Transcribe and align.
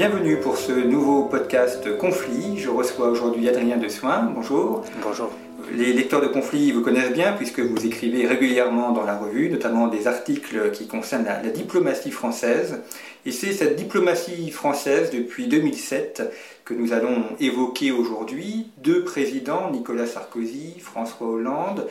Bienvenue 0.00 0.40
pour 0.40 0.56
ce 0.56 0.72
nouveau 0.72 1.24
podcast 1.24 1.98
Conflit. 1.98 2.56
Je 2.56 2.70
reçois 2.70 3.08
aujourd'hui 3.10 3.46
Adrien 3.50 3.76
de 3.76 3.86
Soin. 3.88 4.32
Bonjour. 4.34 4.82
Bonjour. 5.02 5.28
Les 5.74 5.92
lecteurs 5.92 6.22
de 6.22 6.26
Conflit 6.26 6.72
vous 6.72 6.80
connaissent 6.80 7.12
bien 7.12 7.34
puisque 7.34 7.60
vous 7.60 7.84
écrivez 7.84 8.26
régulièrement 8.26 8.92
dans 8.92 9.04
la 9.04 9.18
revue, 9.18 9.50
notamment 9.50 9.88
des 9.88 10.06
articles 10.06 10.70
qui 10.70 10.86
concernent 10.86 11.26
la, 11.26 11.42
la 11.42 11.50
diplomatie 11.50 12.12
française. 12.12 12.80
Et 13.26 13.30
c'est 13.30 13.52
cette 13.52 13.76
diplomatie 13.76 14.50
française 14.50 15.10
depuis 15.10 15.48
2007 15.48 16.32
que 16.64 16.72
nous 16.72 16.94
allons 16.94 17.22
évoquer 17.38 17.92
aujourd'hui. 17.92 18.70
Deux 18.78 19.04
présidents, 19.04 19.70
Nicolas 19.70 20.06
Sarkozy, 20.06 20.80
François 20.80 21.26
Hollande, 21.26 21.88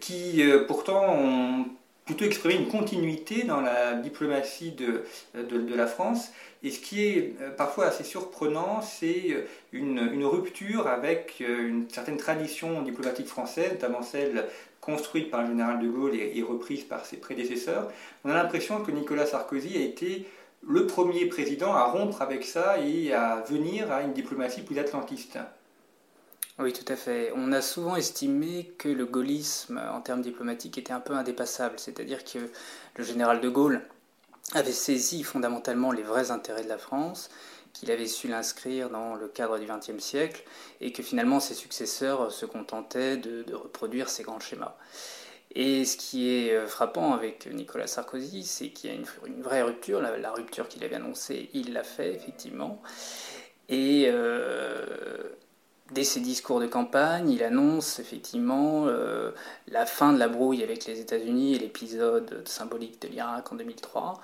qui 0.00 0.42
euh, 0.42 0.64
pourtant 0.66 1.04
ont 1.04 1.66
plutôt 2.04 2.24
exprimé 2.24 2.56
une 2.56 2.68
continuité 2.68 3.44
dans 3.44 3.60
la 3.60 3.94
diplomatie 3.94 4.72
de, 4.72 5.04
de, 5.34 5.74
la 5.74 5.86
France. 5.86 6.32
Et 6.62 6.70
ce 6.70 6.80
qui 6.80 7.04
est 7.04 7.34
euh, 7.40 7.50
parfois 7.50 7.86
assez 7.86 8.04
surprenant, 8.04 8.82
c'est 8.82 9.30
euh, 9.30 9.46
une, 9.72 9.98
une, 10.12 10.24
rupture 10.24 10.86
avec 10.86 11.36
euh, 11.40 11.68
une 11.68 11.88
certaine 11.90 12.16
tradition 12.16 12.82
diplomatique 12.82 13.26
française, 13.26 13.72
notamment 13.72 14.02
celle 14.02 14.46
construite 14.80 15.30
par 15.30 15.42
le 15.42 15.48
général 15.48 15.80
de 15.80 15.88
Gaulle 15.88 16.16
et 16.16 16.42
reprise 16.42 16.82
par 16.82 17.06
ses 17.06 17.16
prédécesseurs. 17.16 17.88
On 18.24 18.30
a 18.30 18.34
l'impression 18.34 18.82
que 18.82 18.90
Nicolas 18.90 19.26
Sarkozy 19.26 19.76
a 19.76 19.80
été 19.80 20.26
le 20.66 20.88
premier 20.88 21.26
président 21.26 21.72
à 21.72 21.84
rompre 21.84 22.20
avec 22.20 22.44
ça 22.44 22.78
et 22.80 23.12
à 23.12 23.44
venir 23.48 23.92
à 23.92 24.02
une 24.02 24.12
diplomatie 24.12 24.62
plus 24.62 24.78
atlantiste. 24.80 25.38
Oui, 26.58 26.72
tout 26.72 26.90
à 26.92 26.96
fait. 26.96 27.32
On 27.34 27.50
a 27.52 27.62
souvent 27.62 27.96
estimé 27.96 28.72
que 28.78 28.88
le 28.88 29.06
gaullisme, 29.06 29.80
en 29.90 30.00
termes 30.02 30.20
diplomatiques, 30.20 30.76
était 30.76 30.92
un 30.92 31.00
peu 31.00 31.14
indépassable, 31.14 31.78
c'est-à-dire 31.78 32.24
que 32.24 32.38
le 32.96 33.04
général 33.04 33.40
de 33.40 33.48
Gaulle 33.48 33.82
avait 34.52 34.72
saisi 34.72 35.22
fondamentalement 35.22 35.92
les 35.92 36.02
vrais 36.02 36.30
intérêts 36.30 36.64
de 36.64 36.68
la 36.68 36.76
France, 36.78 37.30
qu'il 37.72 37.90
avait 37.90 38.06
su 38.06 38.28
l'inscrire 38.28 38.90
dans 38.90 39.14
le 39.14 39.28
cadre 39.28 39.58
du 39.58 39.66
XXe 39.66 40.02
siècle, 40.02 40.44
et 40.82 40.92
que 40.92 41.02
finalement 41.02 41.40
ses 41.40 41.54
successeurs 41.54 42.30
se 42.30 42.44
contentaient 42.44 43.16
de, 43.16 43.54
reproduire 43.54 44.10
ces 44.10 44.22
grands 44.22 44.40
schémas. 44.40 44.76
Et 45.54 45.86
ce 45.86 45.96
qui 45.96 46.30
est 46.30 46.54
euh, 46.54 46.66
frappant 46.66 47.12
avec 47.14 47.46
Nicolas 47.46 47.86
Sarkozy, 47.86 48.44
c'est 48.44 48.68
qu'il 48.70 48.90
y 48.90 48.92
a 48.92 48.96
une, 48.96 49.42
vraie 49.42 49.62
rupture, 49.62 50.00
la, 50.00 50.32
rupture 50.32 50.68
qu'il 50.68 50.84
avait 50.84 50.96
annoncée, 50.96 51.50
il 51.54 51.72
l'a 51.72 51.84
fait 51.84 52.14
effectivement. 52.14 52.82
Et 53.68 54.06
euh, 54.08 55.30
Dès 55.92 56.04
ses 56.04 56.20
discours 56.20 56.58
de 56.58 56.66
campagne, 56.66 57.28
il 57.28 57.42
annonce 57.42 57.98
effectivement 57.98 58.86
euh, 58.86 59.32
la 59.68 59.84
fin 59.84 60.14
de 60.14 60.18
la 60.18 60.26
brouille 60.26 60.62
avec 60.62 60.86
les 60.86 61.00
États-Unis 61.00 61.54
et 61.54 61.58
l'épisode 61.58 62.42
symbolique 62.48 63.02
de 63.02 63.08
l'Irak 63.08 63.52
en 63.52 63.56
2003. 63.56 64.18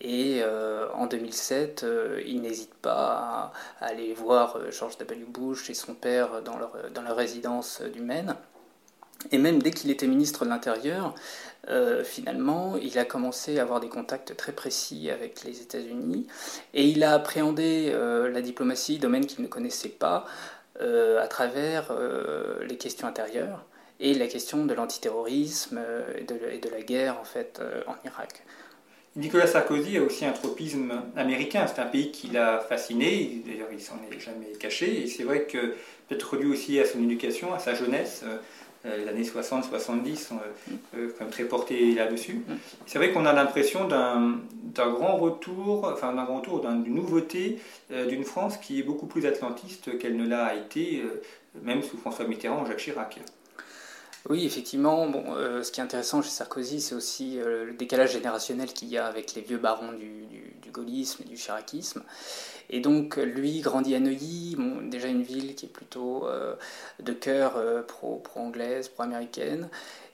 Et 0.00 0.40
euh, 0.42 0.88
en 0.94 1.06
2007, 1.06 1.84
euh, 1.84 2.22
il 2.26 2.40
n'hésite 2.40 2.72
pas 2.74 3.52
à, 3.80 3.84
aller 3.84 4.14
voir 4.14 4.58
George 4.70 4.96
W. 4.96 5.26
Bush 5.28 5.68
et 5.68 5.74
son 5.74 5.92
père 5.94 6.40
dans 6.42 6.56
leur, 6.56 7.16
résidence 7.16 7.82
du 7.82 8.00
Maine. 8.00 8.34
Et 9.32 9.38
même 9.38 9.62
dès 9.62 9.70
qu'il 9.70 9.90
était 9.90 10.06
ministre 10.06 10.46
de 10.46 10.50
l'Intérieur, 10.50 11.14
finalement, 12.02 12.76
il 12.76 12.98
a 12.98 13.04
commencé 13.04 13.60
à 13.60 13.62
avoir 13.62 13.78
des 13.78 13.88
contacts 13.88 14.36
très 14.36 14.50
précis 14.50 15.10
avec 15.10 15.44
les 15.44 15.60
États-Unis 15.60 16.26
et 16.74 16.88
il 16.88 17.04
a 17.04 17.12
appréhendé 17.12 17.92
la 17.92 18.42
diplomatie, 18.42 18.98
domaine 18.98 19.26
qu'il 19.26 19.42
ne 19.42 19.46
connaissait 19.46 19.90
pas, 19.90 20.26
à 20.82 21.26
travers 21.28 21.90
euh, 21.90 22.64
les 22.66 22.76
questions 22.76 23.06
intérieures 23.06 23.64
et 24.00 24.14
la 24.14 24.26
question 24.26 24.64
de 24.64 24.74
l'antiterrorisme 24.74 25.78
euh, 25.78 26.18
et, 26.18 26.24
de, 26.58 26.68
la 26.68 26.82
guerre 26.82 27.18
en 27.20 27.24
fait 27.24 27.60
en 27.86 27.94
Irak. 28.04 28.42
Nicolas 29.14 29.46
Sarkozy 29.46 29.98
a 29.98 30.02
aussi 30.02 30.24
un 30.24 30.32
tropisme 30.32 31.02
américain. 31.16 31.66
C'est 31.66 31.82
un 31.82 31.86
pays 31.86 32.10
qui 32.10 32.28
l'a 32.28 32.60
fasciné. 32.60 33.42
D'ailleurs, 33.46 33.68
il 33.70 33.80
s'en 33.80 33.98
est 34.10 34.18
jamais 34.18 34.52
caché. 34.58 35.02
Et 35.02 35.06
c'est 35.06 35.24
vrai 35.24 35.44
que 35.44 35.74
peut-être 36.08 36.36
lui 36.36 36.50
aussi 36.50 36.80
à 36.80 36.86
son 36.86 37.02
éducation, 37.02 37.52
à 37.52 37.58
sa 37.58 37.74
jeunesse, 37.74 38.22
euh, 38.24 38.38
les 38.84 39.08
années 39.08 39.22
60-70 39.22 40.16
sont 40.16 40.36
euh, 40.36 40.74
euh, 40.96 41.08
quand 41.16 41.24
même 41.24 41.32
très 41.32 41.44
portés 41.44 41.94
là-dessus. 41.94 42.42
C'est 42.86 42.98
vrai 42.98 43.12
qu'on 43.12 43.26
a 43.26 43.32
l'impression 43.32 43.86
d'un 43.86 44.40
grand 44.74 45.16
retour, 45.16 45.90
enfin 45.92 46.12
d'un 46.12 46.24
grand 46.24 46.38
retour, 46.38 46.60
d'une 46.60 46.94
nouveauté 46.94 47.58
d'une 48.08 48.24
France 48.24 48.56
qui 48.56 48.80
est 48.80 48.82
beaucoup 48.82 49.06
plus 49.06 49.26
atlantiste 49.26 49.98
qu'elle 49.98 50.16
ne 50.16 50.26
l'a 50.26 50.54
été, 50.54 51.02
même 51.62 51.82
sous 51.82 51.98
François 51.98 52.26
Mitterrand 52.26 52.62
ou 52.62 52.66
Jacques 52.66 52.78
Chirac. 52.78 53.20
Oui, 54.28 54.46
effectivement. 54.46 55.06
Bon, 55.08 55.34
ce 55.62 55.70
qui 55.72 55.80
est 55.80 55.82
intéressant 55.82 56.22
chez 56.22 56.30
Sarkozy, 56.30 56.80
c'est 56.80 56.94
aussi 56.94 57.38
le 57.44 57.72
décalage 57.72 58.12
générationnel 58.12 58.72
qu'il 58.72 58.88
y 58.88 58.96
a 58.96 59.06
avec 59.06 59.34
les 59.34 59.42
vieux 59.42 59.58
barons 59.58 59.92
du, 59.92 60.26
du 60.62 60.70
gaullisme 60.70 61.22
et 61.24 61.28
du 61.28 61.34
chiracisme. 61.34 62.02
Et 62.70 62.80
donc, 62.80 63.16
lui 63.16 63.60
grandit 63.60 63.94
à 63.94 64.00
Neuilly, 64.00 64.56
déjà 64.84 65.08
une 65.08 65.22
ville 65.22 65.54
qui 65.54 65.66
est 65.66 65.68
plutôt 65.68 66.26
euh, 66.26 66.54
de 67.00 67.12
cœur 67.12 67.56
euh, 67.56 67.82
pro-anglaise, 67.82 68.88
pro-américaine, 68.88 69.68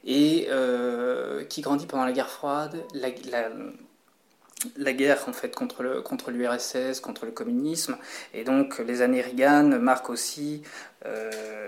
et 0.05 0.49
euh, 0.51 1.45
qui 1.45 1.61
grandit 1.61 1.87
pendant 1.87 2.05
la 2.05 2.13
guerre 2.13 2.31
froide, 2.31 2.83
la, 2.95 4.93
guerre 4.93 5.25
en 5.29 5.33
fait 5.33 5.55
contre 5.55 6.03
contre 6.03 6.33
l'URSS, 6.33 6.99
contre 7.01 7.27
le 7.27 7.31
communisme, 7.31 7.97
et 8.35 8.43
donc 8.43 8.81
les 8.81 9.03
années 9.03 9.21
Reagan 9.21 9.79
marquent 9.79 10.11
aussi 10.11 10.63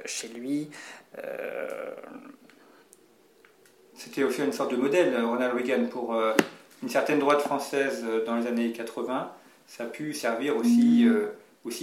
chez 0.07 0.29
lui. 0.29 0.71
C'était 3.95 4.25
aussi 4.25 4.43
une 4.43 4.53
sorte 4.53 4.71
de 4.71 4.77
modèle, 4.77 5.15
Ronald 5.23 5.55
Reagan, 5.55 5.87
pour 5.87 6.15
une 6.83 6.89
certaine 6.89 7.19
droite 7.19 7.41
française 7.41 8.05
dans 8.27 8.37
les 8.37 8.47
années 8.47 8.73
80 8.73 9.31
ça 9.71 9.85
a 9.85 9.87
pu 9.87 10.13
servir 10.13 10.57
aussi, 10.57 11.07
euh, 11.07 11.29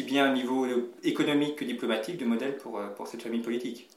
bien 0.05 0.29
au 0.29 0.35
niveau 0.35 0.67
économique 1.03 1.55
que 1.55 1.63
diplomatique 1.63 2.17
de 2.17 2.25
modèle 2.25 2.57
euh, 2.65 2.89
pour 2.89 3.07
cette 3.07 3.23
famille 3.23 3.41
politique. 3.41 3.87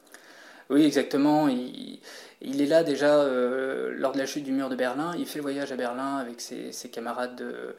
Oui, 0.70 0.84
exactement. 0.84 1.48
Il, 1.48 2.62
est 2.62 2.66
là 2.66 2.84
déjà 2.84 3.16
euh, 3.16 3.92
lors 3.96 4.12
de 4.12 4.18
la 4.18 4.24
chute 4.24 4.44
du 4.44 4.52
mur 4.52 4.68
de 4.68 4.76
Berlin. 4.76 5.12
Il 5.18 5.26
fait 5.26 5.38
le 5.38 5.42
voyage 5.42 5.72
à 5.72 5.76
Berlin 5.76 6.16
avec 6.16 6.40
ses, 6.40 6.70
camarades 6.90 7.34
de, 7.36 7.76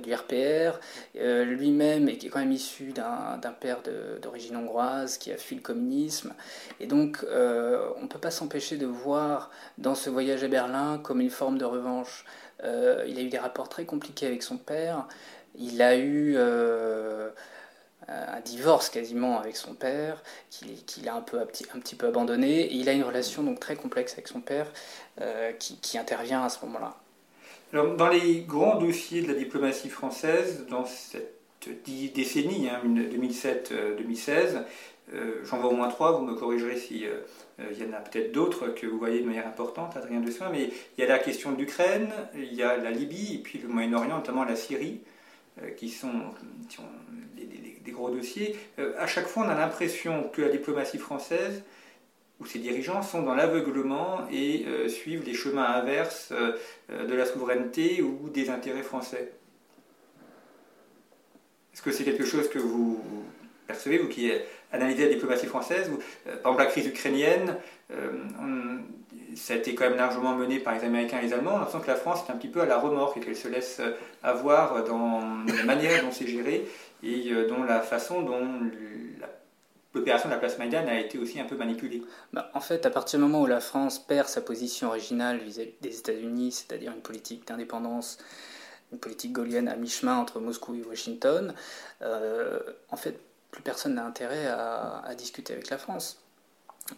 du 0.00 0.12
RPR. 0.12 0.80
Lui-même 1.14 2.08
est 2.08 2.28
quand 2.28 2.40
même 2.40 2.52
issu 2.52 2.92
d'un 2.92 3.52
père 3.60 3.78
d'origine 4.20 4.56
hongroise 4.56 5.18
qui 5.18 5.30
a 5.30 5.36
fui 5.36 5.54
le 5.56 5.62
communisme. 5.62 6.34
Et 6.80 6.86
donc, 6.86 7.24
on 7.24 8.02
ne 8.02 8.08
peut 8.08 8.18
pas 8.18 8.32
s'empêcher 8.32 8.76
de 8.76 8.86
voir 8.86 9.50
dans 9.78 9.94
ce 9.94 10.10
voyage 10.10 10.42
à 10.42 10.48
Berlin 10.48 11.00
comme 11.02 11.20
une 11.20 11.30
forme 11.30 11.58
de 11.58 11.64
revanche. 11.64 12.24
il 12.64 13.18
a 13.18 13.20
eu 13.22 13.28
des 13.28 13.38
rapports 13.38 13.68
très 13.68 13.84
compliqués 13.84 14.26
avec 14.26 14.42
son 14.42 14.58
père. 14.58 15.06
Il 15.54 15.82
a 15.82 15.96
eu 15.96 16.34
euh, 16.36 17.28
un 18.08 18.40
divorce 18.40 18.90
quasiment 18.90 19.38
avec 19.38 19.56
son 19.56 19.74
père, 19.74 20.22
qu'il 20.50 21.08
a 21.08 21.14
un, 21.14 21.20
peu, 21.20 21.40
un, 21.40 21.46
petit, 21.46 21.94
peu 21.94 22.06
abandonné, 22.06 22.62
et 22.62 22.74
il 22.74 22.88
a 22.88 22.92
une 22.92 23.04
relation 23.04 23.42
donc 23.42 23.60
très 23.60 23.76
complexe 23.76 24.12
avec 24.14 24.28
son 24.28 24.40
père 24.40 24.66
euh, 25.20 25.52
qui, 25.52 25.98
intervient 25.98 26.42
à 26.42 26.48
ce 26.48 26.64
moment-là. 26.64 26.96
dans 27.72 28.08
les 28.08 28.40
grands 28.40 28.76
dossiers 28.76 29.22
de 29.22 29.28
la 29.28 29.34
diplomatie 29.34 29.88
française, 29.88 30.66
dans 30.68 30.84
cette 30.84 31.38
décennie, 31.86 32.68
2007-2016, 32.84 34.62
euh, 35.14 35.40
j'en 35.44 35.58
vois 35.58 35.70
au 35.70 35.76
moins 35.76 35.88
trois, 35.88 36.12
vous 36.12 36.24
me 36.24 36.34
corrigerez 36.34 36.76
si 36.76 37.04
il 37.58 37.78
y 37.78 37.88
en 37.88 37.92
a 37.92 38.00
peut-être 38.00 38.32
d'autres 38.32 38.68
que 38.68 38.86
vous 38.86 38.98
voyez 38.98 39.20
de 39.20 39.26
manière 39.26 39.46
importante, 39.46 39.96
Adrien 39.96 40.20
Dessoin, 40.20 40.48
mais 40.50 40.70
il 40.96 41.00
y 41.00 41.04
a 41.04 41.08
la 41.08 41.18
question 41.18 41.52
de 41.52 41.58
l'Ukraine, 41.58 42.10
il 42.34 42.54
y 42.54 42.62
a 42.62 42.76
la 42.76 42.90
Libye, 42.90 43.36
et 43.36 43.38
puis 43.38 43.58
le 43.58 43.68
Moyen-Orient, 43.68 44.16
notamment 44.16 44.44
la 44.44 44.56
Syrie. 44.56 45.00
Euh, 45.60 45.68
qui 45.72 45.90
sont, 45.90 46.08
des, 47.84 47.90
gros 47.90 48.10
dossiers, 48.10 48.56
euh, 48.78 48.94
à 48.98 49.06
chaque 49.06 49.26
fois 49.26 49.44
on 49.46 49.48
a 49.48 49.54
l'impression 49.54 50.28
que 50.32 50.42
la 50.42 50.48
diplomatie 50.48 50.98
française 50.98 51.62
ou 52.40 52.46
ses 52.46 52.58
dirigeants 52.58 53.02
sont 53.02 53.22
dans 53.22 53.34
l'aveuglement 53.34 54.26
et 54.30 54.64
euh, 54.66 54.88
suivent 54.88 55.24
les 55.24 55.34
chemins 55.34 55.64
inverses 55.64 56.32
de 56.88 57.14
la 57.14 57.24
souveraineté 57.24 58.02
ou 58.02 58.28
des 58.28 58.50
intérêts 58.50 58.82
français. 58.82 59.32
Est-ce 61.72 61.82
que 61.82 61.92
c'est 61.92 62.04
quelque 62.04 62.24
chose 62.24 62.48
que 62.48 62.58
vous 62.58 63.02
percevez, 63.66 63.98
vous 63.98 64.08
qui 64.08 64.30
analysez 64.72 65.04
la 65.04 65.14
diplomatie 65.14 65.46
française? 65.46 65.90
Par 66.24 66.34
exemple, 66.34 66.58
la 66.58 66.66
crise 66.66 66.86
ukrainienne, 66.86 67.56
ça 69.36 69.54
a 69.54 69.56
été 69.56 69.74
quand 69.74 69.84
même 69.84 69.96
largement 69.96 70.34
mené 70.34 70.58
par 70.58 70.74
les 70.74 70.84
Américains 70.84 71.18
et 71.18 71.22
les 71.22 71.32
Allemands. 71.32 71.54
On 71.54 71.58
l'impression 71.58 71.80
que 71.80 71.86
la 71.86 71.96
France 71.96 72.20
est 72.26 72.32
un 72.32 72.36
petit 72.36 72.48
peu 72.48 72.60
à 72.60 72.66
la 72.66 72.78
remorque 72.78 73.16
et 73.16 73.20
qu'elle 73.20 73.36
se 73.36 73.48
laisse 73.48 73.80
avoir 74.22 74.84
dans 74.84 75.44
la 75.46 75.64
manière 75.64 76.02
dont 76.02 76.12
c'est 76.12 76.26
géré 76.26 76.68
et 77.02 77.32
euh, 77.32 77.48
dans 77.48 77.64
la 77.64 77.80
façon 77.80 78.22
dont 78.22 78.46
l'opération 79.94 80.28
de 80.28 80.34
la 80.34 80.40
place 80.40 80.58
Maïdan 80.58 80.86
a 80.86 80.98
été 80.98 81.18
aussi 81.18 81.40
un 81.40 81.44
peu 81.44 81.56
manipulée. 81.56 82.02
Bah, 82.32 82.50
en 82.54 82.60
fait, 82.60 82.86
à 82.86 82.90
partir 82.90 83.18
du 83.18 83.24
moment 83.24 83.42
où 83.42 83.46
la 83.46 83.60
France 83.60 83.98
perd 83.98 84.28
sa 84.28 84.40
position 84.40 84.88
originale 84.88 85.38
vis-à-vis 85.38 85.74
des 85.80 85.98
États-Unis, 85.98 86.52
c'est-à-dire 86.52 86.92
une 86.92 87.02
politique 87.02 87.46
d'indépendance, 87.46 88.18
une 88.92 88.98
politique 88.98 89.32
gaulienne 89.32 89.68
à 89.68 89.76
mi-chemin 89.76 90.16
entre 90.16 90.40
Moscou 90.40 90.74
et 90.74 90.82
Washington, 90.82 91.54
euh, 92.02 92.60
en 92.90 92.96
fait, 92.96 93.18
plus 93.50 93.62
personne 93.62 93.94
n'a 93.94 94.04
intérêt 94.04 94.46
à 94.46 95.14
discuter 95.14 95.52
avec 95.52 95.68
la 95.68 95.76
France. 95.76 96.21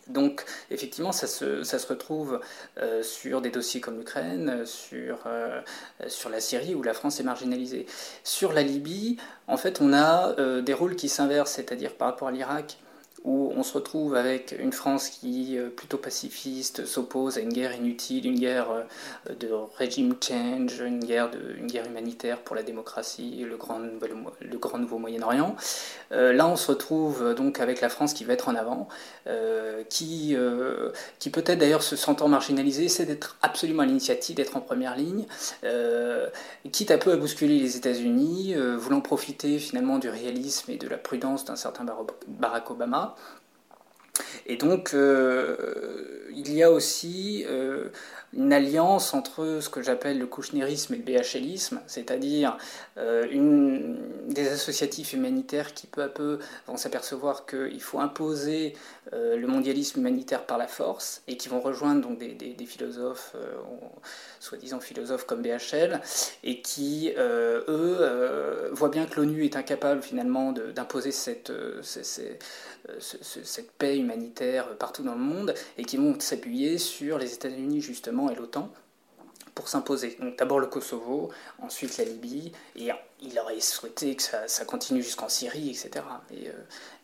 Donc, 0.08 0.44
effectivement, 0.70 1.12
ça 1.12 1.26
se, 1.26 1.62
ça 1.62 1.78
se 1.78 1.86
retrouve 1.86 2.40
euh, 2.78 3.02
sur 3.02 3.40
des 3.40 3.50
dossiers 3.50 3.81
comme 3.81 3.98
l'Ukraine, 3.98 4.64
sur, 4.64 5.19
euh, 5.26 5.60
sur 6.08 6.31
la 6.31 6.40
Syrie, 6.40 6.75
où 6.75 6.82
la 6.82 6.94
France 6.94 7.20
est 7.20 7.25
marginalisée. 7.25 7.86
Sur 8.22 8.52
la 8.52 8.62
Libye, 8.62 9.19
en 9.46 9.56
fait, 9.56 9.81
on 9.81 9.92
a 9.92 10.34
euh, 10.38 10.62
des 10.62 10.75
rôles 10.75 10.96
qui 10.96 11.08
s'inversent, 11.08 11.52
c'est-à-dire 11.52 11.94
par 11.94 12.08
rapport 12.08 12.28
à 12.28 12.32
l'Irak, 12.32 12.78
où 13.24 13.52
on 13.56 13.62
se 13.62 13.72
retrouve 13.72 14.14
avec 14.16 14.54
une 14.58 14.72
France 14.72 15.08
qui, 15.08 15.56
euh, 15.56 15.70
plutôt 15.70 15.96
pacifiste, 15.96 16.84
s'oppose 16.84 17.38
à 17.38 17.40
une 17.40 17.54
guerre 17.54 17.74
inutile, 17.74 18.26
une 18.26 18.38
guerre 18.38 18.70
euh, 18.70 19.34
de 19.34 19.48
régime 19.78 20.14
change, 20.20 20.80
une 20.80 21.02
guerre, 21.02 21.30
une 21.58 21.66
guerre 21.66 21.86
humanitaire 21.86 22.40
pour 22.40 22.54
la 22.54 22.62
démocratie, 22.62 23.46
le 23.48 23.56
grand, 23.56 23.80
le 23.80 24.58
grand 24.58 24.78
nouveau 24.78 24.98
Moyen-Orient. 24.98 25.56
Euh, 26.12 26.34
là, 26.34 26.46
on 26.46 26.56
se 26.56 26.70
retrouve 26.70 27.34
donc 27.34 27.60
avec 27.60 27.80
la 27.80 27.88
France 27.88 28.12
qui 28.12 28.24
va 28.24 28.34
être 28.34 28.48
en 28.48 28.54
avant, 28.54 28.88
qui, 29.88 30.36
qui 31.18 31.30
peut-être 31.30 31.58
d'ailleurs 31.58 31.82
se 31.82 31.96
sentant 31.96 32.28
marginalisée, 32.28 32.84
essaie 32.84 33.06
d'être 33.06 33.38
absolument 33.40 33.82
à 33.82 33.86
l'initiative, 33.86 34.36
d'être 34.36 34.56
en 34.56 34.60
première 34.60 34.96
ligne, 34.96 35.24
quitte 36.72 36.90
un 36.90 36.98
peu 36.98 37.12
à 37.12 37.16
bousculer 37.16 37.58
les 37.58 37.76
États-Unis, 37.76 38.54
voulant 38.76 39.00
profiter 39.00 39.58
finalement 39.58 39.98
du 39.98 40.08
réalisme 40.08 40.70
et 40.70 40.76
de 40.76 40.88
la 40.88 40.98
prudence 40.98 41.44
d'un 41.44 41.56
certain 41.56 41.86
Barack 42.28 42.70
Obama. 42.70 43.13
Et 44.46 44.56
donc, 44.56 44.94
euh, 44.94 46.28
il 46.31 46.52
y 46.52 46.62
a 46.62 46.70
aussi 46.70 47.44
euh, 47.49 47.88
une 48.36 48.52
alliance 48.52 49.14
entre 49.14 49.58
ce 49.60 49.69
que 49.69 49.82
j'appelle 49.82 50.19
le 50.19 50.26
kouchnerisme 50.26 50.94
et 50.94 50.96
le 50.98 51.02
BHLisme, 51.02 51.81
c'est-à-dire 51.86 52.56
euh, 52.98 53.26
des 54.28 54.48
associatifs 54.48 55.12
humanitaires 55.12 55.75
qui 55.75 55.86
peu 55.86 56.02
à 56.02 56.08
peu 56.08 56.38
vont 56.66 56.76
s'apercevoir 56.76 57.46
qu'il 57.46 57.81
faut 57.81 58.00
imposer 58.00 58.75
euh, 59.12 59.36
le 59.36 59.46
mondialisme 59.46 60.00
humanitaire 60.00 60.46
par 60.46 60.58
la 60.58 60.66
force 60.66 61.22
et 61.28 61.36
qui 61.36 61.48
vont 61.48 61.60
rejoindre 61.60 62.00
donc 62.00 62.19
des, 62.19 62.34
des, 62.34 62.66
philosophes, 62.66 63.32
euh, 63.36 63.54
soi-disant 64.40 64.81
philosophes 64.81 65.26
comme 65.26 65.42
BHL, 65.42 66.00
et 66.42 66.60
qui, 66.60 67.12
eux, 67.16 68.70
voient 68.72 68.88
bien 68.88 69.06
que 69.06 69.16
l'ONU 69.16 69.44
est 69.44 69.56
incapable 69.56 70.02
finalement 70.02 70.52
d'imposer 70.52 71.12
cette, 71.12 71.52
cette, 71.82 72.42
cette 72.98 73.70
paix 73.72 73.98
humanitaire 73.98 74.76
partout 74.76 75.02
dans 75.02 75.14
le 75.14 75.20
monde 75.20 75.54
et 75.78 75.84
qui 75.84 75.96
vont 75.96 76.19
s'appuyer 76.19 76.78
sur 76.78 77.19
les 77.19 77.32
États-Unis 77.34 77.81
justement 77.81 78.23
et 78.30 78.34
l'OTAN 78.34 78.70
pour 79.54 79.68
s'imposer. 79.68 80.16
Donc 80.20 80.36
d'abord 80.36 80.58
le 80.58 80.66
Kosovo, 80.66 81.30
ensuite 81.60 81.96
la 81.98 82.04
Libye, 82.04 82.52
et 82.76 82.90
il 83.22 83.38
aurait 83.38 83.60
souhaité 83.60 84.16
que 84.16 84.22
ça, 84.22 84.64
continue 84.64 85.02
jusqu'en 85.02 85.28
Syrie, 85.28 85.70
etc. 85.70 86.04
Et 86.32 86.48
euh, 86.48 86.52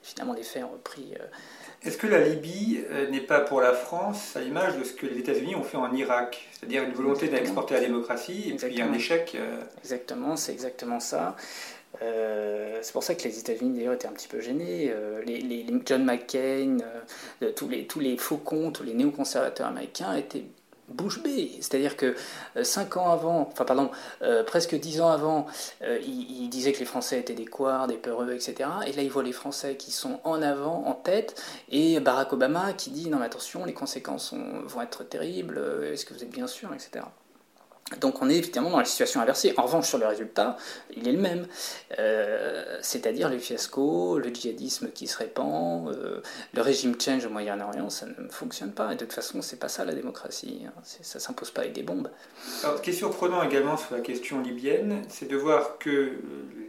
finalement 0.03 0.35
les 0.35 0.43
faits 0.43 0.65
ont 0.65 0.73
repris. 0.73 1.15
Euh, 1.19 1.25
Est-ce 1.85 1.97
que 1.97 2.07
la 2.07 2.27
Libye 2.27 2.83
euh, 2.91 3.09
n'est 3.11 3.21
pas 3.21 3.41
pour 3.41 3.61
la 3.61 3.73
France 3.73 4.37
à 4.37 4.41
l'image 4.41 4.77
de 4.77 4.85
ce 4.85 4.93
que 4.93 5.07
les 5.07 5.19
États-Unis 5.19 5.55
ont 5.55 5.63
fait 5.63 5.77
en 5.77 5.93
Irak? 5.95 6.49
C'est-à-dire 6.53 6.83
une 6.83 6.93
volonté 6.93 7.29
d'exporter 7.29 7.75
la 7.75 7.81
démocratie 7.81 8.51
et 8.51 8.55
puis 8.55 8.83
un 8.83 8.93
échec 8.93 9.37
Exactement, 9.79 10.37
c'est 10.37 10.53
exactement 10.53 11.01
ça. 11.01 11.37
c'est 12.01 12.93
pour 12.93 13.05
ça 13.05 13.15
que 13.15 13.23
les 13.23 13.39
États-Unis 13.39 13.79
d'ailleurs 13.79 13.95
étaient 13.95 14.09
un 14.09 14.13
petit 14.13 14.29
peu 14.29 14.41
gênés. 14.41 14.93
les, 15.25 15.67
John 15.87 16.05
McCain, 16.05 16.79
tous, 17.55 17.69
les, 17.69 17.87
tous 17.87 18.01
les 18.01 18.17
faucons, 18.17 18.73
tous 18.73 18.83
les 18.83 18.95
néoconservateurs 18.95 19.69
américains 19.69 20.15
étaient 20.15 20.45
bouche 20.91 21.23
bée. 21.23 21.53
C'est-à-dire 21.61 21.97
que 21.97 22.15
euh, 22.57 22.65
cinq 22.65 22.97
ans 22.97 23.11
avant, 23.11 23.49
enfin 23.53 23.65
pardon, 23.65 23.91
euh, 24.23 24.43
presque 24.45 24.75
dix 24.75 25.01
ans 25.01 25.11
avant, 25.11 25.47
euh, 25.83 25.99
il, 26.03 26.49
disait 26.51 26.73
que 26.73 26.81
les 26.81 26.85
Français 26.85 27.19
étaient 27.19 27.35
des 27.35 27.47
couards, 27.47 27.87
des 27.87 27.97
peureux, 27.97 28.33
etc. 28.33 28.69
Et 28.87 28.93
là, 28.93 29.03
il 29.03 29.11
voit 29.11 29.23
les 29.23 29.33
Français 29.33 29.77
qui 29.77 29.93
sont 29.93 30.21
en 30.25 30.43
avant, 30.43 30.85
en 30.87 30.95
tête, 30.95 31.41
et 31.71 32.01
Barack 32.01 32.33
Obama 32.33 32.73
qui 32.73 32.91
dit 32.91 33.09
non 33.09 33.19
mais 33.19 33.27
attention, 33.27 33.65
les 33.65 33.73
conséquences 33.73 34.35
vont 34.35 34.83
être 34.83 35.05
terribles, 35.05 35.61
est-ce 35.93 36.05
que 36.05 36.15
vous 36.15 36.23
êtes 36.23 36.31
bien 36.31 36.47
sûr, 36.47 36.73
etc. 36.75 37.05
Donc 37.99 38.23
on 38.23 38.31
est 38.31 38.37
évidemment 38.37 38.71
dans 38.71 38.79
la 38.79 38.85
situation 38.85 39.21
inversée. 39.21 39.53
En 39.57 39.63
revanche, 39.63 39.89
sur 39.89 39.99
le 39.99 40.07
résultat, 40.07 40.57
il 40.97 41.09
est 41.09 41.13
le 41.13 41.19
même. 41.19 41.47
Euh, 41.99 42.79
c'est-à-dire 42.83 43.29
le 43.29 43.39
fiasco, 43.39 44.19
le 44.19 44.33
djihadisme 44.33 44.91
qui 44.93 45.09
se 45.09 45.19
répand, 45.19 45.89
euh, 45.89 46.21
le 46.55 46.63
régime 46.63 46.95
change 47.01 47.27
au 47.27 47.31
Moyen-Orient, 47.31 47.91
ça 47.91 48.07
ne 48.07 48.29
fonctionne 48.29 48.73
pas. 48.73 48.93
Et 48.93 48.95
de 48.95 49.01
toute 49.01 49.13
façon, 49.13 49.43
c'est 49.43 49.59
pas 49.59 49.69
ça 49.69 49.85
la 49.85 49.95
démocratie. 49.95 50.63
Hein. 50.67 50.73
Ça 50.85 51.19
s'impose 51.19 51.51
pas 51.51 51.63
avec 51.63 51.73
des 51.73 51.83
bombes. 51.83 52.11
Alors, 52.63 52.79
ce 52.79 52.83
qui 52.83 52.91
est 52.91 52.95
surprenant 52.95 53.43
également 53.43 53.77
sur 53.77 53.97
la 53.97 54.01
question 54.01 54.41
libyenne, 54.41 55.03
c'est 55.09 55.29
de 55.29 55.37
voir 55.37 55.79
que 55.79 56.13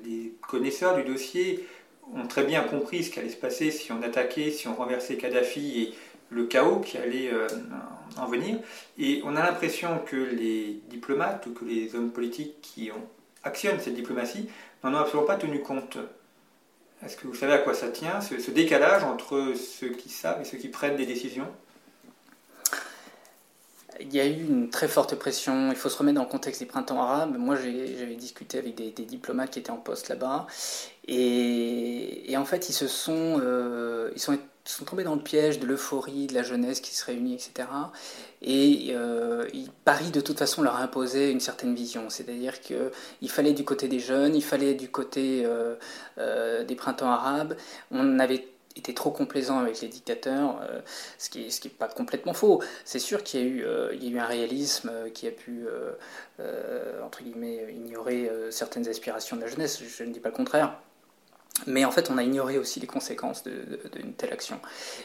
les 0.03 0.33
connaisseurs 0.47 0.95
du 0.95 1.03
dossier 1.03 1.67
ont 2.15 2.27
très 2.27 2.43
bien 2.43 2.63
compris 2.63 3.03
ce 3.03 3.11
qui 3.11 3.19
allait 3.19 3.29
se 3.29 3.37
passer 3.37 3.71
si 3.71 3.91
on 3.91 4.01
attaquait, 4.01 4.51
si 4.51 4.67
on 4.67 4.75
renversait 4.75 5.15
Kadhafi 5.15 5.81
et 5.81 5.93
le 6.31 6.45
chaos 6.45 6.79
qui 6.79 6.97
allait 6.97 7.31
euh, 7.31 7.47
en 8.17 8.25
venir. 8.25 8.57
Et 8.97 9.21
on 9.25 9.35
a 9.35 9.43
l'impression 9.43 9.99
que 10.05 10.15
les 10.15 10.81
diplomates 10.89 11.45
ou 11.45 11.53
que 11.53 11.65
les 11.65 11.93
hommes 11.95 12.11
politiques 12.11 12.55
qui 12.61 12.89
actionnent 13.43 13.79
cette 13.79 13.95
diplomatie 13.95 14.49
n'en 14.83 14.93
ont 14.93 14.97
absolument 14.97 15.27
pas 15.27 15.35
tenu 15.35 15.61
compte. 15.61 15.97
Est-ce 17.05 17.17
que 17.17 17.27
vous 17.27 17.35
savez 17.35 17.53
à 17.53 17.57
quoi 17.57 17.73
ça 17.73 17.89
tient, 17.89 18.21
ce, 18.21 18.51
décalage 18.51 19.03
entre 19.03 19.53
ceux 19.55 19.89
qui 19.89 20.09
savent 20.09 20.41
et 20.41 20.45
ceux 20.45 20.57
qui 20.57 20.67
prennent 20.67 20.97
des 20.97 21.05
décisions? 21.05 21.47
Il 23.99 24.13
y 24.15 24.19
a 24.19 24.25
eu 24.25 24.45
une 24.47 24.69
très 24.69 24.87
forte 24.87 25.15
pression. 25.15 25.71
Il 25.71 25.75
faut 25.75 25.89
se 25.89 25.97
remettre 25.97 26.15
dans 26.15 26.23
le 26.23 26.29
contexte 26.29 26.61
des 26.61 26.67
printemps 26.67 27.01
arabes. 27.01 27.37
Moi, 27.37 27.55
j'avais 27.55 28.15
discuté 28.15 28.57
avec 28.57 28.75
des, 28.75 28.91
diplomates 28.91 29.51
qui 29.51 29.59
étaient 29.59 29.71
en 29.71 29.77
poste 29.77 30.09
là-bas. 30.09 30.47
Et, 31.07 32.33
en 32.35 32.45
fait, 32.45 32.69
ils 32.69 32.73
se 32.73 32.87
sont, 32.87 33.39
euh, 33.41 34.11
ils 34.15 34.21
sont 34.21 34.37
sont 34.63 34.85
tombés 34.85 35.03
dans 35.03 35.15
le 35.15 35.21
piège 35.21 35.59
de 35.59 35.65
l'euphorie, 35.65 36.27
de 36.27 36.33
la 36.33 36.43
jeunesse 36.43 36.81
qui 36.81 36.95
se 36.95 37.05
réunit, 37.05 37.33
etc. 37.33 37.67
Et 38.41 38.89
euh, 38.91 39.47
Paris, 39.85 40.11
de 40.11 40.21
toute 40.21 40.37
façon, 40.37 40.61
leur 40.61 40.75
a 40.75 40.83
imposé 40.83 41.31
une 41.31 41.39
certaine 41.39 41.73
vision. 41.73 42.09
C'est-à-dire 42.09 42.59
qu'il 42.61 43.29
fallait 43.29 43.53
du 43.53 43.63
côté 43.63 43.87
des 43.87 43.99
jeunes, 43.99 44.35
il 44.35 44.43
fallait 44.43 44.75
du 44.75 44.89
côté 44.89 45.43
euh, 45.45 45.75
euh, 46.17 46.63
des 46.63 46.75
printemps 46.75 47.09
arabes. 47.09 47.55
On 47.91 48.19
avait 48.19 48.47
été 48.75 48.93
trop 48.93 49.11
complaisant 49.11 49.59
avec 49.59 49.81
les 49.81 49.89
dictateurs, 49.89 50.61
ce 51.17 51.29
qui 51.29 51.43
n'est 51.43 51.49
ce 51.49 51.59
qui 51.59 51.67
est 51.67 51.71
pas 51.71 51.89
complètement 51.89 52.33
faux. 52.33 52.63
C'est 52.85 52.99
sûr 52.99 53.21
qu'il 53.21 53.41
y, 53.41 53.43
a 53.43 53.45
eu, 53.45 53.65
y 53.99 54.07
a 54.07 54.09
eu 54.11 54.17
un 54.17 54.25
réalisme 54.25 54.91
qui 55.13 55.27
a 55.27 55.31
pu, 55.31 55.65
entre 57.03 57.21
guillemets, 57.21 57.67
ignorer 57.69 58.31
certaines 58.49 58.87
aspirations 58.87 59.35
de 59.35 59.41
la 59.41 59.47
jeunesse, 59.47 59.81
je 59.83 60.03
ne 60.05 60.13
dis 60.13 60.21
pas 60.21 60.29
le 60.29 60.35
contraire. 60.35 60.79
Mais 61.67 61.85
en 61.85 61.91
fait, 61.91 62.09
on 62.09 62.17
a 62.17 62.23
ignoré 62.23 62.57
aussi 62.57 62.79
les 62.79 62.87
conséquences 62.87 63.43
d'une 63.43 64.13
telle 64.13 64.33
action. 64.33 64.59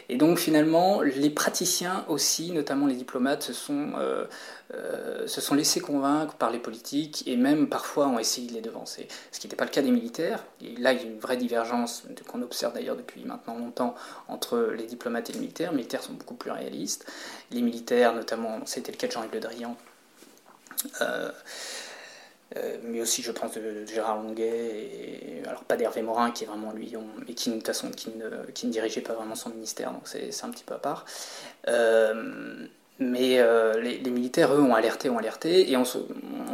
Et 0.09 0.17
donc, 0.17 0.39
finalement, 0.39 1.03
les 1.03 1.29
praticiens 1.29 2.05
aussi, 2.09 2.51
notamment 2.53 2.87
les 2.87 2.95
diplomates, 2.95 3.43
se 3.43 3.53
sont, 3.53 3.93
euh, 3.99 4.25
euh, 4.73 5.27
se 5.27 5.41
sont 5.41 5.55
laissés 5.55 5.81
convaincre 5.81 6.35
par 6.35 6.51
les 6.51 6.59
politiques 6.59 7.25
et 7.27 7.37
même 7.37 7.69
parfois 7.69 8.07
ont 8.07 8.19
essayé 8.19 8.49
de 8.49 8.55
les 8.55 8.63
devancer. 8.63 9.07
Ce 9.33 9.41
qui 9.41 9.47
n'était 9.47 9.57
pas 9.57 9.65
le 9.65 9.71
cas 9.71 9.83
des 9.83 9.91
militaires. 9.91 10.45
Et 10.63 10.77
là, 10.77 10.93
il 10.93 11.01
y 11.01 11.03
a 11.03 11.07
une 11.07 11.19
vraie 11.19 11.37
divergence 11.37 12.05
qu'on 12.27 12.41
observe 12.43 12.73
d'ailleurs 12.73 12.97
depuis 12.97 13.25
maintenant 13.25 13.59
longtemps 13.59 13.95
entre 14.29 14.73
les 14.77 14.87
diplomates 14.87 15.29
et 15.31 15.35
les 15.35 15.41
militaires. 15.41 15.73
Les 15.73 15.77
militaires 15.77 16.03
sont 16.03 16.15
beaucoup 16.15 16.35
plus 16.35 16.53
réalistes. 16.53 17.07
Les 17.51 17.61
militaires, 17.61 18.15
notamment, 18.15 18.61
c'était 18.65 18.93
le 18.93 18.99
cas 18.99 19.09
de 19.09 19.13
Jean-Yves 19.13 19.35
Le 19.35 19.41
Drian. 19.41 19.77
Euh, 21.01 21.31
euh, 22.55 22.77
mais 22.85 23.01
aussi 23.01 23.23
je 23.23 23.33
pense 23.33 23.55
de, 23.55 23.85
Gérard 23.87 24.23
Longuet, 24.23 24.47
et, 24.47 25.43
alors 25.49 25.65
pas 25.65 25.77
d'Hervé 25.77 26.03
Morin 26.03 26.31
qui 26.31 26.45
est 26.45 26.47
vraiment 26.47 26.73
lui, 26.73 26.95
mais 27.27 27.35
qui 27.35 27.51
de 27.51 27.57
toute 27.57 27.67
façon 27.67 27.91
qui 27.91 28.11
ne, 28.11 28.51
qui 28.53 28.67
ne, 28.69 28.73
dirigeait 28.73 29.01
pas 29.01 29.15
vraiment 29.15 29.35
son 29.35 29.51
ministère, 29.51 29.91
donc 29.91 30.03
c'est 30.05 30.45
un 30.45 30.51
petit 30.51 30.65
peu 30.65 30.75
à 30.75 30.79
part. 30.79 31.05
Euh, 31.67 32.67
mais 32.99 33.41
euh, 33.41 33.79
les, 33.81 34.11
militaires, 34.11 34.55
eux, 34.55 34.63
ont 34.63 34.75
alerté, 34.75 35.11
ont 35.11 35.19
alerté, 35.19 35.71
et 35.71 35.77
en, 35.77 35.85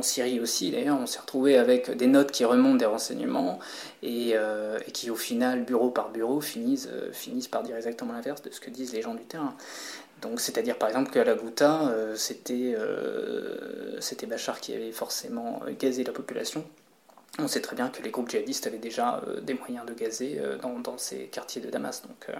Syrie 0.00 0.40
aussi, 0.40 0.72
d'ailleurs, 0.72 0.98
on 0.98 1.06
s'est 1.06 1.20
retrouvé 1.20 1.56
avec 1.56 1.90
des 1.92 2.08
notes 2.08 2.32
qui 2.32 2.44
remontent 2.44 2.78
des 2.78 2.86
renseignements, 2.86 3.60
et, 4.02 4.30
et 4.30 4.90
qui, 4.90 5.10
au 5.10 5.14
final, 5.14 5.62
bureau 5.62 5.90
par 5.90 6.10
bureau, 6.10 6.40
finissent, 6.40 6.88
finissent 7.12 7.46
par 7.46 7.62
dire 7.62 7.76
exactement 7.76 8.12
l'inverse 8.12 8.42
de 8.42 8.50
ce 8.50 8.58
que 8.58 8.70
disent 8.70 8.92
les 8.92 9.02
gens 9.02 9.14
du 9.14 9.22
terrain. 9.22 9.54
Donc, 10.22 10.40
c'est-à-dire 10.40 10.76
par 10.76 10.88
exemple 10.88 11.10
qu'à 11.10 11.24
la 11.24 11.34
Ghouta, 11.34 11.88
euh, 11.88 12.16
euh, 12.50 13.96
c'était 14.00 14.26
Bachar 14.26 14.60
qui 14.60 14.72
avait 14.72 14.92
forcément 14.92 15.60
gazé 15.78 16.04
la 16.04 16.12
population. 16.12 16.64
On 17.38 17.48
sait 17.48 17.60
très 17.60 17.74
bien 17.74 17.88
que 17.88 18.02
les 18.02 18.10
groupes 18.10 18.30
djihadistes 18.30 18.66
avaient 18.66 18.78
déjà 18.78 19.22
euh, 19.26 19.40
des 19.40 19.54
moyens 19.54 19.86
de 19.86 19.94
gazer 19.94 20.40
dans, 20.60 20.98
ces 20.98 21.24
quartiers 21.24 21.60
de 21.62 21.70
Damas. 21.70 22.02
Donc, 22.02 22.36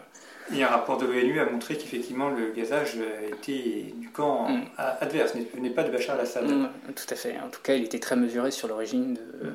Et 0.55 0.63
un 0.63 0.69
rapport 0.69 0.99
de 0.99 1.07
l'ONU 1.07 1.41
a 1.41 1.47
montré 1.47 1.77
qu'effectivement 1.77 2.29
le 2.29 2.53
gazage 2.53 2.99
était 3.33 3.95
du 3.97 4.11
camp 4.11 4.49
mm. 4.49 4.65
adverse, 5.01 5.35
ne 5.35 5.45
venait 5.45 5.71
pas 5.71 5.83
de 5.83 5.91
Bachar 5.91 6.17
al-Assad. 6.17 6.45
Mm, 6.45 6.69
tout 6.95 7.07
à 7.09 7.17
fait. 7.17 7.37
En 7.41 7.49
tout 7.49 7.63
cas, 7.63 7.75
il 7.75 7.85
était 7.85 8.01
très 8.01 8.17
mesuré 8.17 8.51
sur 8.51 8.69
l'origine 8.69 9.15
de. 9.15 9.49
Mm 9.49 9.55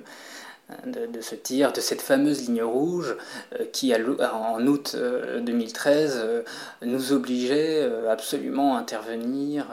de, 0.85 1.21
ce 1.21 1.35
tir, 1.35 1.71
de 1.71 1.79
cette 1.79 2.01
fameuse 2.01 2.41
ligne 2.41 2.63
rouge 2.63 3.15
euh, 3.53 3.65
qui, 3.71 3.93
en 3.95 4.67
août 4.67 4.95
2013, 4.95 6.17
euh, 6.17 6.19
euh, 6.19 6.43
nous 6.81 7.13
obligeait 7.13 7.89
absolument 8.09 8.75
à 8.75 8.79
intervenir, 8.79 9.67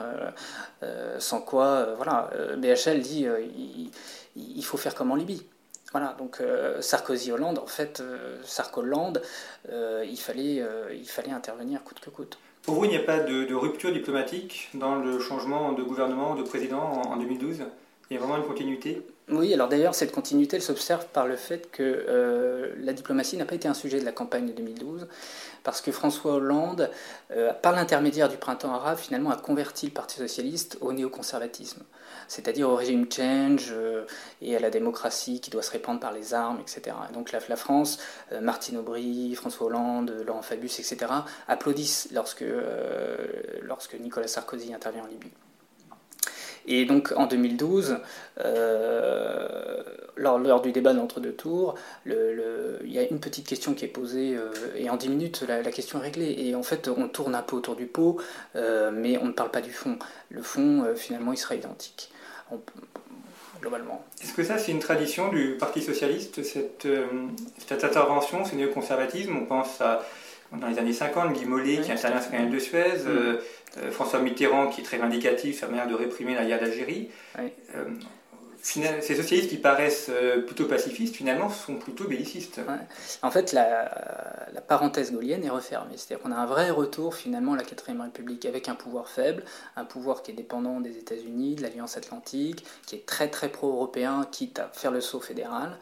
sans 1.19 1.41
quoi, 1.41 1.95
voilà, 1.95 2.29
BHL 2.57 2.99
dit 2.99 3.27
il, 4.35 4.63
faut 4.63 4.77
faire 4.77 4.95
comme 4.95 5.11
en 5.11 5.15
Libye. 5.15 5.45
Voilà, 5.91 6.15
donc 6.17 6.41
Sarkozy-Hollande, 6.81 7.59
en 7.59 7.67
fait, 7.67 8.03
Sarko-Hollande, 8.43 9.21
il, 9.69 10.17
fallait, 10.17 10.63
il 10.93 11.07
fallait 11.07 11.31
intervenir 11.31 11.83
coûte 11.83 11.99
que 11.99 12.09
coûte. 12.09 12.37
Pour 12.63 12.75
vous, 12.75 12.85
il 12.85 12.91
n'y 12.91 12.97
a 12.97 13.03
pas 13.03 13.19
de, 13.19 13.53
rupture 13.53 13.91
diplomatique 13.91 14.69
dans 14.73 14.95
le 14.95 15.19
changement 15.19 15.71
de 15.73 15.83
gouvernement, 15.83 16.35
de 16.35 16.43
président 16.43 16.81
en, 16.81 17.17
2012 17.17 17.63
Il 18.09 18.13
y 18.13 18.17
a 18.17 18.19
vraiment 18.19 18.37
une 18.37 18.45
continuité? 18.45 19.01
Oui, 19.29 19.53
alors 19.53 19.69
d'ailleurs, 19.69 19.95
cette 19.95 20.11
continuité, 20.11 20.57
elle 20.57 20.61
s'observe 20.61 21.07
par 21.07 21.25
le 21.25 21.35
fait 21.35 21.71
que 21.71 21.81
euh, 21.83 22.75
la 22.79 22.93
diplomatie 22.93 23.37
n'a 23.37 23.45
pas 23.45 23.55
été 23.55 23.67
un 23.67 23.73
sujet 23.73 23.99
de 23.99 24.05
la 24.05 24.11
campagne 24.11 24.45
de 24.45 24.51
2012, 24.53 25.07
parce 25.63 25.81
que 25.81 25.91
François 25.91 26.33
Hollande, 26.33 26.91
euh, 27.31 27.51
par 27.53 27.71
l'intermédiaire 27.71 28.29
du 28.29 28.37
printemps 28.37 28.73
arabe, 28.73 28.99
finalement 28.99 29.31
a 29.31 29.37
converti 29.37 29.87
le 29.87 29.93
Parti 29.93 30.17
socialiste 30.17 30.77
au 30.81 30.93
néoconservatisme 30.93 31.81
c'est-à-dire 32.27 32.69
au 32.69 32.75
régime 32.75 33.05
change 33.11 33.69
euh, 33.71 34.05
et 34.41 34.55
à 34.55 34.59
la 34.59 34.69
démocratie 34.69 35.41
qui 35.41 35.49
doit 35.49 35.63
se 35.63 35.71
répandre 35.71 35.99
par 35.99 36.11
les 36.11 36.33
armes, 36.33 36.59
etc. 36.59 36.95
donc 37.13 37.31
la, 37.31 37.55
France, 37.55 37.99
euh, 38.31 38.41
Martine 38.41 38.77
Aubry, 38.77 39.33
François 39.35 39.67
Hollande, 39.67 40.23
Laurent 40.25 40.41
Fabius, 40.41 40.79
etc., 40.79 41.11
applaudissent 41.47 42.09
lorsque 42.11 42.43
Nicolas 43.99 44.27
Sarkozy 44.27 44.73
intervient 44.73 45.03
en 45.03 45.07
Libye. 45.07 45.31
Et 46.67 46.85
donc 46.85 47.13
en 47.15 47.27
2012, 47.27 47.97
lors, 50.17 50.61
du 50.61 50.71
débat 50.71 50.93
d'entre-deux 50.93 51.33
tours, 51.33 51.75
il 52.05 52.13
y 52.85 52.99
a 52.99 53.07
une 53.09 53.19
petite 53.19 53.47
question 53.47 53.73
qui 53.73 53.85
est 53.85 53.89
posée, 53.89 54.37
et 54.75 54.89
en 54.89 54.97
10 54.97 55.09
minutes, 55.09 55.43
la, 55.47 55.61
question 55.71 55.99
est 55.99 56.03
réglée. 56.03 56.35
Et 56.39 56.55
en 56.55 56.63
fait, 56.63 56.87
on 56.87 57.07
tourne 57.07 57.35
un 57.35 57.41
peu 57.41 57.55
autour 57.55 57.75
du 57.75 57.85
pot, 57.85 58.17
mais 58.55 59.17
on 59.17 59.25
ne 59.25 59.31
parle 59.31 59.51
pas 59.51 59.61
du 59.61 59.71
fond. 59.71 59.97
Le 60.29 60.41
fond, 60.41 60.85
finalement, 60.95 61.33
il 61.33 61.37
sera 61.37 61.55
identique 61.55 62.11
globalement. 63.65 64.05
Est-ce 64.21 64.33
que 64.33 64.43
ça, 64.43 64.57
c'est 64.57 64.71
une 64.71 64.79
tradition 64.79 65.29
du 65.29 65.57
Parti 65.59 65.81
socialiste, 65.81 66.43
cette, 66.43 66.85
euh, 66.85 67.07
cette 67.67 67.83
intervention, 67.83 68.45
ce 68.45 68.55
néoconservatisme? 68.55 69.35
On 69.35 69.45
pense 69.45 69.81
à, 69.81 70.01
dans 70.51 70.67
les 70.67 70.79
années 70.79 70.93
50, 70.93 71.33
Guy 71.33 71.45
Mollet 71.45 71.81
qui 71.81 71.91
intervient 71.91 72.21
sur 72.21 72.31
le 72.31 72.49
de 72.49 72.59
Suez, 72.59 72.79
mm. 72.79 73.07
euh, 73.07 73.37
euh, 73.77 73.91
François 73.91 74.19
Mitterrand 74.19 74.67
qui 74.67 74.81
est 74.81 74.83
très 74.83 74.97
vindicatif, 74.97 75.59
sa 75.59 75.67
manière 75.67 75.87
de 75.87 75.95
réprimer 75.95 76.35
la 76.35 76.45
guerre 76.45 76.59
d'Algérie 76.59 77.09
ces 78.65 79.15
socialistes 79.15 79.49
qui 79.49 79.57
paraissent 79.57 80.09
euh, 80.09 80.41
plutôt 80.41 80.65
pacifistes, 80.65 81.15
finalement, 81.15 81.49
sont 81.49 81.75
plutôt 81.75 82.07
bellicistes. 82.07 82.59
En 83.21 83.29
fait, 83.29 83.51
la, 83.53 83.91
parenthèse 84.67 85.13
gaulienne 85.13 85.43
est 85.43 85.49
refermée. 85.49 85.97
C'est-à-dire 85.97 86.23
qu'on 86.23 86.31
a 86.31 86.37
un 86.37 86.47
vrai 86.47 86.71
retour, 86.71 87.13
finalement, 87.13 87.53
à 87.53 87.57
la 87.57 87.63
4ème 87.63 88.01
République 88.01 88.45
avec 88.45 88.67
un 88.67 88.73
pouvoir 88.73 89.07
faible, 89.07 89.43
un 89.75 89.85
pouvoir 89.85 90.23
qui 90.23 90.31
est 90.31 90.33
dépendant 90.33 90.79
des 90.79 90.97
États-Unis, 90.97 91.55
de 91.55 91.61
l'Alliance 91.61 91.95
Atlantique, 91.95 92.65
qui 92.87 92.95
est 92.95 93.05
très 93.05 93.29
très 93.29 93.49
pro-européen, 93.49 94.27
quitte 94.31 94.57
à 94.57 94.69
faire 94.73 94.91
le 94.91 95.01
saut 95.01 95.21
fédéral. 95.21 95.77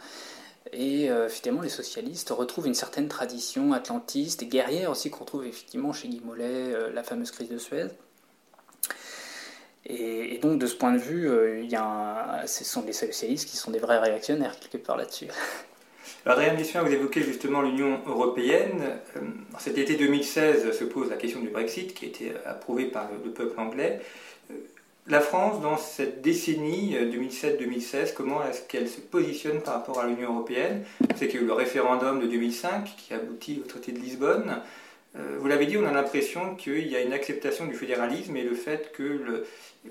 Et 0.75 1.09
euh, 1.09 1.29
finalement, 1.29 1.61
les 1.61 1.69
socialistes 1.69 2.29
retrouvent 2.29 2.67
une 2.67 2.73
certaine 2.73 3.07
tradition 3.07 3.73
atlantiste 3.73 4.41
et 4.43 4.47
guerrière 4.47 4.89
aussi 4.89 5.11
qu'on 5.11 5.21
retrouve 5.21 5.45
effectivement 5.45 5.93
chez 5.93 6.07
Guy 6.07 6.21
Mollet, 6.23 6.73
euh, 6.73 6.91
la 6.91 7.03
fameuse 7.03 7.31
crise 7.31 7.49
de 7.49 7.57
Suez. 7.57 7.87
Et, 9.85 10.39
donc, 10.41 10.59
de 10.59 10.65
ce 10.65 10.75
point 10.75 10.93
de 10.93 10.97
vue, 10.97 11.29
euh, 11.29 12.47
ce 12.47 12.63
sont 12.63 12.81
des 12.81 12.93
socialistes 12.93 13.49
qui 13.49 13.57
sont 13.57 13.69
des 13.69 13.79
vrais 13.79 13.99
réactionnaires, 13.99 14.57
quelque 14.59 14.83
part 14.83 14.97
là-dessus. 14.97 15.27
Alors, 16.25 16.39
Diane 16.39 16.55
vous 16.55 16.91
évoquez 16.91 17.21
justement 17.21 17.61
l'Union 17.61 17.99
européenne. 18.05 18.81
Cet 19.59 19.77
été 19.77 19.95
2016 19.95 20.77
se 20.77 20.83
pose 20.85 21.09
la 21.09 21.17
question 21.17 21.41
du 21.41 21.49
Brexit, 21.49 21.93
qui 21.93 22.05
a 22.05 22.07
été 22.07 22.31
approuvé 22.45 22.85
par 22.85 23.09
le, 23.11 23.31
peuple 23.31 23.59
anglais. 23.59 24.01
Euh, 25.07 25.11
la 25.11 25.19
France, 25.21 25.61
dans 25.61 25.77
cette 25.77 26.21
décennie 26.21 26.95
2007-2016, 26.95 28.13
comment 28.13 28.43
est-ce 28.45 28.61
qu'elle 28.63 28.87
se 28.87 29.01
positionne 29.01 29.61
par 29.61 29.75
rapport 29.75 29.99
à 29.99 30.07
l'Union 30.07 30.33
européenne? 30.33 30.83
C'est 31.15 31.27
qu'il 31.27 31.45
le 31.45 31.53
référendum 31.53 32.19
de 32.19 32.27
2005 32.27 32.95
qui 32.97 33.13
aboutit 33.13 33.61
au 33.63 33.67
traité 33.67 33.91
de 33.91 33.99
Lisbonne. 33.99 34.61
Vous 35.37 35.47
l'avez 35.47 35.67
dit, 35.67 35.77
on 35.77 35.85
a 35.85 35.91
l'impression 35.91 36.55
qu'il 36.55 36.87
y 36.87 36.95
a 36.95 37.01
une 37.01 37.13
acceptation 37.13 37.67
du 37.67 37.75
fédéralisme 37.75 38.35
et 38.35 38.43
le 38.43 38.55
fait 38.55 38.91
que 38.93 39.03
le, 39.03 39.45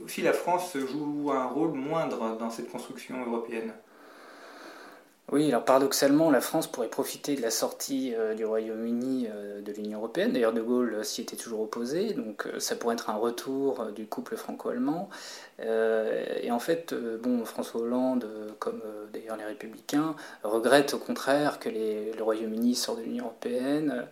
aussi 0.05 0.23
la 0.23 0.33
France 0.33 0.77
joue 0.77 1.31
un 1.31 1.45
rôle 1.45 1.75
moindre 1.75 2.37
dans 2.39 2.51
cette 2.51 2.71
construction 2.71 3.25
européenne. 3.25 3.73
Oui, 5.31 5.49
alors 5.49 5.65
paradoxalement, 5.65 6.31
la 6.31 6.43
France 6.43 6.67
pourrait 6.67 6.89
profiter 6.89 7.37
de 7.37 7.43
la 7.43 7.51
sortie 7.51 8.13
euh, 8.15 8.35
du 8.35 8.45
Royaume-Uni 8.45 9.29
euh, 9.31 9.63
de 9.63 9.73
l'Union 9.73 9.99
européenne. 9.99 10.33
D'ailleurs, 10.33 10.53
De 10.53 10.61
Gaulle 10.61 11.03
s'y 11.05 11.23
était 11.23 11.37
toujours 11.37 11.61
opposé, 11.61 12.13
donc 12.13 12.47
euh, 12.47 12.59
ça 12.59 12.77
pourrait 12.77 12.97
être 12.97 13.09
un 13.09 13.15
retour 13.15 13.87
du 13.93 14.07
couple 14.07 14.37
franco-allemand. 14.37 15.09
et 15.59 16.51
en 16.51 16.59
fait, 16.59 16.93
bon, 17.23 17.45
François 17.45 17.81
Hollande, 17.81 18.27
comme 18.59 18.83
d'ailleurs 19.13 19.37
les 19.37 19.45
Républicains, 19.45 20.17
regrette 20.43 20.93
au 20.95 20.99
contraire 20.99 21.61
que 21.61 21.69
le 21.69 22.23
Royaume-Uni 22.23 22.75
sorte 22.75 22.99
de 22.99 23.05
l'Union 23.05 23.27
européenne, 23.27 24.07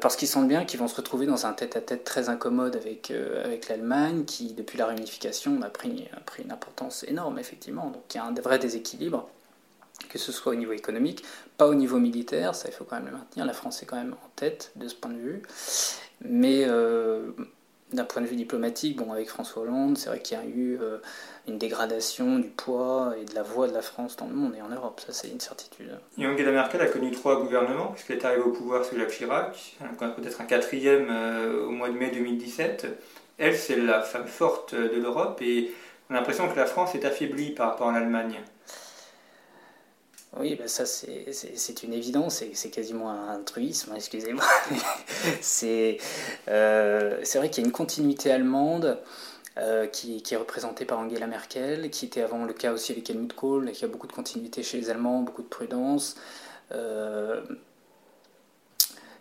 parce 0.00 0.16
qu'ils 0.16 0.28
sentent 0.28 0.48
bien 0.48 0.64
qu'ils 0.64 0.80
vont 0.80 0.88
se 0.88 0.96
retrouver 0.96 1.26
dans 1.26 1.46
un 1.46 1.52
tête-à-tête 1.52 2.02
très 2.02 2.28
incommode 2.28 2.74
avec, 2.74 3.12
l'Allemagne, 3.68 4.24
qui 4.24 4.54
depuis 4.54 4.76
la 4.76 4.86
réunification 4.86 5.62
a 5.62 5.70
pris 5.70 6.08
une 6.44 6.50
importance 6.50 7.04
énorme, 7.04 7.38
effectivement. 7.38 7.90
Donc 7.90 8.02
il 8.12 8.16
y 8.16 8.20
a 8.20 8.24
un 8.24 8.34
vrai 8.34 8.58
déséquilibre 8.58 9.28
que 10.08 10.18
ce 10.18 10.32
soit 10.32 10.52
au 10.52 10.54
niveau 10.56 10.72
économique, 10.72 11.24
pas 11.56 11.66
au 11.66 11.74
niveau 11.74 11.98
militaire, 11.98 12.54
ça 12.54 12.68
il 12.68 12.72
faut 12.72 12.84
quand 12.84 12.96
même 12.96 13.06
le 13.06 13.12
maintenir, 13.12 13.44
la 13.44 13.52
France 13.52 13.82
est 13.82 13.86
quand 13.86 13.96
même 13.96 14.14
en 14.14 14.28
tête 14.36 14.72
de 14.76 14.88
ce 14.88 14.94
point 14.94 15.10
de 15.10 15.18
vue, 15.18 15.42
mais 16.22 16.64
euh, 16.66 17.30
d'un 17.92 18.04
point 18.04 18.20
de 18.20 18.26
vue 18.26 18.36
diplomatique, 18.36 18.96
bon, 18.96 19.12
avec 19.12 19.28
François 19.28 19.62
Hollande, 19.62 19.96
c'est 19.96 20.08
vrai 20.08 20.20
qu'il 20.20 20.36
y 20.36 20.40
a 20.40 20.44
eu 20.44 20.78
euh, 20.80 20.98
une 21.46 21.58
dégradation 21.58 22.38
du 22.38 22.48
poids 22.48 23.14
et 23.20 23.24
de 23.24 23.34
la 23.34 23.42
voix 23.42 23.68
de 23.68 23.74
la 23.74 23.82
France 23.82 24.16
dans 24.16 24.26
le 24.26 24.34
monde 24.34 24.54
et 24.56 24.62
en 24.62 24.68
Europe, 24.68 25.00
ça 25.04 25.12
c'est 25.12 25.28
une 25.28 25.40
certitude. 25.40 25.98
Et 26.18 26.26
Angela 26.26 26.52
Merkel 26.52 26.80
a 26.80 26.86
connu 26.86 27.10
trois 27.10 27.40
gouvernements, 27.40 27.88
puisqu'elle 27.88 28.18
est 28.18 28.24
arrivée 28.24 28.42
au 28.42 28.52
pouvoir 28.52 28.84
sous 28.84 28.96
Jacques 28.96 29.10
Chirac, 29.10 29.76
peut-être 29.98 30.40
un 30.40 30.46
quatrième 30.46 31.08
euh, 31.10 31.66
au 31.66 31.70
mois 31.70 31.88
de 31.88 31.94
mai 31.94 32.10
2017. 32.10 32.86
Elle, 33.38 33.56
c'est 33.56 33.76
la 33.76 34.00
femme 34.00 34.26
forte 34.26 34.74
de 34.74 34.98
l'Europe 34.98 35.40
et 35.42 35.70
on 36.08 36.14
a 36.14 36.18
l'impression 36.18 36.48
que 36.48 36.56
la 36.56 36.66
France 36.66 36.94
est 36.94 37.04
affaiblie 37.04 37.50
par 37.50 37.70
rapport 37.70 37.88
à 37.88 37.92
l'Allemagne. 37.92 38.40
Oui, 40.38 40.54
ben 40.54 40.68
ça 40.68 40.84
c'est 40.84 41.82
une 41.82 41.94
évidence, 41.94 42.44
c'est 42.52 42.70
quasiment 42.70 43.10
un 43.10 43.40
truisme, 43.42 43.92
excusez-moi. 43.94 44.44
Euh, 46.48 47.20
c'est 47.24 47.38
vrai 47.38 47.50
qu'il 47.50 47.62
y 47.62 47.66
a 47.66 47.68
une 47.68 47.72
continuité 47.72 48.30
allemande 48.30 48.98
euh, 49.58 49.86
qui, 49.86 50.22
qui, 50.22 50.34
est 50.34 50.36
représentée 50.36 50.84
par 50.84 50.98
Angela 50.98 51.26
Merkel, 51.26 51.90
qui 51.90 52.06
était 52.06 52.22
avant 52.22 52.44
le 52.44 52.52
cas 52.52 52.72
aussi 52.72 52.92
avec 52.92 53.08
Helmut 53.10 53.32
Kohl, 53.34 53.72
qui 53.72 53.84
a 53.84 53.88
beaucoup 53.88 54.06
de 54.06 54.12
continuité 54.12 54.62
chez 54.62 54.78
les 54.78 54.90
Allemands, 54.90 55.22
beaucoup 55.22 55.42
de 55.42 55.48
prudence. 55.48 56.16
Euh, 56.72 57.42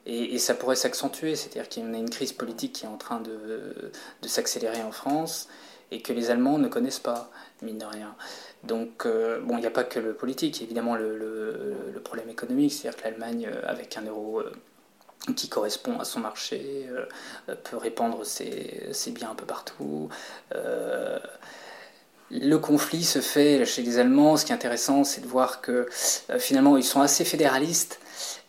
et, 0.06 0.38
ça 0.38 0.54
pourrait 0.54 0.76
s'accentuer, 0.76 1.36
c'est-à-dire 1.36 1.66
y 1.84 1.96
a 1.96 1.98
une 1.98 2.10
crise 2.10 2.34
politique 2.34 2.74
qui 2.74 2.86
est 2.86 2.90
en 2.90 2.98
train 2.98 3.20
de, 3.22 3.92
de 4.22 4.28
s'accélérer 4.28 4.84
en 4.84 4.92
France 4.92 5.48
et 5.92 6.02
que 6.02 6.14
les 6.14 6.32
Allemands 6.32 6.58
ne 6.58 6.68
connaissent 6.68 7.00
pas, 7.00 7.30
mine 7.62 7.78
de 7.78 7.86
rien. 7.86 8.16
Donc, 8.66 9.06
euh, 9.06 9.40
bon, 9.42 9.58
il 9.58 9.62
n'y 9.62 9.68
a 9.68 9.72
pas 9.72 9.84
que 9.84 10.00
le 10.00 10.14
politique, 10.14 10.62
évidemment 10.62 10.96
le, 10.96 11.18
le, 11.18 12.00
problème 12.04 12.30
économique, 12.30 12.74
c'est-à-dire 12.74 13.00
que 13.00 13.08
l'Allemagne, 13.08 13.50
euh, 13.52 13.62
avec 13.66 13.98
un 13.98 14.04
euro 14.04 14.40
euh, 14.40 14.52
qui 15.36 15.50
correspond 15.50 16.00
à 16.00 16.06
son 16.06 16.20
marché, 16.20 16.88
peut 17.64 17.78
répandre 17.78 18.24
ses, 18.26 18.90
ses, 18.92 19.10
biens 19.12 19.32
un 19.32 19.36
peu 19.36 19.46
partout. 19.46 20.10
le 22.30 22.58
conflit 22.58 23.04
se 23.04 23.20
fait 23.20 23.66
chez 23.66 23.82
les 23.82 23.98
Allemands. 23.98 24.38
Ce 24.38 24.46
qui 24.46 24.52
est 24.52 24.56
intéressant, 24.56 25.04
c'est 25.04 25.22
de 25.22 25.28
voir 25.28 25.62
que 25.62 25.88
finalement, 26.38 26.78
ils 26.78 26.84
sont 26.84 27.02
assez 27.02 27.26
fédéralistes. 27.26 28.00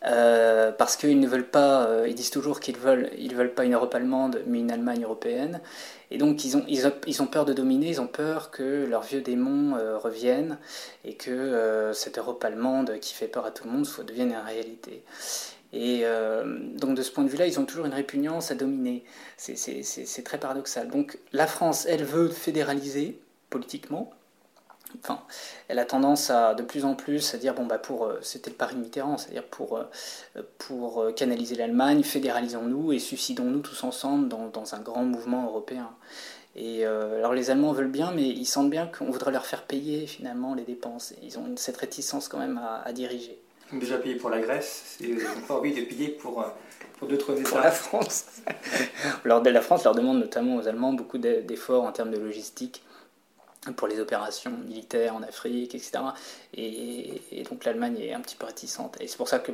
parce 0.03 0.97
qu'ils 0.97 1.19
ne 1.19 1.27
veulent 1.27 1.49
pas, 1.49 1.89
ils 2.07 2.15
disent 2.15 2.29
toujours 2.31 2.61
qu'ils 2.61 2.77
veulent, 2.77 3.09
ils 3.17 3.35
veulent 3.35 3.55
pas 3.55 3.65
une 3.65 3.73
Europe 3.73 3.95
allemande, 3.95 4.43
mais 4.47 4.59
une 4.59 4.71
Allemagne 4.71 5.05
européenne. 5.05 5.63
Et 6.11 6.19
donc 6.19 6.45
ils 6.45 6.57
ont, 6.57 6.65
ils, 6.69 7.23
ont 7.23 7.27
peur 7.27 7.45
de 7.45 7.53
dominer, 7.53 7.89
ils 7.89 8.01
ont 8.01 8.07
peur 8.07 8.51
que 8.51 8.87
leurs 8.89 9.03
vieux 9.03 9.21
démons 9.21 9.77
euh, 9.77 9.99
reviennent 9.99 10.59
et 11.05 11.15
que 11.15 11.31
euh, 11.31 11.93
cette 11.93 12.19
Europe 12.19 12.43
allemande 12.45 12.99
qui 13.01 13.13
fait 13.15 13.27
peur 13.27 13.45
à 13.45 13.51
tout 13.51 13.65
le 13.65 13.71
monde 13.71 13.87
devienne 14.07 14.31
une 14.31 14.37
réalité. 14.37 15.03
Et 15.73 16.03
euh, 16.05 16.59
donc 16.77 16.97
de 16.97 17.03
ce 17.03 17.11
point 17.11 17.25
de 17.25 17.29
vue-là, 17.29 17.47
ils 17.47 17.59
ont 17.59 17.65
toujours 17.65 17.87
une 17.87 17.95
répugnance 17.95 18.51
à 18.51 18.55
dominer. 18.55 19.05
C'est 19.37 20.25
très 20.25 20.39
paradoxal. 20.39 20.89
Donc 20.89 21.19
la 21.33 21.47
France, 21.47 21.87
elle 21.87 22.05
veut 22.05 22.29
fédéraliser 22.29 23.19
politiquement, 23.51 24.13
enfin, 25.03 25.21
elle 25.69 25.79
a 25.79 25.85
tendance 25.85 26.31
à 26.31 26.55
de 26.55 26.63
plus 26.63 26.85
en 26.85 26.95
plus 26.95 27.35
à 27.35 27.39
dire 27.39 27.55
bon 27.55 27.67
bah 27.67 27.79
pour 27.79 28.05
euh, 28.05 28.19
c'était 28.23 28.51
le 28.51 28.57
pari 28.57 28.77
Mitterrand, 28.77 29.19
c'est-à-dire 29.19 29.45
pour 29.45 29.77
euh, 29.77 30.43
pour 30.59 31.01
euh, 31.01 31.13
canaliser 31.13 31.57
l'Allemagne, 31.57 32.03
fédéralisons-nous 32.03 32.93
et 32.93 32.99
suicidons-nous 32.99 33.61
tous 33.61 33.85
ensemble 33.85 34.29
dans, 34.29 34.49
dans, 34.49 34.75
un 34.75 34.81
grand 34.81 35.05
mouvement 35.05 35.45
européen. 35.47 35.91
Et 36.59 36.87
alors 36.87 37.35
les 37.35 37.51
Allemands 37.51 37.73
veulent 37.73 37.91
bien, 37.91 38.13
mais 38.13 38.27
ils 38.27 38.47
sentent 38.47 38.71
bien 38.71 38.87
qu'on 38.87 39.11
voudrait 39.11 39.31
leur 39.31 39.45
faire 39.45 39.65
payer 39.65 40.07
finalement 40.07 40.55
les 40.55 40.63
dépenses. 40.63 41.13
ils 41.23 41.39
ont 41.39 41.55
cette 41.57 41.77
réticence 41.77 42.29
quand 42.29 42.39
même 42.39 42.59
à, 42.83 42.93
diriger. 42.95 43.39
Ils 43.71 43.77
ont 43.77 43.79
déjà 43.79 43.99
payé 43.99 44.15
pour 44.15 44.31
la 44.31 44.41
Grèce, 44.41 44.97
ils 45.01 45.17
n'ont 45.17 45.43
pas 45.47 45.57
envie 45.57 45.75
de 45.75 45.83
payer 45.83 46.09
pour, 46.09 46.43
pour 46.99 47.09
d'autres 47.09 47.39
États. 47.39 47.51
Pour 47.51 47.59
la 47.59 47.71
France. 47.71 48.25
la 49.27 49.61
France 49.61 49.85
leur 49.85 49.95
demande 49.95 50.19
notamment 50.19 50.57
aux 50.57 50.67
Allemands 50.67 50.95
beaucoup 50.95 51.19
d'efforts 51.19 51.85
en 51.85 51.93
termes 51.93 52.11
de 52.11 52.19
logistique 52.19 52.83
pour 53.73 53.89
les 53.89 54.01
opérations 54.01 54.51
militaires 54.51 55.15
en 55.15 55.23
Afrique, 55.23 55.75
etc. 55.75 55.99
Et, 56.55 57.21
donc 57.49 57.65
l'Allemagne 57.65 57.99
est 58.01 58.13
un 58.13 58.21
petit 58.21 58.37
peu 58.37 58.47
réticente. 58.47 58.97
Et 59.01 59.09
c'est 59.09 59.17
pour 59.17 59.29
ça 59.29 59.39
que 59.39 59.53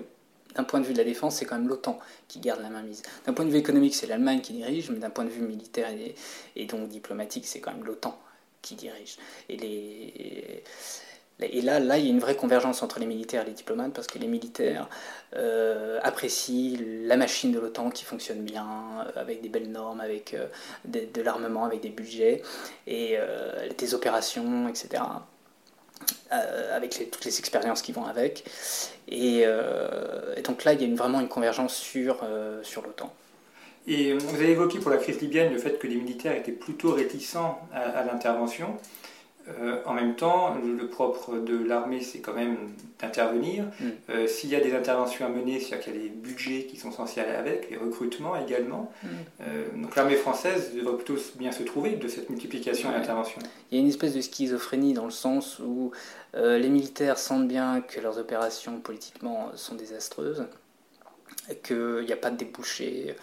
d'un 0.54 0.64
point 0.64 0.80
de 0.80 0.86
vue 0.86 0.92
de 0.92 0.98
la 0.98 1.04
défense, 1.04 1.36
c'est 1.36 1.44
quand 1.44 1.56
même 1.56 1.68
l'OTAN 1.68 1.98
qui 2.28 2.40
garde 2.40 2.60
la 2.60 2.68
main 2.68 2.82
mise. 2.82 3.02
D'un 3.26 3.32
point 3.32 3.44
de 3.44 3.50
vue 3.50 3.58
économique, 3.58 3.94
c'est 3.94 4.06
l'Allemagne 4.06 4.40
qui 4.40 4.52
dirige, 4.52 4.90
mais 4.90 4.98
d'un 4.98 5.10
point 5.10 5.24
de 5.24 5.30
vue 5.30 5.42
militaire 5.42 5.88
et, 6.56 6.66
donc 6.66 6.88
diplomatique, 6.88 7.46
c'est 7.46 7.60
quand 7.60 7.72
même 7.72 7.84
l'OTAN 7.84 8.18
qui 8.60 8.74
dirige. 8.74 9.16
Et, 9.48 9.56
les, 9.56 10.64
et 11.50 11.60
là, 11.60 11.78
il 11.98 12.04
y 12.04 12.08
a 12.08 12.10
une 12.10 12.20
vraie 12.20 12.36
convergence 12.36 12.82
entre 12.82 12.98
les 12.98 13.06
militaires 13.06 13.42
et 13.42 13.46
les 13.46 13.52
diplomates, 13.52 13.92
parce 13.92 14.06
que 14.06 14.18
les 14.18 14.26
militaires 14.26 14.88
euh, 15.36 15.98
apprécient 16.02 16.78
la 17.04 17.16
machine 17.16 17.52
de 17.52 17.58
l'OTAN 17.58 17.90
qui 17.90 18.04
fonctionne 18.04 18.42
bien, 18.42 18.66
euh, 18.66 19.20
avec 19.20 19.40
des 19.40 19.48
belles 19.48 19.70
normes, 19.70 20.00
avec 20.00 20.34
euh, 20.34 20.46
de, 20.84 21.22
l'armement, 21.22 21.64
avec 21.64 21.80
des 21.80 21.88
budgets, 21.88 22.42
et 22.86 23.16
des 23.78 23.94
opérations, 23.94 24.68
etc. 24.68 25.02
Avec 26.30 27.10
toutes 27.10 27.24
les 27.24 27.38
expériences 27.38 27.82
qui 27.82 27.92
vont 27.92 28.04
avec. 28.04 28.44
Et, 29.08 29.44
donc 30.44 30.64
là, 30.64 30.72
il 30.72 30.82
y 30.82 30.92
a 30.92 30.96
vraiment 30.96 31.20
une 31.20 31.28
convergence 31.28 31.74
sur, 31.74 32.20
sur 32.62 32.82
l'OTAN. 32.82 33.12
Et 33.86 34.14
vous 34.14 34.34
avez 34.36 34.50
évoqué 34.50 34.78
pour 34.78 34.90
la 34.90 34.96
crise 34.96 35.20
libyenne 35.20 35.52
le 35.52 35.58
fait 35.58 35.78
que 35.78 35.86
les 35.86 35.96
militaires 35.96 36.36
étaient 36.36 36.52
plutôt 36.52 36.92
réticents 36.92 37.60
à 37.72 38.04
l'intervention. 38.04 38.76
Euh, 39.48 39.80
en 39.86 39.94
même 39.94 40.14
temps, 40.14 40.54
le 40.54 40.86
propre 40.86 41.36
de 41.38 41.56
l'armée, 41.56 42.00
c'est 42.00 42.20
quand 42.20 42.34
même 42.34 42.56
d'intervenir. 43.00 43.64
Mm. 43.64 43.86
Euh, 44.10 44.26
s'il 44.26 44.50
y 44.50 44.56
a 44.56 44.60
des 44.60 44.74
interventions 44.74 45.26
à 45.26 45.28
mener, 45.28 45.58
c'est-à-dire 45.58 45.80
qu'il 45.80 45.96
y 45.96 45.98
a 45.98 46.02
les 46.02 46.08
budgets 46.08 46.64
qui 46.64 46.76
sont 46.76 46.92
censés 46.92 47.20
aller 47.20 47.34
avec, 47.34 47.68
les 47.70 47.76
recrutements 47.76 48.36
également. 48.36 48.92
Mm. 49.02 49.08
Euh, 49.40 49.64
donc 49.76 49.96
l'armée 49.96 50.14
française 50.14 50.72
devrait 50.74 50.96
plutôt 50.96 51.20
bien 51.36 51.50
se 51.50 51.64
trouver 51.64 51.96
de 51.96 52.06
cette 52.06 52.30
multiplication 52.30 52.90
d'interventions. 52.90 53.42
Il 53.70 53.78
y 53.78 53.80
a 53.80 53.82
une 53.82 53.88
espèce 53.88 54.14
de 54.14 54.20
schizophrénie 54.20 54.94
dans 54.94 55.06
le 55.06 55.10
sens 55.10 55.58
où 55.58 55.90
les 56.34 56.70
militaires 56.70 57.18
sentent 57.18 57.46
bien 57.46 57.82
que 57.82 58.00
leurs 58.00 58.18
opérations 58.18 58.80
politiquement 58.80 59.50
sont 59.54 59.74
désastreuses, 59.74 60.46
qu'il 61.62 62.04
n'y 62.06 62.12
a 62.12 62.16
pas 62.16 62.30
de 62.30 62.36
débouché, 62.36 63.14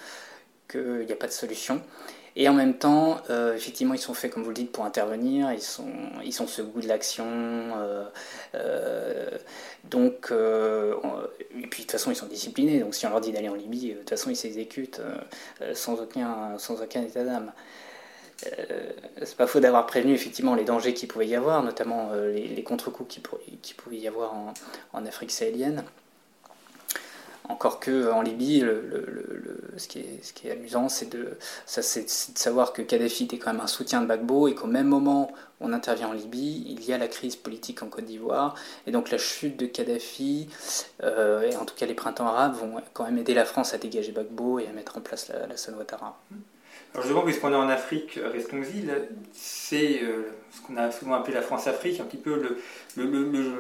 qu'il 0.70 1.06
n'y 1.08 1.12
a 1.12 1.16
pas 1.16 1.26
de 1.26 1.32
solution. 1.32 1.82
Et 2.36 2.48
en 2.48 2.54
même 2.54 2.78
temps, 2.78 3.18
euh, 3.30 3.56
effectivement, 3.56 3.94
ils 3.94 4.00
sont 4.00 4.14
faits, 4.14 4.32
comme 4.32 4.44
vous 4.44 4.50
le 4.50 4.56
dites, 4.56 4.72
pour 4.72 4.86
intervenir. 4.86 5.52
Ils 5.52 5.62
sont, 5.62 5.92
ils 6.24 6.34
ce 6.34 6.62
goût 6.62 6.82
de 6.82 6.88
l'action. 6.88 7.26
Euh, 7.26 8.06
euh, 8.56 9.30
donc, 9.86 10.32
et 10.32 11.68
puis 11.68 11.82
de 11.82 11.86
toute 11.86 11.92
façon, 11.92 12.12
ils 12.12 12.16
sont 12.16 12.28
disciplinés. 12.28 12.80
Donc, 12.80 12.96
si 12.96 13.06
on 13.06 13.10
leur 13.10 13.22
dit 13.22 13.32
d'aller 13.32 13.50
en 13.50 13.56
Libye, 13.56 13.94
de 13.94 14.00
toute 14.00 14.10
façon, 14.10 14.30
ils 14.30 14.36
s'exécutent 14.36 15.02
sans 15.74 16.00
aucun, 16.00 16.58
sans 16.58 16.82
aucun 16.82 17.02
état 17.02 17.24
d'âme. 17.24 17.52
c'est 18.42 19.36
pas 19.36 19.48
faux 19.48 19.60
d'avoir 19.60 19.86
prévenu 19.86 20.14
effectivement 20.14 20.56
les 20.56 20.66
dangers 20.66 20.94
qu'il 20.94 21.08
pouvait 21.08 21.28
y 21.28 21.36
avoir, 21.36 21.64
notamment 21.64 22.12
les, 22.14 22.64
contre-coups 22.64 23.16
qu'il 23.16 23.24
qui 23.62 23.74
pouvaient 23.74 23.98
y 23.98 24.08
avoir 24.08 24.34
en, 24.34 24.54
en 24.94 25.06
Afrique 25.06 25.32
sahélienne. 25.32 25.84
Encore 27.50 27.80
que 27.80 28.12
en 28.12 28.22
Libye, 28.22 28.64
ce, 29.78 29.88
qui 29.88 30.00
est, 30.00 30.52
amusant, 30.52 30.88
c'est 30.88 31.10
de, 31.10 31.36
savoir 31.66 32.74
que 32.74 32.84
Kadhafi 32.84 33.24
était 33.24 33.40
quand 33.40 33.52
même 33.52 33.62
un 33.62 33.68
soutien 33.68 34.02
de 34.02 34.06
Gbagbo 34.06 34.48
et 34.48 34.54
qu'au 34.54 34.68
même 34.68 34.88
moment 34.88 35.32
où 35.60 35.66
on 35.66 35.74
intervient 35.74 36.10
en 36.10 36.14
Libye, 36.14 36.64
il 36.70 36.86
y 36.86 36.94
a 36.94 37.00
la 37.00 37.08
crise 37.08 37.36
politique 37.36 37.82
en 37.82 37.88
Côte 37.88 38.06
d'Ivoire. 38.06 38.54
Et 38.86 38.92
donc 38.92 39.10
la 39.10 39.18
chute 39.18 39.58
de 39.58 39.66
Kadhafi, 39.66 40.48
euh, 41.04 41.42
et 41.42 41.56
en 41.56 41.66
tout 41.66 41.74
cas 41.76 41.88
les 41.88 41.96
printemps 41.96 42.28
arabes, 42.28 42.54
vont 42.54 42.82
quand 42.94 43.06
même 43.06 43.18
aider 43.18 43.34
la 43.34 43.46
France 43.46 43.74
à 43.74 43.80
dégager 43.80 44.12
Gbagbo 44.12 44.60
et 44.60 44.68
à 44.68 44.72
mettre 44.72 44.98
en 44.98 45.02
place 45.02 45.28
la, 45.30 45.48
la 45.48 45.78
Ouattara. 45.78 46.20
Alors 46.94 47.04
justement, 47.04 47.24
puisqu'on 47.24 47.52
est 47.52 47.56
en 47.56 47.70
Afrique, 47.70 48.20
restons-y, 48.34 48.90
c'est 49.32 50.02
euh, 50.02 50.32
ce 50.50 50.62
qu'on 50.62 50.76
a 50.76 50.92
souvent 50.92 51.14
appelé 51.14 51.36
la 51.36 51.44
France-Afrique, 51.44 52.00
un 52.00 52.06
petit 52.06 52.18
peu 52.18 52.58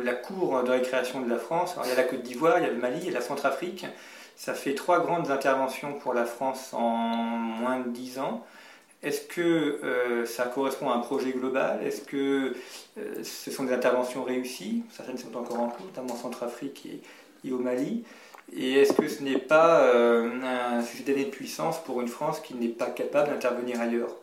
la 0.03 0.13
cour 0.13 0.63
de 0.63 0.71
récréation 0.71 1.21
de 1.21 1.29
la 1.29 1.37
France. 1.37 1.73
Alors, 1.73 1.85
il 1.85 1.89
y 1.89 1.91
a 1.91 1.95
la 1.95 2.03
Côte 2.03 2.23
d'Ivoire, 2.23 2.57
il 2.57 2.63
y 2.63 2.67
a 2.67 2.71
le 2.71 2.79
Mali, 2.79 2.97
il 3.01 3.05
y 3.05 3.09
a 3.09 3.13
la 3.13 3.21
Centrafrique. 3.21 3.85
Ça 4.35 4.55
fait 4.55 4.73
trois 4.73 4.99
grandes 5.01 5.29
interventions 5.29 5.93
pour 5.93 6.13
la 6.13 6.25
France 6.25 6.73
en 6.73 6.79
moins 6.89 7.79
de 7.79 7.89
dix 7.89 8.17
ans. 8.17 8.43
Est-ce 9.03 9.21
que 9.21 9.41
euh, 9.83 10.25
ça 10.25 10.45
correspond 10.45 10.89
à 10.89 10.95
un 10.95 10.99
projet 10.99 11.31
global? 11.31 11.81
Est-ce 11.85 12.01
que 12.01 12.55
euh, 12.97 13.23
ce 13.23 13.51
sont 13.51 13.63
des 13.63 13.73
interventions 13.73 14.23
réussies? 14.23 14.83
Certaines 14.91 15.17
sont 15.19 15.35
encore 15.37 15.59
en 15.59 15.67
cours, 15.67 15.85
notamment 15.85 16.13
en 16.13 16.17
Centrafrique 16.17 16.87
et 17.45 17.51
au 17.51 17.59
Mali. 17.59 18.03
Et 18.53 18.73
est-ce 18.73 18.93
que 18.93 19.07
ce 19.07 19.21
n'est 19.21 19.37
pas 19.37 19.81
euh, 19.83 20.29
un 20.43 20.81
sujet 20.83 21.03
d'année 21.03 21.25
de 21.25 21.29
puissance 21.29 21.83
pour 21.83 22.01
une 22.01 22.07
France 22.07 22.39
qui 22.39 22.55
n'est 22.55 22.67
pas 22.67 22.89
capable 22.89 23.29
d'intervenir 23.29 23.79
ailleurs? 23.79 24.15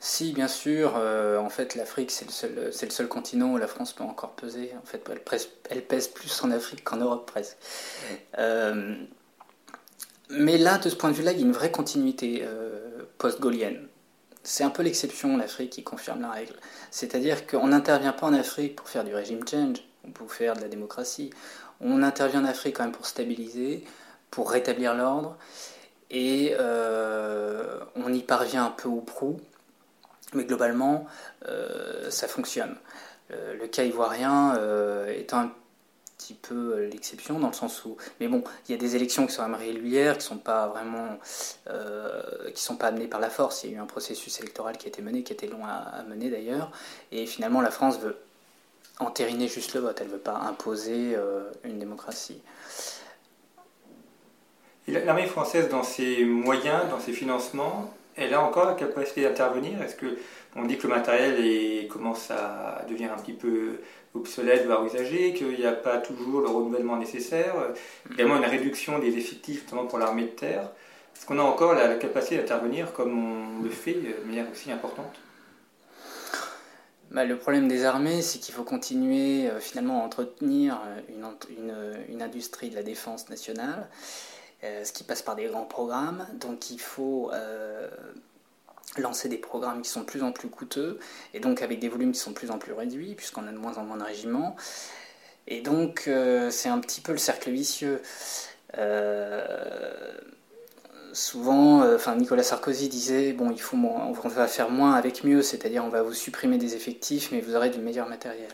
Si, 0.00 0.32
bien 0.32 0.48
sûr. 0.48 0.94
Euh, 0.96 1.38
en 1.38 1.48
fait, 1.48 1.74
l'Afrique, 1.74 2.10
c'est 2.10 2.26
le, 2.54 2.72
seul, 2.72 3.08
continent 3.08 3.52
où 3.52 3.58
la 3.58 3.66
France 3.66 3.92
peut 3.92 4.04
encore 4.04 4.32
peser. 4.32 4.72
En 4.80 4.86
fait, 4.86 5.02
elle, 5.10 5.20
pèse, 5.20 5.48
elle 5.70 5.84
pèse 5.84 6.08
plus 6.08 6.42
en 6.42 6.50
Afrique 6.50 6.84
qu'en 6.84 6.96
Europe, 6.96 7.30
presque. 7.30 7.56
Euh, 8.38 8.94
mais 10.30 10.58
là, 10.58 10.78
de 10.78 10.88
ce 10.88 10.94
point 10.94 11.10
de 11.10 11.14
vue-là, 11.14 11.32
il 11.32 11.38
y 11.38 11.42
a 11.42 11.46
une 11.46 11.52
vraie 11.52 11.72
continuité 11.72 12.44
post-gaulienne. 13.18 13.88
C'est 14.42 14.64
un 14.64 14.70
peu 14.70 14.82
l'exception, 14.82 15.36
l'Afrique, 15.36 15.70
qui 15.70 15.84
confirme 15.84 16.20
la 16.20 16.30
règle. 16.30 16.54
C'est-à-dire 16.90 17.46
qu'on 17.46 17.68
n'intervient 17.68 18.12
pas 18.12 18.26
en 18.26 18.34
Afrique 18.34 18.76
pour 18.76 18.88
faire 18.88 19.04
du 19.04 19.14
régime 19.14 19.46
change, 19.48 19.78
ou 20.06 20.10
pour 20.10 20.32
faire 20.32 20.54
de 20.54 20.60
la 20.60 20.68
démocratie. 20.68 21.30
On 21.80 22.02
intervient 22.02 22.42
en 22.42 22.44
Afrique 22.44 22.76
quand 22.76 22.84
même 22.84 22.92
pour 22.92 23.06
stabiliser, 23.06 23.84
pour 24.30 24.50
rétablir 24.50 24.94
l'ordre, 24.94 25.36
et 26.10 26.54
euh, 26.58 27.80
on 27.96 28.12
y 28.12 28.22
parvient 28.22 28.66
un 28.66 28.70
peu 28.70 28.88
ou 28.88 29.00
prou, 29.00 29.40
mais 30.34 30.44
globalement, 30.44 31.06
euh, 31.46 32.10
ça 32.10 32.28
fonctionne. 32.28 32.76
Euh, 33.30 33.54
le 33.58 33.66
cas 33.66 33.84
ivoirien 33.84 34.58
est 35.08 35.34
un 35.34 35.52
petit 36.16 36.34
peu 36.34 36.86
l'exception 36.90 37.38
dans 37.38 37.48
le 37.48 37.52
sens 37.52 37.84
où 37.84 37.96
mais 38.18 38.26
bon 38.26 38.42
il 38.66 38.72
y 38.72 38.74
a 38.74 38.78
des 38.78 38.96
élections 38.96 39.24
qui 39.24 39.32
sont 39.32 39.42
même 39.42 39.54
régulières 39.54 40.18
qui 40.18 40.26
sont 40.26 40.38
pas 40.38 40.66
vraiment 40.66 41.16
qui 42.54 42.60
sont 42.60 42.76
pas 42.76 42.88
amenées 42.88 43.06
par 43.06 43.20
la 43.20 43.30
force. 43.30 43.62
Il 43.62 43.70
y 43.70 43.74
a 43.74 43.76
eu 43.76 43.80
un 43.80 43.86
processus 43.86 44.40
électoral 44.40 44.78
qui 44.78 44.86
a 44.86 44.88
été 44.88 45.02
mené 45.02 45.22
qui 45.22 45.32
était 45.32 45.46
long 45.46 45.64
à 45.64 46.02
mener 46.08 46.30
d'ailleurs. 46.30 46.72
Et 47.12 47.26
finalement 47.26 47.60
la 47.60 47.70
France 47.70 48.00
veut 48.00 48.16
entériner 49.00 49.48
juste 49.48 49.74
le 49.74 49.80
vote, 49.80 49.98
elle 50.00 50.08
ne 50.08 50.12
veut 50.12 50.18
pas 50.18 50.36
imposer 50.36 51.14
euh, 51.14 51.50
une 51.64 51.78
démocratie. 51.78 52.40
L'armée 54.86 55.26
française, 55.26 55.68
dans 55.68 55.82
ses 55.82 56.24
moyens, 56.24 56.88
dans 56.90 56.98
ses 56.98 57.12
financements, 57.12 57.92
elle 58.16 58.34
a 58.34 58.42
encore 58.42 58.66
la 58.66 58.74
capacité 58.74 59.22
d'intervenir? 59.22 59.80
Est-ce 59.82 59.94
que 59.94 60.18
on 60.56 60.64
dit 60.64 60.78
que 60.78 60.86
le 60.86 60.94
matériel 60.94 61.88
commence 61.88 62.30
à 62.30 62.84
devenir 62.88 63.12
un 63.12 63.16
petit 63.16 63.34
peu 63.34 63.80
obsolète, 64.14 64.66
voire 64.66 64.84
usagé, 64.84 65.34
qu'il 65.34 65.58
n'y 65.58 65.66
a 65.66 65.72
pas 65.72 65.98
toujours 65.98 66.40
le 66.40 66.48
renouvellement 66.48 66.96
nécessaire, 66.96 67.54
également 68.10 68.38
une 68.38 68.44
réduction 68.44 68.98
des 68.98 69.16
effectifs, 69.16 69.64
notamment 69.64 69.86
pour 69.86 69.98
l'armée 69.98 70.22
de 70.22 70.28
terre. 70.28 70.62
Est-ce 71.14 71.26
qu'on 71.26 71.38
a 71.38 71.42
encore 71.42 71.74
la 71.74 71.94
capacité 71.96 72.38
d'intervenir 72.38 72.92
comme 72.92 73.58
on 73.58 73.62
le 73.62 73.70
fait 73.70 73.92
de 73.92 74.26
manière 74.26 74.46
aussi 74.50 74.72
importante? 74.72 75.14
Bah, 77.10 77.24
le 77.24 77.38
problème 77.38 77.68
des 77.68 77.84
armées, 77.84 78.20
c'est 78.20 78.38
qu'il 78.38 78.54
faut 78.54 78.64
continuer 78.64 79.48
euh, 79.48 79.60
finalement 79.60 80.02
à 80.02 80.04
entretenir 80.04 80.80
euh, 80.84 81.00
une, 81.08 82.14
une, 82.14 82.22
industrie 82.22 82.68
de 82.68 82.74
la 82.74 82.82
défense 82.82 83.30
nationale, 83.30 83.88
euh, 84.62 84.84
ce 84.84 84.92
qui 84.92 85.04
passe 85.04 85.22
par 85.22 85.34
des 85.34 85.46
grands 85.46 85.64
programmes. 85.64 86.26
Donc 86.34 86.70
il 86.70 86.80
faut 86.80 87.30
lancer 88.96 89.28
des 89.28 89.38
programmes 89.38 89.82
qui 89.82 89.90
sont 89.90 90.00
de 90.00 90.06
plus 90.06 90.22
en 90.22 90.32
plus 90.32 90.48
coûteux, 90.48 90.98
et 91.32 91.40
donc 91.40 91.62
avec 91.62 91.78
des 91.78 91.88
volumes 91.88 92.12
qui 92.12 92.18
sont 92.18 92.30
de 92.30 92.36
plus 92.36 92.50
en 92.50 92.58
plus 92.58 92.72
réduits, 92.72 93.14
puisqu'on 93.14 93.46
a 93.46 93.52
de 93.52 93.58
moins 93.58 93.78
en 93.78 93.84
moins 93.84 93.96
de 93.96 94.02
régiments. 94.02 94.56
Et 95.46 95.60
donc 95.60 96.10
c'est 96.50 96.68
un 96.68 96.78
petit 96.80 97.00
peu 97.00 97.12
le 97.12 97.18
cercle 97.18 97.50
vicieux 97.50 98.02
souvent, 101.18 101.82
euh, 101.82 101.98
Nicolas 102.16 102.42
Sarkozy 102.42 102.88
disait 102.88 103.32
bon, 103.32 103.50
il 103.50 103.60
faut 103.60 103.76
on 103.76 104.12
va 104.12 104.46
faire 104.46 104.70
moins 104.70 104.94
avec 104.94 105.24
mieux, 105.24 105.42
c'est-à-dire 105.42 105.84
on 105.84 105.88
va 105.88 106.02
vous 106.02 106.14
supprimer 106.14 106.58
des 106.58 106.74
effectifs, 106.74 107.30
mais 107.32 107.40
vous 107.40 107.56
aurez 107.56 107.70
du 107.70 107.80
meilleur 107.80 108.08
matériel. 108.08 108.50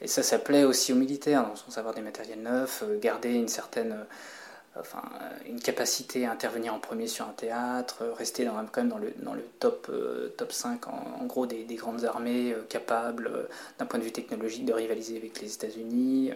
Et 0.00 0.08
ça, 0.08 0.22
ça 0.22 0.38
plaît 0.38 0.64
aussi 0.64 0.92
aux 0.92 0.96
militaires, 0.96 1.42
dans 1.42 1.50
le 1.50 1.56
sens 1.56 1.76
d'avoir 1.76 1.94
des 1.94 2.00
matériels 2.00 2.42
neufs, 2.42 2.82
euh, 2.82 2.98
garder 2.98 3.34
une 3.34 3.48
certaine, 3.48 3.92
euh, 3.92 4.80
enfin, 4.80 5.02
une 5.46 5.60
capacité 5.60 6.26
à 6.26 6.32
intervenir 6.32 6.74
en 6.74 6.80
premier 6.80 7.06
sur 7.06 7.26
un 7.26 7.32
théâtre, 7.32 8.02
rester 8.16 8.44
dans, 8.44 8.54
quand 8.72 8.82
même 8.82 8.88
dans 9.22 9.34
le, 9.34 9.44
top, 9.60 9.90
top 10.36 10.52
5 10.52 10.88
en, 10.88 11.24
gros 11.26 11.46
des, 11.46 11.64
des, 11.64 11.76
grandes 11.76 12.04
armées 12.04 12.56
capables, 12.68 13.30
d'un 13.78 13.86
point 13.86 14.00
de 14.00 14.04
vue 14.04 14.12
technologique, 14.12 14.64
de 14.64 14.72
rivaliser 14.72 15.16
avec 15.16 15.40
les 15.40 15.54
États-Unis. 15.54 16.32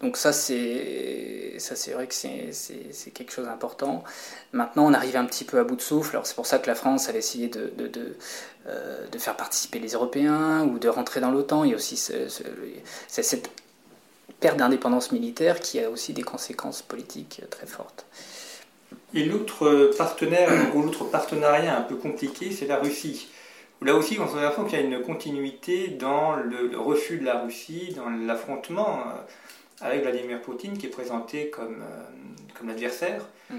Donc 0.00 0.16
ça, 0.16 0.32
c'est 0.32 1.56
ça, 1.58 1.76
c'est 1.76 1.92
vrai 1.92 2.06
que 2.06 2.14
c'est 2.14 3.10
quelque 3.12 3.32
chose 3.32 3.44
d'important. 3.44 4.02
Maintenant, 4.52 4.86
on 4.86 4.94
arrive 4.94 5.16
un 5.16 5.26
petit 5.26 5.44
peu 5.44 5.58
à 5.58 5.64
bout 5.64 5.76
de 5.76 5.82
souffle. 5.82 6.16
Alors 6.16 6.26
c'est 6.26 6.34
pour 6.34 6.46
ça 6.46 6.58
que 6.58 6.66
la 6.66 6.74
France, 6.74 7.08
elle 7.08 7.16
a 7.16 7.18
essayé 7.18 7.48
de, 7.48 7.70
de, 7.76 8.16
euh, 8.66 9.06
de 9.08 9.18
faire 9.18 9.36
participer 9.36 9.78
les 9.78 9.90
Européens 9.90 10.62
ou 10.62 10.78
de 10.78 10.88
rentrer 10.88 11.20
dans 11.20 11.30
l'OTAN. 11.30 11.64
Il 11.64 11.70
y 11.70 11.72
a 11.74 11.76
aussi 11.76 11.96
cette 11.96 13.50
perte 14.40 14.56
d'indépendance 14.56 15.12
militaire 15.12 15.60
qui 15.60 15.78
a 15.80 15.90
aussi 15.90 16.14
des 16.14 16.22
conséquences 16.22 16.80
politiques 16.80 17.42
très 17.50 17.66
fortes. 17.66 18.06
Et 19.12 19.24
l'autre 19.24 19.92
partenaire, 19.98 20.50
l'autre 20.74 21.04
partenariat 21.04 21.76
un 21.76 21.82
peu 21.82 21.96
compliqué, 21.96 22.50
c'est 22.52 22.66
la 22.66 22.76
Russie. 22.76 23.28
Là 23.82 23.94
aussi, 23.94 24.18
on 24.18 24.26
compte 24.54 24.68
qu'il 24.68 24.78
y 24.78 24.82
a 24.82 24.84
une 24.84 25.02
continuité 25.02 25.88
dans 25.88 26.36
le 26.36 26.78
refus 26.78 27.18
de 27.18 27.24
la 27.24 27.40
Russie, 27.40 27.94
dans 27.96 28.08
l'affrontement 28.08 29.04
avec 29.80 30.02
Vladimir 30.02 30.40
Poutine 30.40 30.76
qui 30.76 30.86
est 30.86 30.90
présenté 30.90 31.50
comme, 31.50 31.82
comme 32.58 32.68
l'adversaire. 32.68 33.26
Hmm. 33.50 33.56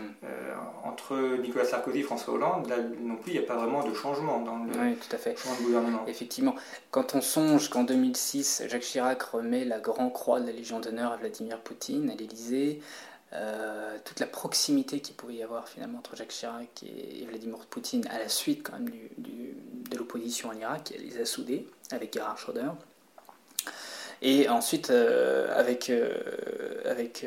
entre 0.86 1.36
Nicolas 1.42 1.66
Sarkozy 1.66 2.00
et 2.00 2.04
François 2.04 2.36
Hollande, 2.36 2.70
là 2.70 2.78
non 3.02 3.18
plus, 3.18 3.34
il 3.34 3.40
n'y 3.40 3.44
a 3.44 3.46
pas 3.46 3.58
vraiment 3.58 3.84
de 3.84 3.94
changement 3.94 4.40
dans 4.40 4.64
le, 4.64 4.72
oui, 4.72 4.96
tout 4.96 5.14
à 5.14 5.18
fait. 5.18 5.36
gouvernement. 5.62 6.06
Effectivement, 6.08 6.56
quand 6.92 7.14
on 7.14 7.20
songe 7.20 7.70
qu'en 7.70 7.84
2006, 7.84 8.64
Jacques 8.70 8.84
Chirac 8.84 9.22
remet 9.22 9.66
la 9.66 9.80
Grand 9.80 10.10
Croix 10.10 10.40
de 10.40 10.46
la 10.46 10.54
Légion 10.54 10.80
d'honneur 10.80 11.12
à 11.12 11.18
Vladimir 11.18 11.60
Poutine 11.60 12.10
à 12.10 12.16
l'Élysée, 12.16 12.80
euh, 13.34 13.98
toute 14.04 14.20
la 14.20 14.28
proximité 14.28 15.00
qu'il 15.00 15.16
pouvait 15.16 15.36
y 15.36 15.44
avoir 15.44 15.70
finalement 15.70 16.00
entre 16.00 16.18
Jacques 16.18 16.34
Chirac 16.34 16.84
et, 16.84 17.26
Vladimir 17.26 17.60
Poutine 17.70 18.06
à 18.08 18.20
la 18.20 18.28
suite 18.28 18.62
quand 18.62 18.74
même 18.74 18.90
du, 19.18 19.56
de 19.90 19.98
l'opposition 19.98 20.50
en 20.50 20.54
Irak, 20.54 20.92
elle 20.94 21.06
les 21.06 21.22
a 21.22 21.26
soudés 21.26 21.66
avec 21.92 22.14
Gerhard 22.14 22.38
Schröder. 22.38 22.72
Et 24.24 24.48
ensuite 24.50 24.92
euh, 24.92 25.48
avec, 25.58 25.90
euh, 25.90 26.12
avec 26.86 27.26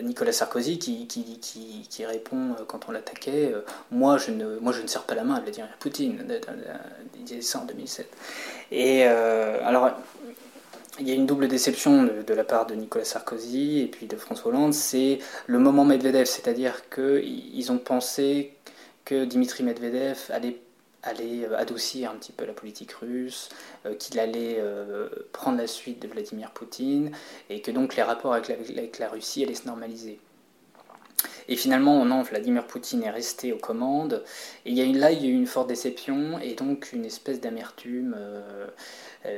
Nicolas 0.00 0.32
Sarkozy 0.32 0.78
qui, 0.78 1.06
qui, 1.06 1.38
qui, 1.88 2.06
répond 2.06 2.56
quand 2.66 2.88
on 2.88 2.92
l'attaquait 2.92 3.52
moi, 3.90 4.16
je 4.16 4.30
ne, 4.30 4.58
moi 4.58 4.72
je 4.72 4.80
ne 4.80 4.86
serre 4.86 5.04
pas 5.04 5.14
la 5.14 5.24
main 5.24 5.34
à 5.34 5.40
Vladimir 5.40 5.68
Poutine, 5.78 6.24
il 7.14 7.24
disait 7.24 7.42
ça 7.42 7.60
en 7.60 7.64
2007. 7.66 8.08
Et 8.70 9.04
alors 9.04 9.90
il 10.98 11.08
y 11.08 11.12
a 11.12 11.14
une 11.14 11.26
double 11.26 11.48
déception 11.48 12.04
de, 12.04 12.34
la 12.34 12.44
part 12.44 12.66
de 12.66 12.74
Nicolas 12.74 13.04
Sarkozy 13.04 13.80
et 13.80 13.86
puis 13.86 14.06
de 14.06 14.16
François 14.16 14.50
Hollande, 14.50 14.74
c'est 14.74 15.18
le 15.46 15.58
moment 15.58 15.84
Medvedev, 15.84 16.26
c'est-à-dire 16.26 16.88
qu'ils 16.90 17.72
ont 17.72 17.78
pensé 17.78 18.54
que 19.04 19.24
Dimitri 19.24 19.64
Medvedev 19.64 20.30
allait, 20.30 20.58
euh, 21.04 21.56
adoucir 21.56 22.10
un 22.10 22.14
petit 22.14 22.32
peu 22.32 22.44
la 22.44 22.52
politique 22.52 22.92
russe, 22.92 23.48
euh, 23.86 23.94
qu'il 23.94 24.20
allait 24.20 24.56
euh, 24.58 25.08
prendre 25.32 25.58
la 25.58 25.66
suite 25.66 26.00
de 26.00 26.06
Vladimir 26.06 26.52
Poutine 26.52 27.10
et 27.50 27.60
que 27.60 27.72
donc 27.72 27.96
les 27.96 28.02
rapports 28.02 28.34
avec 28.34 28.98
la, 28.98 29.08
Russie 29.08 29.42
allaient 29.42 29.54
se 29.54 29.66
normaliser. 29.66 30.20
Et 31.48 31.56
finalement, 31.56 32.04
non, 32.04 32.22
Vladimir 32.22 32.66
Poutine 32.66 33.02
est 33.02 33.10
resté 33.10 33.52
aux 33.52 33.58
commandes. 33.58 34.22
Et 34.64 34.74
là, 34.92 35.10
il 35.10 35.20
y 35.20 35.26
a 35.26 35.28
eu 35.28 35.34
une 35.34 35.46
forte 35.46 35.68
déception 35.68 36.38
et 36.38 36.54
donc 36.54 36.92
une 36.92 37.04
espèce 37.04 37.40
d'amertume 37.40 38.16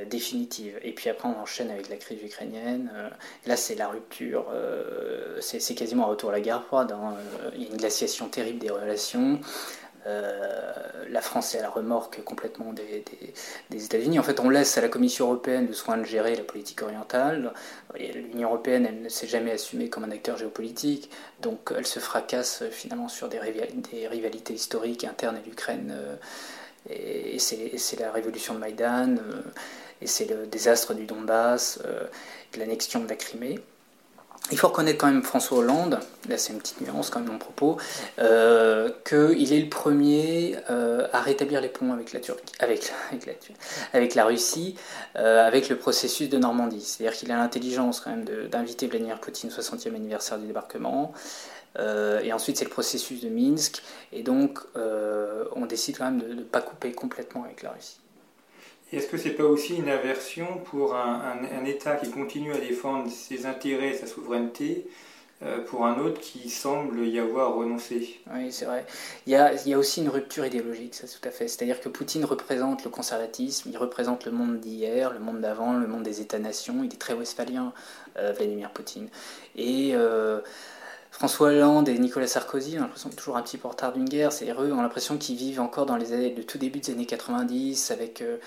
définitive. 0.06 0.78
Et 0.82 0.92
puis 0.92 1.08
après, 1.08 1.28
on 1.28 1.40
enchaîne 1.40 1.70
avec 1.70 1.88
la 1.88 1.96
crise 1.96 2.22
ukrainienne. 2.22 2.90
Là, 3.46 3.56
c'est 3.56 3.74
la 3.74 3.88
rupture. 3.88 4.46
c'est 5.40 5.74
quasiment 5.74 6.04
un 6.04 6.10
retour 6.10 6.28
à 6.28 6.32
la 6.34 6.40
guerre 6.40 6.64
froide. 6.64 6.92
Hein. 6.92 7.16
Il 7.54 7.62
y 7.62 7.66
a 7.66 7.70
une 7.70 7.76
glaciation 7.78 8.28
terrible 8.28 8.58
des 8.58 8.70
relations. 8.70 9.40
Euh, 10.06 10.72
la 11.08 11.20
France 11.20 11.54
est 11.54 11.58
à 11.58 11.62
la 11.62 11.70
remorque 11.70 12.22
complètement 12.24 12.72
des, 12.72 13.04
États-Unis. 13.72 14.18
En 14.18 14.22
fait, 14.22 14.40
on 14.40 14.48
laisse 14.48 14.76
à 14.76 14.80
la 14.80 14.88
Commission 14.88 15.26
européenne 15.26 15.66
le 15.66 15.72
soin 15.72 15.96
de 15.96 16.04
gérer 16.04 16.34
la 16.34 16.42
politique 16.42 16.82
orientale. 16.82 17.52
L'Union 17.98 18.48
européenne, 18.48 18.86
elle 18.86 19.02
ne 19.02 19.08
s'est 19.08 19.26
jamais 19.26 19.52
assumée 19.52 19.88
comme 19.88 20.04
un 20.04 20.10
acteur 20.10 20.36
géopolitique, 20.36 21.10
donc 21.40 21.72
elle 21.76 21.86
se 21.86 22.00
fracasse 22.00 22.64
finalement 22.70 23.08
sur 23.08 23.28
des, 23.28 23.38
rivalités 23.38 24.54
historiques 24.54 25.04
internes 25.04 25.36
à 25.36 25.46
l'Ukraine. 25.46 25.94
Euh, 25.96 26.16
et 26.90 27.38
c'est 27.38 27.98
la 27.98 28.12
révolution 28.12 28.54
de 28.54 28.58
Maïdan, 28.58 29.16
euh, 29.16 29.40
et 30.02 30.06
c'est 30.06 30.26
le 30.26 30.46
désastre 30.46 30.92
du 30.92 31.06
Donbass, 31.06 31.80
l'annexion 32.58 33.00
de 33.00 33.08
la 33.08 33.16
Crimée. 33.16 33.58
Il 34.52 34.58
faut 34.58 34.68
reconnaître 34.68 34.98
quand 34.98 35.06
même 35.06 35.22
François 35.22 35.58
Hollande, 35.58 35.98
là 36.28 36.36
c'est 36.36 36.52
une 36.52 36.58
petite 36.58 36.82
nuance 36.82 37.08
quand 37.08 37.20
même 37.20 37.32
mon 37.32 37.38
propos, 37.38 37.78
euh, 38.18 38.90
qu'il 39.08 39.54
est 39.54 39.60
le 39.60 39.70
premier 39.70 40.56
euh, 40.68 41.08
à 41.14 41.22
rétablir 41.22 41.62
les 41.62 41.70
ponts 41.70 41.94
avec 41.94 42.12
la 42.12 42.20
Turquie, 42.20 42.52
avec, 42.60 42.92
avec, 43.10 43.24
la, 43.24 43.32
avec 43.94 44.14
la 44.14 44.26
Russie, 44.26 44.76
euh, 45.16 45.46
avec 45.46 45.70
le 45.70 45.76
processus 45.76 46.28
de 46.28 46.36
Normandie. 46.36 46.82
C'est-à-dire 46.82 47.16
qu'il 47.16 47.32
a 47.32 47.36
l'intelligence 47.36 48.00
quand 48.00 48.10
même 48.10 48.26
d'inviter 48.50 48.86
Vladimir 48.86 49.18
Poutine 49.18 49.50
au 49.50 49.60
60e 49.60 49.94
anniversaire 49.94 50.38
du 50.38 50.46
débarquement. 50.46 51.14
et 51.78 52.32
ensuite 52.32 52.58
c'est 52.58 52.64
le 52.64 52.70
processus 52.70 53.22
de 53.22 53.30
Minsk. 53.30 53.82
Et 54.12 54.22
donc 54.22 54.60
on 54.76 55.64
décide 55.64 55.96
quand 55.96 56.04
même 56.04 56.20
de 56.20 56.34
ne 56.34 56.42
pas 56.42 56.60
couper 56.60 56.92
complètement 56.92 57.44
avec 57.44 57.62
la 57.62 57.70
Russie. 57.70 57.98
Est-ce 58.94 59.08
que 59.08 59.16
ce 59.16 59.28
n'est 59.28 59.34
pas 59.34 59.44
aussi 59.44 59.76
une 59.76 59.88
aversion 59.88 60.58
pour 60.64 60.94
un, 60.94 61.64
État 61.64 61.96
qui 61.96 62.10
continue 62.10 62.52
à 62.52 62.58
défendre 62.58 63.10
ses 63.10 63.46
intérêts, 63.46 63.94
sa 63.94 64.06
souveraineté, 64.06 64.86
euh, 65.42 65.64
pour 65.64 65.84
un 65.84 65.98
autre 65.98 66.20
qui 66.20 66.48
semble 66.48 67.04
y 67.06 67.18
avoir 67.18 67.54
renoncé? 67.54 68.20
Oui, 68.32 68.52
c'est 68.52 68.66
vrai. 68.66 68.86
Il 69.26 69.32
y, 69.32 69.36
a, 69.36 69.52
il 69.52 69.68
y, 69.68 69.74
a, 69.74 69.78
aussi 69.78 70.00
une 70.00 70.08
rupture 70.08 70.46
idéologique, 70.46 70.94
ça 70.94 71.08
tout 71.08 71.26
à 71.26 71.32
fait. 71.32 71.48
C'est-à-dire 71.48 71.80
que 71.80 71.88
Poutine 71.88 72.24
représente 72.24 72.84
le 72.84 72.90
conservatisme, 72.90 73.68
il 73.72 73.76
représente 73.78 74.26
le 74.26 74.32
monde 74.32 74.60
d'hier, 74.60 75.12
le 75.12 75.18
monde 75.18 75.40
d'avant, 75.40 75.72
le 75.72 75.88
monde 75.88 76.04
des 76.04 76.20
États-nations. 76.20 76.84
Il 76.84 76.92
est 76.92 77.00
très 77.00 77.14
westphalien, 77.14 77.72
euh, 78.16 78.32
Vladimir 78.32 78.70
Poutine. 78.70 79.08
Et. 79.56 79.90
Euh, 79.94 80.40
François 81.14 81.50
Hollande 81.50 81.88
et 81.88 81.96
Nicolas 81.96 82.26
Sarkozy, 82.26 82.76
on 82.76 82.80
l'impression 82.80 83.08
toujours 83.08 83.36
un 83.36 83.42
petit 83.42 83.56
peu 83.56 83.68
en 83.68 83.70
retard 83.70 83.92
d'une 83.92 84.08
guerre. 84.08 84.32
C'est 84.32 84.50
eux, 84.50 84.72
on 84.72 84.80
a 84.80 84.82
l'impression 84.82 85.16
qu'ils 85.16 85.36
vivent 85.36 85.60
encore 85.60 85.86
dans 85.86 85.96
les 85.96 86.12
années, 86.12 86.34
le 86.36 86.42
tout 86.42 86.58
début 86.58 86.80
des 86.80 86.90
années 86.90 87.06
90, 87.06 87.92
avec 87.92 88.20
euh, 88.20 88.38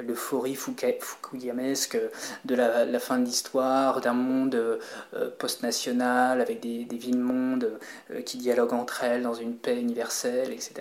l'euphorie 0.00 0.56
fukuyamesque 0.56 1.96
de 2.44 2.54
la, 2.56 2.98
fin 2.98 3.20
de 3.20 3.24
l'histoire, 3.24 4.00
d'un 4.00 4.14
monde 4.14 4.56
euh, 4.56 5.30
post-national, 5.38 6.40
avec 6.40 6.58
des, 6.58 6.84
villes-mondes 6.90 7.78
euh, 8.10 8.22
qui 8.22 8.38
dialoguent 8.38 8.72
entre 8.72 9.04
elles 9.04 9.22
dans 9.22 9.34
une 9.34 9.54
paix 9.54 9.80
universelle, 9.80 10.52
etc. 10.52 10.80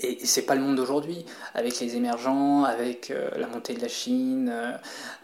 Et, 0.00 0.18
c'est 0.24 0.42
pas 0.42 0.54
le 0.54 0.60
monde 0.60 0.76
d'aujourd'hui, 0.76 1.24
avec 1.54 1.78
les 1.80 1.96
émergents, 1.96 2.64
avec 2.64 3.10
euh, 3.10 3.30
la 3.36 3.46
montée 3.46 3.74
de 3.74 3.80
la 3.80 3.88
Chine, 3.88 4.50
euh, 4.52 4.72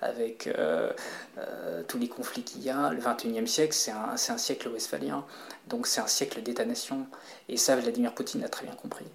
avec 0.03 0.47
euh, 0.47 0.91
tous 1.87 1.99
les 1.99 2.09
conflits 2.09 2.43
qu'il 2.43 2.63
y 2.63 2.71
a. 2.71 2.91
Le 2.91 3.01
21e 3.01 3.47
siècle, 3.47 3.75
c'est 3.75 3.93
un, 3.93 4.17
siècle 4.17 4.69
westphalien, 4.69 5.25
donc 5.69 5.87
c'est 5.87 6.01
un 6.01 6.07
siècle 6.07 6.43
d'État-nation. 6.43 7.07
Et 7.49 7.57
ça, 7.57 7.77
Vladimir 7.77 8.13
Poutine 8.13 8.45
a 8.45 8.49
très 8.49 8.65
bien 8.65 8.75
compris. 8.75 9.07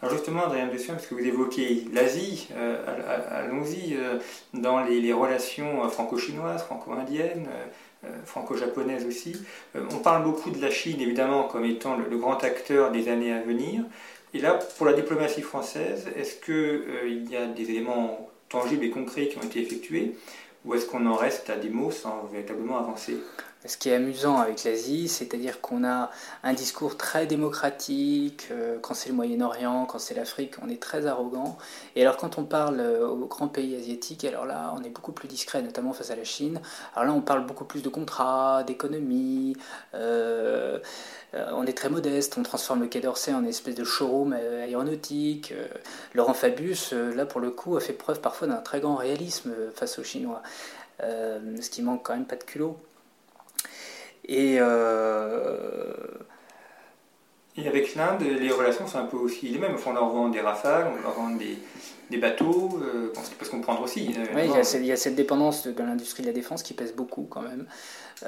Alors 0.00 0.14
justement, 0.14 0.44
Adrien 0.44 0.68
Dessien, 0.68 0.94
parce 0.94 1.08
que 1.08 1.14
vous 1.16 1.24
évoquez 1.24 1.88
l'Asie, 1.92 2.48
allons-y 3.32 3.96
dans 4.54 4.84
les, 4.84 5.12
relations 5.12 5.88
franco-chinoises, 5.88 6.62
franco-indiennes, 6.62 7.48
franco-japonaises 8.24 9.04
aussi? 9.06 9.34
on 9.74 9.98
parle 9.98 10.22
beaucoup 10.22 10.50
de 10.50 10.62
la 10.62 10.70
Chine, 10.70 11.00
évidemment, 11.00 11.48
comme 11.48 11.64
étant 11.64 11.96
le 11.96 12.16
grand 12.16 12.44
acteur 12.44 12.92
des 12.92 13.08
années 13.08 13.32
à 13.32 13.40
venir. 13.40 13.82
Et 14.34 14.40
là, 14.40 14.58
pour 14.76 14.86
la 14.86 14.92
diplomatie 14.92 15.42
française, 15.42 16.08
est-ce 16.16 16.36
qu'il 16.36 16.54
euh, 16.54 17.26
y 17.30 17.36
a 17.36 17.46
des 17.46 17.70
éléments 17.70 18.28
tangibles 18.48 18.84
et 18.84 18.90
concrets 18.90 19.28
qui 19.28 19.38
ont 19.38 19.42
été 19.42 19.60
effectués 19.60 20.14
ou 20.64 20.74
est-ce 20.74 20.86
qu'on 20.86 21.06
en 21.06 21.14
reste 21.14 21.50
à 21.50 21.56
des 21.56 21.70
mots 21.70 21.90
sans 21.90 22.24
véritablement 22.32 22.78
avancer? 22.78 23.16
Ce 23.66 23.76
qui 23.76 23.88
est 23.88 23.94
amusant 23.94 24.38
avec 24.38 24.62
l'Asie, 24.62 25.08
c'est-à-dire 25.08 25.60
qu'on 25.60 25.84
a 25.84 26.10
un 26.44 26.52
discours 26.52 26.96
très 26.96 27.26
démocratique, 27.26 28.48
euh, 28.52 28.78
quand 28.80 28.94
c'est 28.94 29.08
le 29.08 29.16
Moyen-Orient, 29.16 29.84
quand 29.86 29.98
c'est 29.98 30.14
l'Afrique, 30.14 30.54
on 30.62 30.68
est 30.68 30.80
très 30.80 31.06
arrogant. 31.06 31.58
Et 31.96 32.02
alors 32.02 32.16
quand 32.16 32.38
on 32.38 32.44
parle 32.44 32.78
euh, 32.78 33.08
aux 33.08 33.26
grands 33.26 33.48
pays 33.48 33.74
asiatiques, 33.74 34.24
alors 34.24 34.46
là, 34.46 34.72
on 34.78 34.84
est 34.84 34.90
beaucoup 34.90 35.10
plus 35.10 35.26
discret, 35.26 35.60
notamment 35.60 35.92
face 35.92 36.10
à 36.10 36.16
la 36.16 36.22
Chine. 36.22 36.60
Alors 36.94 37.08
là, 37.08 37.12
on 37.12 37.20
parle 37.20 37.46
beaucoup 37.46 37.64
plus 37.64 37.82
de 37.82 37.88
contrats, 37.88 38.62
d'économie. 38.62 39.56
Euh, 39.94 40.78
on 41.34 41.66
est 41.66 41.76
très 41.76 41.90
modeste, 41.90 42.36
on 42.38 42.42
transforme 42.44 42.80
le 42.82 42.86
Quai 42.86 43.00
d'Orsay 43.00 43.34
en 43.34 43.44
espèce 43.44 43.74
de 43.74 43.84
showroom 43.84 44.32
aéronautique. 44.32 45.52
Laurent 46.14 46.32
Fabius, 46.32 46.92
là 46.92 47.26
pour 47.26 47.40
le 47.40 47.50
coup, 47.50 47.76
a 47.76 47.80
fait 47.80 47.92
preuve 47.92 48.20
parfois 48.20 48.48
d'un 48.48 48.56
très 48.56 48.80
grand 48.80 48.96
réalisme 48.96 49.52
face 49.74 49.98
aux 49.98 50.04
Chinois. 50.04 50.42
ce 51.00 51.70
qui 51.70 51.82
manque 51.82 52.02
quand 52.02 52.14
même 52.14 52.24
pas 52.24 52.36
de 52.36 52.44
culot. 52.44 52.78
Et, 54.28 54.58
euh, 54.60 55.56
et 57.56 57.66
avec 57.66 57.94
l'Inde, 57.94 58.22
les 58.22 58.50
relations 58.50 58.86
sont 58.86 58.98
un 58.98 59.06
peu 59.06 59.16
aussi 59.16 59.48
les 59.48 59.58
mêmes. 59.58 59.76
on 59.86 59.92
leur 59.92 60.08
vend 60.10 60.28
des 60.28 60.40
rafales, 60.40 60.86
on 60.98 61.02
leur 61.02 61.12
vend 61.12 61.30
des, 61.30 61.58
des 62.10 62.18
bateaux, 62.18 62.80
euh, 62.82 63.10
parce 63.14 63.28
qu'il 63.28 63.36
peut 63.36 63.44
se 63.44 63.50
comprendre 63.50 63.82
aussi. 63.82 64.14
Euh, 64.16 64.24
oui, 64.34 64.42
il 64.44 64.86
y, 64.86 64.92
a 64.92 64.96
cette, 64.96 65.14
dépendance 65.14 65.66
de, 65.66 65.82
l'industrie 65.82 66.22
de 66.22 66.28
la 66.28 66.32
défense 66.32 66.62
qui 66.62 66.74
pèse 66.74 66.94
beaucoup 66.94 67.26
quand 67.28 67.42
même 67.42 67.66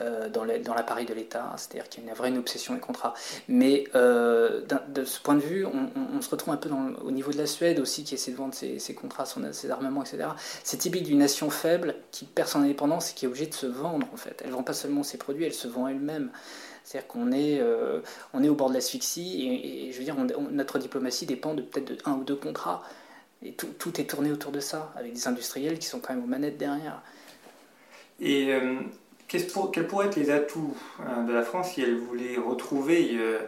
euh, 0.00 0.28
dans 0.28 0.44
l'appareil 0.44 1.06
de 1.06 1.14
l'État, 1.14 1.54
c'est-à-dire 1.56 1.88
qu'il 1.88 2.04
y 2.04 2.06
a 2.06 2.10
une 2.10 2.16
vraie 2.16 2.36
obsession 2.36 2.74
des 2.74 2.80
contrats. 2.80 3.14
Mais 3.48 3.84
de 3.94 5.04
ce 5.04 5.20
point 5.20 5.34
de 5.34 5.40
vue, 5.40 5.66
on, 5.66 6.20
se 6.20 6.28
retrouve 6.28 6.52
un 6.52 6.58
peu 6.58 6.68
dans, 6.68 6.90
au 7.02 7.10
niveau 7.10 7.32
de 7.32 7.38
la 7.38 7.46
Suède 7.46 7.80
aussi, 7.80 8.04
qui 8.04 8.14
essaie 8.14 8.32
de 8.32 8.36
vendre 8.36 8.54
ses, 8.54 8.94
contrats, 8.94 9.24
ses 9.52 9.70
armements, 9.70 10.02
etc. 10.02 10.28
C'est 10.62 10.76
typique 10.76 11.04
d'une 11.04 11.18
nation 11.18 11.48
faible 11.48 11.94
qui 12.10 12.26
perd 12.26 12.48
son 12.48 12.60
indépendance 12.60 13.10
et 13.10 13.14
qui 13.14 13.24
est 13.24 13.28
obligée 13.28 13.46
de 13.46 13.54
se 13.54 13.66
vendre 13.66 14.06
en 14.12 14.16
fait. 14.16 14.40
Elle 14.42 14.50
ne 14.50 14.56
vend 14.56 14.62
pas 14.62 14.74
seulement 14.74 15.02
ses 15.02 15.16
produits, 15.16 15.44
elle 15.44 15.54
se 15.54 15.68
vend 15.68 15.88
elle-même. 15.88 16.30
C'est-à-dire 16.84 17.08
qu'on 17.08 17.32
est, 17.32 17.62
on 18.34 18.42
est 18.42 18.48
au 18.48 18.54
bord 18.54 18.68
de 18.68 18.74
l'asphyxie 18.74 19.88
et, 19.88 19.92
je 19.92 19.98
veux 19.98 20.04
dire, 20.04 20.16
notre 20.50 20.78
diplomatie 20.78 21.24
dépend 21.24 21.54
de 21.54 21.62
peut-être 21.62 21.88
de 21.88 21.98
un 22.04 22.12
ou 22.12 22.24
deux 22.24 22.36
contrats. 22.36 22.82
Et 23.44 23.52
tout, 23.52 23.68
tout, 23.78 24.00
est 24.00 24.04
tourné 24.04 24.30
autour 24.30 24.52
de 24.52 24.60
ça, 24.60 24.92
avec 24.96 25.14
des 25.14 25.26
industriels 25.26 25.78
qui 25.78 25.86
sont 25.86 26.00
quand 26.00 26.14
même 26.14 26.22
aux 26.22 26.28
manettes 26.28 26.58
derrière. 26.58 27.02
Et 28.20 28.52
euh, 28.52 28.80
pour, 29.52 29.70
quels 29.70 29.86
pourraient 29.86 30.06
être 30.06 30.16
les 30.16 30.30
atouts 30.30 30.76
hein, 31.00 31.24
de 31.24 31.32
la 31.32 31.42
France 31.42 31.72
si 31.72 31.82
elle 31.82 31.96
voulait 31.96 32.36
retrouver 32.36 33.10
euh, 33.14 33.38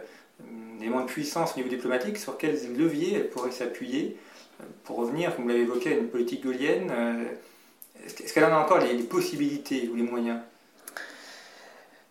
des 0.77 0.85
éléments 0.85 1.01
de 1.01 1.07
puissance 1.07 1.53
au 1.53 1.57
niveau 1.57 1.69
diplomatique? 1.69 2.17
Sur 2.17 2.37
quels 2.37 2.75
leviers 2.75 3.15
elle 3.15 3.29
pourrait 3.29 3.51
s'appuyer 3.51 4.17
euh, 4.61 4.63
pour 4.83 4.97
revenir, 4.97 5.35
comme 5.35 5.43
vous 5.43 5.49
l'avez 5.49 5.61
évoqué, 5.61 5.93
à 5.93 5.97
une 5.97 6.07
politique 6.07 6.43
gaulienne 6.43 6.91
Est-ce 8.03 8.33
qu'elle 8.33 8.45
en 8.45 8.55
a 8.55 8.59
encore 8.59 8.79
les, 8.79 8.95
possibilités 9.03 9.89
ou 9.89 9.95
les 9.95 10.03
moyens? 10.03 10.39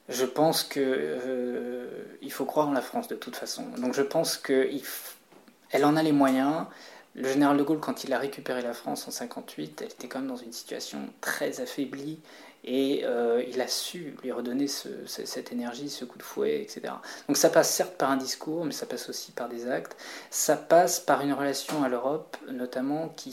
Je 0.09 0.25
pense 0.25 0.65
qu'il 0.65 0.83
euh, 0.85 1.89
faut 2.31 2.45
croire 2.45 2.69
en 2.69 2.73
la 2.73 2.83
France 2.83 3.09
de 3.09 3.15
toute 3.15 3.37
façon. 3.37 3.65
Donc 3.79 3.95
je 3.95 4.03
pense 4.03 4.37
qu'elle 4.37 5.85
en 5.85 5.97
a 5.97 6.03
les 6.03 6.13
moyens. 6.13 6.67
Le 7.15 7.29
général 7.29 7.59
de 7.59 7.63
Gaulle, 7.63 7.81
quand 7.81 8.05
il 8.05 8.13
a 8.13 8.19
récupéré 8.19 8.63
la 8.63 8.73
France 8.73 9.07
en 9.07 9.11
58, 9.11 9.83
elle 9.83 9.89
était 9.89 10.09
quand 10.09 10.21
même 10.21 10.29
dans 10.29 10.37
une 10.37 10.53
situation 10.53 11.11
très 11.21 11.61
affaiblie 11.61 12.21
et 12.65 13.03
euh, 13.05 13.43
il 13.47 13.61
a 13.61 13.69
su 13.69 14.15
lui 14.23 14.33
redonner 14.33 14.67
cette 14.69 15.53
énergie, 15.53 15.91
ce 15.91 16.05
coup 16.05 16.17
de 16.17 16.23
fouet, 16.23 16.63
etc. 16.63 16.95
Donc 17.29 17.37
ça 17.37 17.51
passe 17.51 17.71
certes 17.71 17.97
par 17.99 18.11
un 18.11 18.17
discours, 18.17 18.65
mais 18.65 18.73
ça 18.73 18.87
passe 18.87 19.09
aussi 19.09 19.33
par 19.33 19.49
des 19.49 19.69
actes. 19.69 19.97
Ça 20.31 20.57
passe 20.57 21.01
par 21.01 21.21
une 21.23 21.33
relation 21.33 21.83
à 21.83 21.89
l'Europe, 21.89 22.37
notamment 22.51 23.09
qui, 23.11 23.31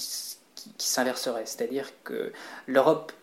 qui 0.56 0.88
s'inverserait, 0.88 1.46
c'est-à-dire 1.46 1.90
que 2.04 2.34
l'Europe 2.68 3.14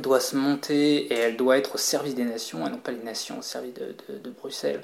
doit 0.00 0.20
se 0.20 0.36
monter 0.36 1.06
et 1.12 1.14
elle 1.14 1.36
doit 1.36 1.58
être 1.58 1.74
au 1.74 1.78
service 1.78 2.14
des 2.14 2.24
nations 2.24 2.66
et 2.66 2.70
non 2.70 2.78
pas 2.78 2.92
les 2.92 3.02
nations 3.02 3.38
au 3.38 3.42
service 3.42 3.74
de, 3.74 4.30
Bruxelles. 4.30 4.82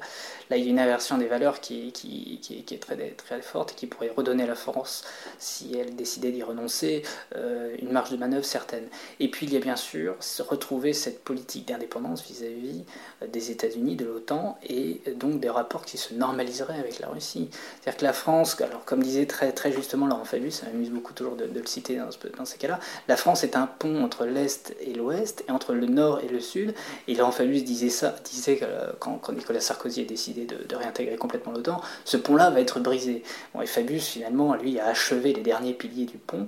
Là, 0.49 0.57
il 0.57 0.63
y 0.63 0.67
a 0.67 0.69
une 0.69 0.79
inversion 0.79 1.17
des 1.17 1.27
valeurs 1.27 1.59
qui, 1.59 1.91
qui, 1.91 2.39
qui, 2.41 2.73
est 2.73 2.77
très, 2.77 2.95
très 3.11 3.41
forte 3.41 3.71
et 3.71 3.75
qui 3.75 3.87
pourrait 3.87 4.11
redonner 4.15 4.43
à 4.43 4.47
la 4.47 4.55
France, 4.55 5.03
si 5.37 5.75
elle 5.77 5.95
décidait 5.95 6.31
d'y 6.31 6.43
renoncer, 6.43 7.03
euh, 7.35 7.75
une 7.81 7.91
marge 7.91 8.11
de 8.11 8.17
manœuvre 8.17 8.45
certaine. 8.45 8.87
Et 9.19 9.29
puis, 9.29 9.45
il 9.45 9.53
y 9.53 9.57
a 9.57 9.59
bien 9.59 9.75
sûr 9.75 10.15
retrouver 10.39 10.93
cette 10.93 11.23
politique 11.23 11.67
d'indépendance 11.67 12.23
vis-à-vis 12.25 12.83
euh, 13.21 13.27
des 13.27 13.51
États-Unis, 13.51 13.95
de 13.95 14.05
l'OTAN 14.05 14.57
et 14.63 15.01
donc 15.15 15.39
des 15.39 15.49
rapports 15.49 15.85
qui 15.85 15.97
se 15.97 16.13
normaliseraient 16.13 16.79
avec 16.79 16.99
la 16.99 17.07
Russie. 17.09 17.49
C'est-à-dire 17.81 17.99
que 17.99 18.05
la 18.05 18.13
France, 18.13 18.59
alors 18.61 18.85
comme 18.85 19.03
disait 19.03 19.25
très, 19.25 19.51
très 19.51 19.71
justement 19.71 20.07
Laurent 20.07 20.25
Fabius, 20.25 20.55
ça 20.55 20.67
m'amuse 20.67 20.89
beaucoup 20.89 21.13
toujours 21.13 21.35
de, 21.35 21.45
le 21.45 21.65
citer 21.65 21.97
dans, 21.97 22.09
dans 22.37 22.45
ces 22.45 22.57
cas-là, 22.57 22.79
la 23.07 23.17
France 23.17 23.43
est 23.43 23.55
un 23.55 23.67
pont 23.67 24.03
entre 24.03 24.25
l'Est 24.25 24.75
et 24.81 24.93
l'Ouest 24.93 25.02
et 25.11 25.51
entre 25.51 25.73
le 25.73 25.87
nord 25.87 26.19
et 26.21 26.27
le 26.27 26.39
sud. 26.39 26.73
Et 27.07 27.15
Laurent 27.15 27.31
Fabius 27.31 27.63
disait 27.63 27.89
ça, 27.89 28.15
disait 28.23 28.59
euh, 28.61 28.91
quand, 28.99 29.29
Nicolas 29.29 29.59
Sarkozy 29.59 30.01
a 30.01 30.05
décidé 30.05 30.45
de, 30.45 30.75
réintégrer 30.75 31.17
complètement 31.17 31.51
l'OTAN, 31.51 31.81
ce 32.05 32.17
pont-là 32.17 32.49
va 32.49 32.61
être 32.61 32.79
brisé. 32.79 33.23
Bon, 33.53 33.61
et 33.61 33.65
Fabius, 33.65 34.07
finalement, 34.07 34.55
lui, 34.55 34.79
a 34.79 34.87
achevé 34.87 35.33
les 35.33 35.41
derniers 35.41 35.73
piliers 35.73 36.05
du 36.05 36.17
pont. 36.17 36.47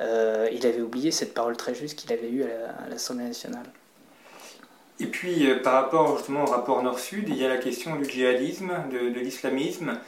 Euh, 0.00 0.48
il 0.52 0.66
avait 0.66 0.80
oublié 0.80 1.10
cette 1.10 1.34
parole 1.34 1.56
très 1.56 1.74
juste 1.74 1.98
qu'il 1.98 2.12
avait 2.12 2.30
eue 2.30 2.44
à 2.44 2.88
l'Assemblée 2.88 3.24
nationale. 3.24 3.66
Et 5.00 5.06
puis, 5.06 5.50
euh, 5.50 5.60
par 5.60 5.74
rapport 5.74 6.16
justement 6.16 6.44
au 6.44 6.46
rapport 6.46 6.82
nord-sud, 6.82 7.28
il 7.28 7.36
y 7.36 7.44
a 7.44 7.48
la 7.48 7.58
question 7.58 7.96
du 7.96 8.08
djihadisme, 8.08 8.72
de, 8.92 9.20
l'islamisme, 9.20 9.98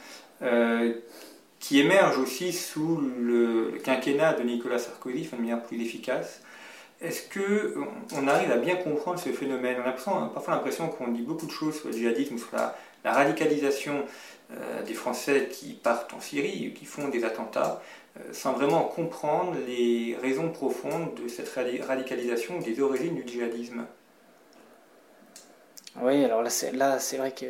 qui 1.59 1.79
émerge 1.79 2.19
aussi 2.19 2.53
sous 2.53 3.01
le, 3.19 3.79
quinquennat 3.83 4.33
de 4.33 4.43
Nicolas 4.43 4.77
Sarkozy, 4.77 5.27
de 5.27 5.35
manière 5.35 5.63
plus 5.63 5.81
efficace. 5.81 6.41
Est-ce 6.99 7.21
qu'on 7.31 8.27
arrive 8.27 8.51
à 8.51 8.57
bien 8.57 8.75
comprendre 8.75 9.19
ce 9.19 9.29
phénomène? 9.29 9.77
On 9.79 9.87
a 9.87 10.29
parfois 10.29 10.55
l'impression 10.55 10.89
qu'on 10.89 11.09
dit 11.09 11.21
beaucoup 11.21 11.45
de 11.45 11.51
choses 11.51 11.79
sur 11.79 11.89
le 11.89 11.93
djihadisme, 11.93 12.37
sur 12.37 12.49
la, 12.53 12.75
radicalisation 13.03 14.03
euh, 14.51 14.83
des 14.83 14.93
Français 14.93 15.47
qui 15.49 15.73
partent 15.73 16.13
en 16.13 16.19
Syrie, 16.19 16.73
qui 16.73 16.85
font 16.85 17.07
des 17.07 17.23
attentats, 17.23 17.81
euh, 18.17 18.33
sans 18.33 18.53
vraiment 18.53 18.83
comprendre 18.83 19.55
les 19.65 20.17
raisons 20.21 20.49
profondes 20.49 21.13
de 21.15 21.27
cette 21.27 21.49
radicalisation, 21.49 22.59
des 22.59 22.81
origines 22.81 23.15
du 23.15 23.25
djihadisme. 23.25 23.85
Oui, 25.99 26.23
alors 26.23 26.43
là, 26.43 26.49
c'est, 26.51 26.71
là, 26.73 26.99
c'est 26.99 27.17
vrai 27.17 27.31
que 27.31 27.45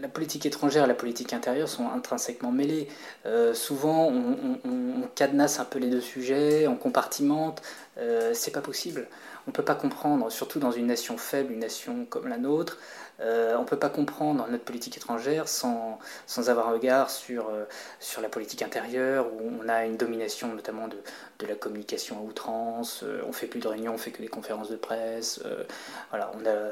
la, 0.00 0.08
politique 0.08 0.46
étrangère 0.46 0.84
et 0.84 0.86
la 0.86 0.94
politique 0.94 1.34
intérieure 1.34 1.68
sont 1.68 1.88
intrinsèquement 1.90 2.50
mêlées. 2.50 2.88
Euh, 3.26 3.52
souvent, 3.52 4.06
on, 4.08 4.58
on, 4.64 5.08
cadenasse 5.14 5.60
un 5.60 5.66
peu 5.66 5.78
les 5.78 5.90
deux 5.90 6.00
sujets, 6.00 6.66
on 6.66 6.76
compartimente. 6.76 7.60
Euh, 7.98 8.32
c'est 8.34 8.52
pas 8.52 8.62
possible. 8.62 9.06
On 9.46 9.50
peut 9.50 9.64
pas 9.64 9.74
comprendre, 9.74 10.30
surtout 10.30 10.58
dans 10.58 10.70
une 10.70 10.86
nation 10.86 11.18
faible, 11.18 11.52
une 11.52 11.58
nation 11.58 12.06
comme 12.06 12.28
la 12.28 12.38
nôtre, 12.38 12.78
euh, 13.20 13.54
on 13.58 13.64
peut 13.64 13.78
pas 13.78 13.90
comprendre 13.90 14.46
notre 14.50 14.64
politique 14.64 14.96
étrangère 14.96 15.46
sans, 15.46 15.98
sans 16.26 16.48
avoir 16.48 16.68
un 16.68 16.72
regard 16.72 17.10
sur, 17.10 17.48
euh, 17.50 17.64
sur 18.00 18.22
la 18.22 18.28
politique 18.28 18.62
intérieure, 18.62 19.26
où 19.26 19.50
on 19.62 19.68
a 19.68 19.84
une 19.84 19.96
domination 19.96 20.54
notamment 20.54 20.88
de, 20.88 20.96
de 21.40 21.46
la 21.46 21.54
communication 21.54 22.18
à 22.18 22.22
outrance, 22.22 23.04
on 23.26 23.32
fait 23.32 23.46
plus 23.46 23.60
de 23.60 23.68
réunions, 23.68 23.94
on 23.94 23.98
fait 23.98 24.10
que 24.10 24.22
des 24.22 24.28
conférences 24.28 24.70
de 24.70 24.76
presse, 24.76 25.40
voilà, 26.10 26.32
on, 26.34 26.46
a, 26.46 26.70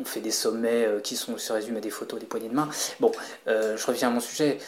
on, 0.00 0.04
fait 0.04 0.20
des 0.20 0.30
sommets 0.30 0.86
qui 1.02 1.16
se 1.16 1.52
résument 1.52 1.78
à 1.78 1.80
des 1.80 1.90
photos, 1.90 2.20
des 2.20 2.26
poignées 2.26 2.48
de 2.48 2.54
main. 2.54 2.68
Bon, 3.00 3.12
je 3.46 3.86
reviens 3.86 4.08
à 4.08 4.10
mon 4.10 4.20
sujet. 4.20 4.58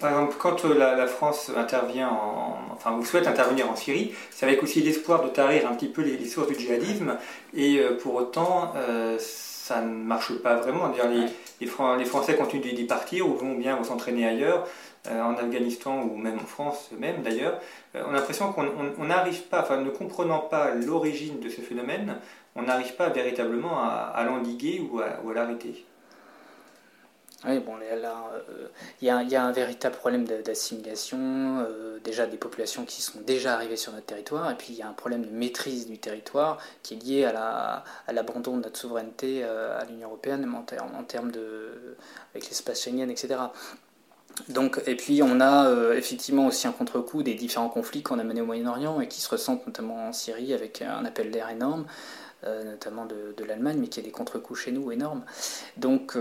Par 0.00 0.10
exemple, 0.10 0.36
quand 0.38 0.64
euh, 0.64 0.74
la, 0.74 1.06
France 1.06 1.50
intervient, 1.56 2.08
en, 2.08 2.58
enfin, 2.72 2.90
vous 2.90 3.04
souhaite 3.04 3.26
intervenir 3.26 3.70
en 3.70 3.76
Syrie, 3.76 4.12
c'est 4.30 4.46
avec 4.46 4.62
aussi 4.62 4.82
l'espoir 4.82 5.22
de 5.22 5.28
tarir 5.28 5.68
un 5.68 5.74
petit 5.74 5.88
peu 5.88 6.02
les, 6.02 6.24
sources 6.26 6.48
du 6.48 6.58
djihadisme, 6.58 7.16
et 7.54 7.78
euh, 7.78 7.96
pour 7.96 8.14
autant, 8.14 8.72
euh, 8.76 9.16
ça 9.18 9.80
ne 9.80 9.88
marche 9.88 10.32
pas 10.42 10.56
vraiment. 10.56 10.92
Les, 11.60 11.66
les, 11.66 12.04
Français 12.04 12.36
continuent 12.36 12.74
d'y 12.74 12.84
partir 12.84 13.28
ou 13.28 13.34
vont 13.34 13.54
bien 13.54 13.82
s'entraîner 13.84 14.26
ailleurs, 14.26 14.66
en 15.08 15.34
Afghanistan 15.34 16.02
ou 16.02 16.16
même 16.16 16.36
en 16.36 16.46
France, 16.46 16.90
même 16.98 17.22
d'ailleurs. 17.22 17.60
on 17.94 18.08
a 18.10 18.12
l'impression 18.14 18.52
qu'on 18.52 19.04
n'arrive 19.04 19.42
pas, 19.44 19.62
enfin, 19.62 19.76
ne 19.76 19.90
comprenant 19.90 20.40
pas 20.40 20.72
l'origine 20.74 21.38
de 21.38 21.48
ce 21.48 21.60
phénomène, 21.60 22.16
on 22.56 22.62
n'arrive 22.62 22.96
pas 22.96 23.08
véritablement 23.08 23.78
à, 23.78 24.24
l'endiguer 24.24 24.82
ou 24.90 24.98
à 25.00 25.34
l'arrêter. 25.34 25.86
Oui, 27.44 27.58
bon, 27.58 27.76
là, 27.76 28.30
euh, 28.48 28.68
il 29.02 29.06
y, 29.06 29.10
a 29.10 29.44
un 29.44 29.52
véritable 29.52 29.94
problème 29.94 30.24
d'assimilation, 30.24 31.18
euh, 31.60 31.98
déjà 32.02 32.26
des 32.26 32.38
populations 32.38 32.86
qui 32.86 33.02
sont 33.02 33.20
déjà 33.20 33.52
arrivées 33.52 33.76
sur 33.76 33.92
notre 33.92 34.06
territoire, 34.06 34.50
et 34.50 34.54
puis 34.54 34.68
il 34.70 34.76
y 34.76 34.82
a 34.82 34.88
un 34.88 34.94
problème 34.94 35.22
de 35.22 35.30
maîtrise 35.30 35.86
du 35.86 35.98
territoire 35.98 36.58
qui 36.82 36.94
est 36.94 37.04
lié 37.04 37.24
à 37.26 37.84
l'abandon 38.10 38.52
la, 38.52 38.56
à 38.56 38.60
de 38.60 38.64
notre 38.64 38.78
souveraineté 38.78 39.42
euh, 39.44 39.78
à 39.78 39.84
l'Union 39.84 40.08
européenne 40.08 40.50
en, 40.50 40.98
en 40.98 41.04
termes 41.04 41.30
de. 41.30 41.96
avec 42.34 42.48
l'espace 42.48 42.82
Schengen, 42.82 43.10
etc. 43.10 43.34
Donc, 44.48 44.80
et 44.86 44.96
puis 44.96 45.22
on 45.22 45.40
a 45.40 45.94
effectivement 45.94 46.46
aussi 46.46 46.66
un 46.66 46.72
contre-coup 46.72 47.22
des 47.22 47.34
différents 47.34 47.70
conflits 47.70 48.02
qu'on 48.02 48.18
a 48.18 48.24
menés 48.24 48.42
au 48.42 48.46
Moyen-Orient 48.46 49.00
et 49.00 49.08
qui 49.08 49.20
se 49.20 49.28
ressentent 49.30 49.66
notamment 49.66 50.08
en 50.08 50.12
Syrie 50.12 50.52
avec 50.52 50.82
un 50.82 51.06
appel 51.06 51.30
d'air 51.30 51.48
énorme, 51.48 51.86
notamment 52.44 53.06
de, 53.06 53.34
de 53.34 53.44
l'Allemagne, 53.44 53.78
mais 53.80 53.88
qui 53.88 53.98
a 53.98 54.02
des 54.02 54.10
contre-coups 54.10 54.60
chez 54.60 54.72
nous 54.72 54.92
énormes. 54.92 55.24
Donc 55.78 56.18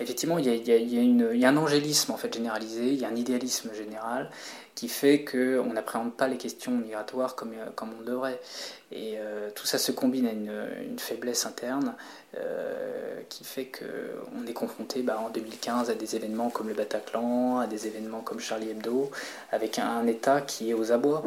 effectivement, 0.00 0.38
il 0.38 0.46
y, 0.46 1.44
a, 1.44 1.48
un 1.48 1.56
angélisme 1.56 2.12
en 2.12 2.16
fait 2.16 2.32
généralisé, 2.32 2.88
il 2.88 2.98
y 2.98 3.04
a 3.04 3.08
un 3.08 3.16
idéalisme 3.16 3.72
général 3.74 4.30
qui 4.74 4.88
fait 4.88 5.24
qu'on 5.24 5.72
n'appréhende 5.72 6.14
pas 6.14 6.26
les 6.26 6.38
questions 6.38 6.72
migratoires 6.72 7.34
comme, 7.34 7.52
euh, 7.52 7.66
comme 7.74 7.90
on 8.00 8.02
devrait. 8.02 8.40
Et 8.92 9.14
euh, 9.16 9.50
tout 9.54 9.66
ça 9.66 9.78
se 9.78 9.92
combine 9.92 10.26
à 10.26 10.32
une, 10.32 10.98
faiblesse 10.98 11.44
interne 11.44 11.94
euh, 12.36 13.20
qui 13.28 13.44
fait 13.44 13.66
qu'on 13.66 14.46
est 14.46 14.52
confronté 14.52 15.02
bah, 15.02 15.20
en 15.24 15.30
2015 15.30 15.90
à 15.90 15.94
des 15.94 16.16
événements 16.16 16.50
comme 16.50 16.68
le 16.68 16.74
Bataclan, 16.74 17.58
à 17.58 17.66
des 17.66 17.86
événements 17.86 18.20
comme 18.20 18.40
Charlie 18.40 18.70
Hebdo, 18.70 19.10
avec 19.52 19.78
un 19.78 20.06
État 20.06 20.40
qui 20.40 20.70
est 20.70 20.74
aux 20.74 20.92
abois 20.92 21.24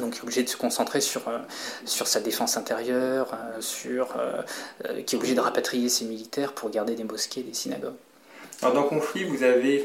donc, 0.00 0.16
il 0.16 0.18
est 0.18 0.22
obligé 0.22 0.42
de 0.42 0.48
se 0.48 0.56
concentrer 0.56 1.00
sur, 1.00 1.28
euh, 1.28 1.38
sur 1.84 2.06
sa 2.06 2.20
défense 2.20 2.56
intérieure, 2.56 3.32
euh, 3.34 3.60
sur, 3.60 4.14
euh, 4.18 4.42
qui 5.02 5.14
est 5.14 5.18
obligé 5.18 5.34
de 5.34 5.40
rapatrier 5.40 5.88
ses 5.88 6.04
militaires 6.04 6.52
pour 6.52 6.70
garder 6.70 6.94
des 6.94 7.04
mosquées, 7.04 7.42
des 7.42 7.54
synagogues. 7.54 7.94
Alors, 8.62 8.74
dans 8.74 8.84
Conflit, 8.84 9.24
vous 9.24 9.42
avez, 9.42 9.84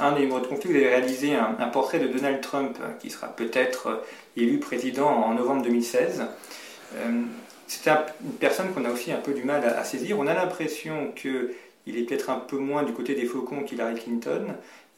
un 0.00 0.12
des 0.12 0.20
numéros 0.20 0.40
de 0.40 0.46
Conflit, 0.46 0.70
vous 0.70 0.76
avez 0.76 0.88
réalisé 0.88 1.36
un, 1.36 1.68
portrait 1.68 2.00
de 2.00 2.08
Donald 2.08 2.40
Trump, 2.40 2.76
qui 2.98 3.08
sera 3.08 3.28
peut-être 3.28 4.02
élu 4.36 4.58
président 4.58 5.08
en 5.08 5.34
novembre 5.34 5.62
2016. 5.62 6.24
C'est 7.68 7.88
une 7.88 8.32
personne 8.40 8.72
qu'on 8.72 8.84
a 8.84 8.90
aussi 8.90 9.12
un 9.12 9.18
peu 9.18 9.32
du 9.32 9.44
mal 9.44 9.64
à, 9.64 9.84
saisir. 9.84 10.18
On 10.18 10.26
a 10.26 10.34
l'impression 10.34 11.12
qu'il 11.14 11.52
est 11.86 12.02
peut-être 12.02 12.28
un 12.28 12.40
peu 12.40 12.56
moins 12.56 12.82
du 12.82 12.92
côté 12.92 13.14
des 13.14 13.26
faucons 13.26 13.62
qu'Hillary 13.62 13.94
Clinton, 13.94 14.46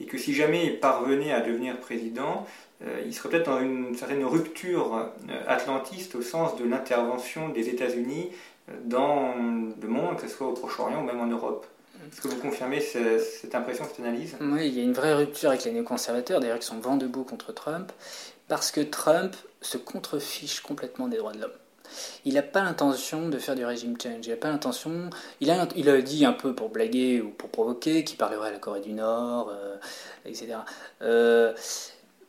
et 0.00 0.06
que 0.06 0.16
si 0.16 0.32
jamais 0.32 0.64
il 0.64 0.80
parvenait 0.80 1.32
à 1.32 1.40
devenir 1.42 1.78
président, 1.80 2.46
il 3.06 3.14
serait 3.14 3.28
peut-être 3.30 3.46
dans 3.46 3.60
une 3.60 3.94
certaine 3.96 4.24
rupture 4.24 4.94
euh, 4.94 5.40
atlantiste 5.46 6.14
au 6.14 6.22
sens 6.22 6.56
de 6.56 6.64
l'intervention 6.64 7.48
des 7.48 7.68
États-Unis 7.68 8.30
euh, 8.68 8.72
dans 8.84 9.34
le 9.34 9.88
monde, 9.88 10.16
que 10.16 10.22
ce 10.22 10.28
soit 10.28 10.46
au 10.46 10.52
Proche-Orient 10.52 11.02
ou 11.02 11.04
même 11.04 11.20
en 11.20 11.26
Europe. 11.26 11.66
Est-ce 12.12 12.20
que 12.20 12.28
vous 12.28 12.36
confirmez 12.36 12.80
cette 12.80 13.54
impression, 13.54 13.84
cette 13.84 14.04
analyse? 14.04 14.36
Oui, 14.40 14.68
il 14.68 14.74
y 14.74 14.80
a 14.80 14.84
une 14.84 14.92
vraie 14.92 15.14
rupture 15.14 15.50
avec 15.50 15.64
les 15.64 15.72
néoconservateurs, 15.72 16.38
d'ailleurs, 16.38 16.60
qui 16.60 16.66
sont 16.66 16.78
vent 16.78 16.96
debout 16.96 17.24
contre 17.24 17.52
Trump, 17.52 17.90
parce 18.46 18.70
que 18.70 18.80
Trump 18.80 19.34
se 19.60 19.78
contrefiche 19.78 20.60
complètement 20.60 21.08
des 21.08 21.16
droits 21.16 21.32
de 21.32 21.40
l'homme. 21.40 21.50
Il 22.24 22.34
n'a 22.34 22.42
pas 22.42 22.62
l'intention 22.62 23.28
de 23.28 23.38
faire 23.38 23.56
du 23.56 23.64
régime 23.64 23.96
change. 24.00 24.26
Il 24.26 24.30
n'a 24.30 24.36
pas 24.36 24.50
l'intention. 24.50 25.10
Il 25.40 25.50
a, 25.50 25.60
a 25.62 26.00
dit 26.00 26.24
un 26.24 26.32
peu 26.32 26.54
pour 26.54 26.68
blaguer 26.68 27.20
ou 27.20 27.30
pour 27.30 27.48
provoquer 27.48 28.04
qu'il 28.04 28.16
parlerait 28.16 28.48
à 28.48 28.52
la 28.52 28.58
Corée 28.58 28.80
du 28.80 28.92
Nord, 28.92 29.52
etc. 30.24 30.58
Euh, 31.02 31.52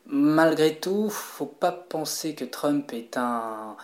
malgré 0.09 0.75
tout, 0.75 1.09
faut 1.09 1.45
pas 1.45 1.71
penser 1.71 2.35
que 2.35 2.45
Trump 2.45 2.91
est 2.93 3.17
un, 3.17 3.77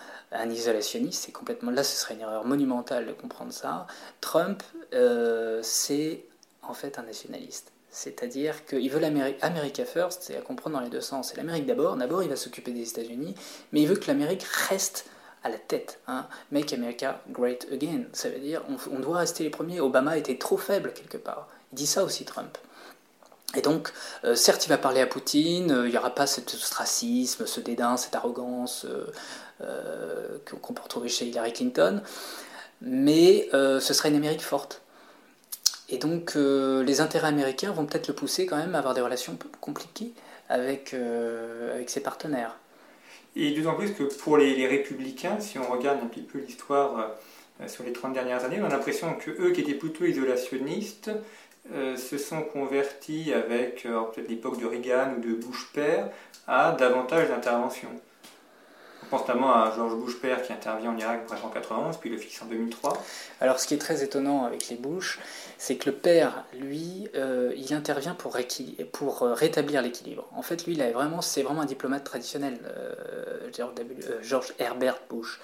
isolationniste. 0.50 1.24
C'est 1.24 1.32
complètement 1.32 1.70
là, 1.70 1.82
ce 1.82 1.96
serait 1.96 2.14
une 2.14 2.20
erreur 2.20 2.44
monumentale 2.44 3.06
de 3.06 3.12
comprendre 3.12 3.52
ça. 3.52 3.86
Trump, 4.20 4.62
euh, 4.92 5.60
c'est 5.62 6.24
en 6.62 6.74
fait 6.74 6.98
un 6.98 7.02
nationaliste. 7.02 7.72
C'est-à-dire 7.90 8.66
qu'il 8.66 8.90
veut 8.90 9.00
l'Amérique 9.00 9.82
first, 9.86 10.22
c'est 10.22 10.36
à 10.36 10.42
comprendre 10.42 10.76
dans 10.76 10.82
les 10.82 10.90
deux 10.90 11.00
sens. 11.00 11.28
C'est 11.30 11.36
l'Amérique 11.38 11.64
d'abord, 11.64 11.96
d'abord 11.96 12.22
il 12.22 12.28
va 12.28 12.36
s'occuper 12.36 12.72
des 12.72 12.90
États-Unis, 12.90 13.34
mais 13.72 13.80
il 13.80 13.88
veut 13.88 13.96
que 13.96 14.06
l'Amérique 14.08 14.42
reste 14.42 15.06
à 15.42 15.48
la 15.48 15.56
tête. 15.56 16.00
Hein. 16.06 16.26
Make 16.50 16.74
America 16.74 17.22
Great 17.30 17.66
Again. 17.72 18.02
Ça 18.12 18.28
veut 18.28 18.40
dire 18.40 18.62
on, 18.92 18.98
doit 18.98 19.20
rester 19.20 19.44
les 19.44 19.50
premiers. 19.50 19.80
Obama 19.80 20.18
était 20.18 20.36
trop 20.36 20.58
faible 20.58 20.92
quelque 20.92 21.16
part. 21.16 21.48
Il 21.72 21.76
dit 21.76 21.86
ça 21.86 22.04
aussi 22.04 22.26
Trump. 22.26 22.58
Et 23.54 23.62
donc, 23.62 23.92
euh, 24.24 24.34
certes, 24.34 24.66
il 24.66 24.68
va 24.68 24.78
parler 24.78 25.00
à 25.00 25.06
Poutine, 25.06 25.70
euh, 25.70 25.86
il 25.86 25.92
n'y 25.92 25.98
aura 25.98 26.14
pas 26.14 26.26
ce 26.26 26.40
ostracisme, 26.40 27.46
ce 27.46 27.60
dédain, 27.60 27.96
cette 27.96 28.14
arrogance 28.14 28.86
euh, 29.62 30.38
qu'on 30.60 30.74
peut 30.74 30.82
retrouver 30.82 31.08
chez 31.08 31.26
Hillary 31.26 31.52
Clinton, 31.52 32.02
mais 32.82 33.48
ce 33.52 33.94
sera 33.94 34.08
une 34.08 34.16
Amérique 34.16 34.42
forte. 34.42 34.82
Et 35.88 35.98
donc, 35.98 36.34
les 36.34 37.00
intérêts 37.00 37.28
américains 37.28 37.70
vont 37.70 37.86
peut-être 37.86 38.08
le 38.08 38.14
pousser 38.14 38.44
quand 38.44 38.56
même 38.56 38.74
à 38.74 38.78
avoir 38.78 38.92
des 38.92 39.00
relations 39.00 39.38
compliquées 39.60 40.12
avec, 40.50 40.94
avec 41.72 41.88
ses 41.88 42.00
partenaires. 42.00 42.58
Et 43.34 43.52
d'autant 43.52 43.74
plus 43.74 43.92
que 43.94 44.02
pour 44.02 44.36
les, 44.36 44.66
républicains, 44.66 45.40
si 45.40 45.58
on 45.58 45.70
regarde 45.70 46.00
un 46.02 46.06
petit 46.06 46.22
peu 46.22 46.38
l'histoire 46.38 47.14
sur 47.66 47.84
les 47.84 47.92
30 47.92 48.12
dernières 48.12 48.44
années, 48.44 48.60
on 48.60 48.66
a 48.66 48.68
l'impression 48.68 49.14
que 49.14 49.30
eux 49.30 49.52
qui 49.52 49.62
étaient 49.62 49.74
plutôt 49.74 50.04
isolationnistes 50.04 51.10
euh, 51.74 51.96
se 51.96 52.18
sont 52.18 52.42
convertis 52.42 53.32
avec 53.32 53.82
peut-être 53.82 54.28
l'époque 54.28 54.60
de 54.60 54.66
Reagan 54.66 55.14
ou 55.16 55.20
de 55.20 55.34
Bush 55.34 55.70
père 55.72 56.08
à 56.46 56.72
davantage 56.72 57.28
d'intervention. 57.28 57.88
On 59.06 59.08
pense 59.08 59.20
notamment 59.20 59.54
à 59.54 59.72
George 59.74 59.94
Bush 59.94 60.20
père 60.20 60.42
qui 60.42 60.52
intervient 60.52 60.90
en 60.90 60.98
Irak 60.98 61.20
en 61.30 61.34
1991, 61.34 61.98
puis 61.98 62.10
le 62.10 62.18
fixe 62.18 62.42
en 62.42 62.46
2003. 62.46 63.00
Alors 63.40 63.60
ce 63.60 63.68
qui 63.68 63.74
est 63.74 63.78
très 63.78 64.02
étonnant 64.02 64.44
avec 64.44 64.68
les 64.68 64.74
Bush, 64.74 65.20
c'est 65.58 65.76
que 65.76 65.90
le 65.90 65.94
père, 65.94 66.44
lui, 66.58 67.08
euh, 67.14 67.52
il 67.56 67.72
intervient 67.72 68.14
pour, 68.14 68.36
pour 68.92 69.22
euh, 69.22 69.32
rétablir 69.32 69.80
l'équilibre. 69.80 70.28
En 70.34 70.42
fait, 70.42 70.66
lui, 70.66 70.74
il 70.74 70.82
vraiment, 70.92 71.22
c'est 71.22 71.42
vraiment 71.42 71.60
un 71.60 71.66
diplomate 71.66 72.02
traditionnel, 72.02 72.58
euh, 72.64 73.48
George 74.22 74.52
Herbert 74.58 74.98
Bush. 75.08 75.40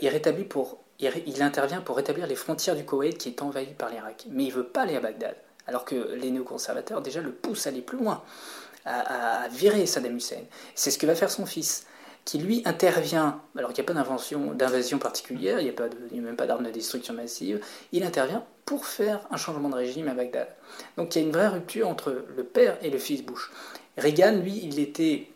il, 0.00 0.08
rétablit 0.08 0.44
pour, 0.44 0.78
il, 1.00 1.42
intervient 1.42 1.80
pour 1.80 1.96
rétablir 1.96 2.26
les 2.26 2.34
frontières 2.34 2.76
du 2.76 2.84
Koweït 2.84 3.16
qui 3.18 3.28
est 3.28 3.42
envahi 3.42 3.74
par 3.74 3.90
l'Irak. 3.90 4.26
Mais 4.30 4.44
il 4.44 4.52
veut 4.52 4.66
pas 4.66 4.82
aller 4.82 4.96
à 4.96 5.00
Bagdad, 5.00 5.36
alors 5.66 5.84
que 5.84 6.14
les 6.14 6.30
néoconservateurs 6.30 7.00
déjà 7.00 7.20
le 7.20 7.32
poussent 7.32 7.66
à 7.66 7.70
aller 7.70 7.80
plus 7.80 7.98
loin, 7.98 8.22
à, 8.84 9.48
virer 9.50 9.86
Saddam 9.86 10.16
Hussein. 10.16 10.42
C'est 10.74 10.90
ce 10.90 10.98
que 10.98 11.06
va 11.06 11.14
faire 11.14 11.30
son 11.30 11.46
fils 11.46 11.86
qui 12.24 12.38
lui 12.38 12.62
intervient, 12.66 13.40
alors 13.56 13.72
qu'il 13.72 13.82
n'y 13.82 13.90
a 13.90 13.94
pas 13.94 14.54
d'invasion 14.54 14.98
particulière, 14.98 15.58
il 15.58 15.64
n'y 15.64 15.70
a, 15.70 15.72
pas 15.72 15.88
même 16.12 16.36
pas 16.36 16.46
d'armes 16.46 16.64
de 16.64 16.70
destruction 16.70 17.14
massive, 17.14 17.64
il 17.92 18.04
intervient 18.04 18.44
pour 18.66 18.86
faire 18.86 19.26
un 19.30 19.36
changement 19.36 19.70
de 19.70 19.74
régime 19.74 20.08
à 20.08 20.14
Bagdad. 20.14 20.48
Donc 20.96 21.14
il 21.14 21.20
y 21.20 21.24
a 21.24 21.26
une 21.26 21.32
vraie 21.32 21.48
rupture 21.48 21.88
entre 21.88 22.24
le 22.36 22.44
père 22.44 22.76
et 22.82 22.90
le 22.90 22.98
fils 22.98 23.24
Bush. 23.24 23.50
Reagan, 23.96 24.36
lui, 24.36 24.60
il 24.62 24.78
était 24.78 25.28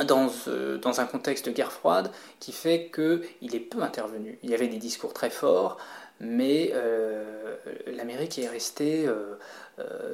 dans, 0.00 0.30
euh, 0.48 0.78
dans 0.78 1.00
un 1.00 1.06
contexte 1.06 1.46
de 1.46 1.50
guerre 1.50 1.72
froide 1.72 2.10
qui 2.40 2.52
fait 2.52 2.90
qu'il 2.92 3.54
est 3.54 3.60
peu 3.60 3.82
intervenu. 3.82 4.38
Il 4.42 4.50
y 4.50 4.54
avait 4.54 4.68
des 4.68 4.78
discours 4.78 5.12
très 5.12 5.30
forts, 5.30 5.78
mais 6.20 6.70
euh, 6.74 7.56
l'Amérique 7.86 8.38
est 8.38 8.48
restée 8.48 9.06
euh, 9.06 9.34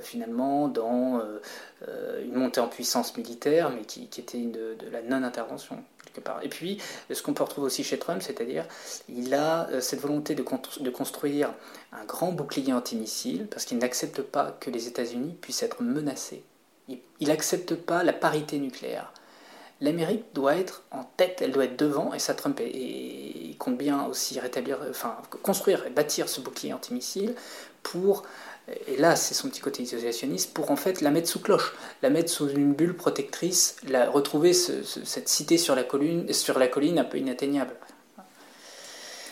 finalement 0.01 0.69
dans 0.69 1.21
une 2.23 2.35
montée 2.35 2.61
en 2.61 2.69
puissance 2.69 3.17
militaire, 3.17 3.71
mais 3.71 3.83
qui, 3.83 4.05
était 4.05 4.38
de 4.38 4.91
la 4.91 5.03
non-intervention. 5.03 5.83
Et 6.43 6.49
puis, 6.49 6.79
ce 7.12 7.23
qu'on 7.23 7.35
peut 7.35 7.45
retrouver 7.45 7.67
aussi 7.67 7.85
chez 7.85 7.99
Trump, 7.99 8.23
c'est-à-dire, 8.23 8.64
il 9.09 9.35
a 9.35 9.69
cette 9.81 10.01
volonté 10.01 10.35
de, 10.35 10.43
construire 10.91 11.53
un 11.93 12.05
grand 12.05 12.33
bouclier 12.33 12.73
antimissile, 12.73 13.47
parce 13.47 13.64
qu'il 13.64 13.79
n'accepte 13.79 14.23
pas 14.23 14.57
que 14.59 14.71
les 14.71 14.88
États-Unis 14.88 15.37
puissent 15.41 15.62
être 15.62 15.83
menacés. 15.83 16.43
Il 16.88 17.29
n'accepte 17.29 17.75
pas 17.75 18.03
la 18.03 18.12
parité 18.12 18.59
nucléaire. 18.59 19.12
L'Amérique 19.81 20.25
doit 20.35 20.57
être 20.57 20.83
en 20.91 21.05
tête, 21.05 21.41
elle 21.41 21.53
doit 21.53 21.64
être 21.64 21.79
devant, 21.79 22.12
et 22.12 22.19
ça 22.19 22.35
Trump 22.35 22.61
et, 22.61 23.55
compte 23.59 23.79
bien 23.79 24.07
aussi 24.07 24.38
rétablir, 24.41 24.79
enfin 24.91 25.17
construire 25.43 25.85
et 25.87 25.91
bâtir 25.91 26.29
ce 26.29 26.41
bouclier 26.41 26.73
antimissile 26.73 27.35
pour 27.83 28.25
et 28.87 28.97
là 28.97 29.17
c'est 29.17 29.35
son 29.35 29.49
petit 29.49 29.61
côté 29.61 29.83
isolationniste, 29.83 30.53
pour 30.53 30.71
en 30.71 30.77
fait 30.77 31.01
la 31.01 31.11
mettre 31.11 31.29
sous 31.29 31.41
cloche, 31.41 31.73
la 32.03 32.11
mettre 32.11 32.31
sous 32.31 32.49
une 32.49 32.75
bulle 32.75 32.95
protectrice, 32.95 33.77
la, 33.88 34.11
retrouver 34.11 34.53
cette 34.53 35.29
cité 35.29 35.59
sur 35.59 35.75
la, 35.75 35.85
colline, 35.85 36.33
sur 36.33 36.59
la 36.59 36.69
colline 36.69 36.99
un 36.99 37.05
peu 37.05 37.19
inatteignable. 37.19 37.75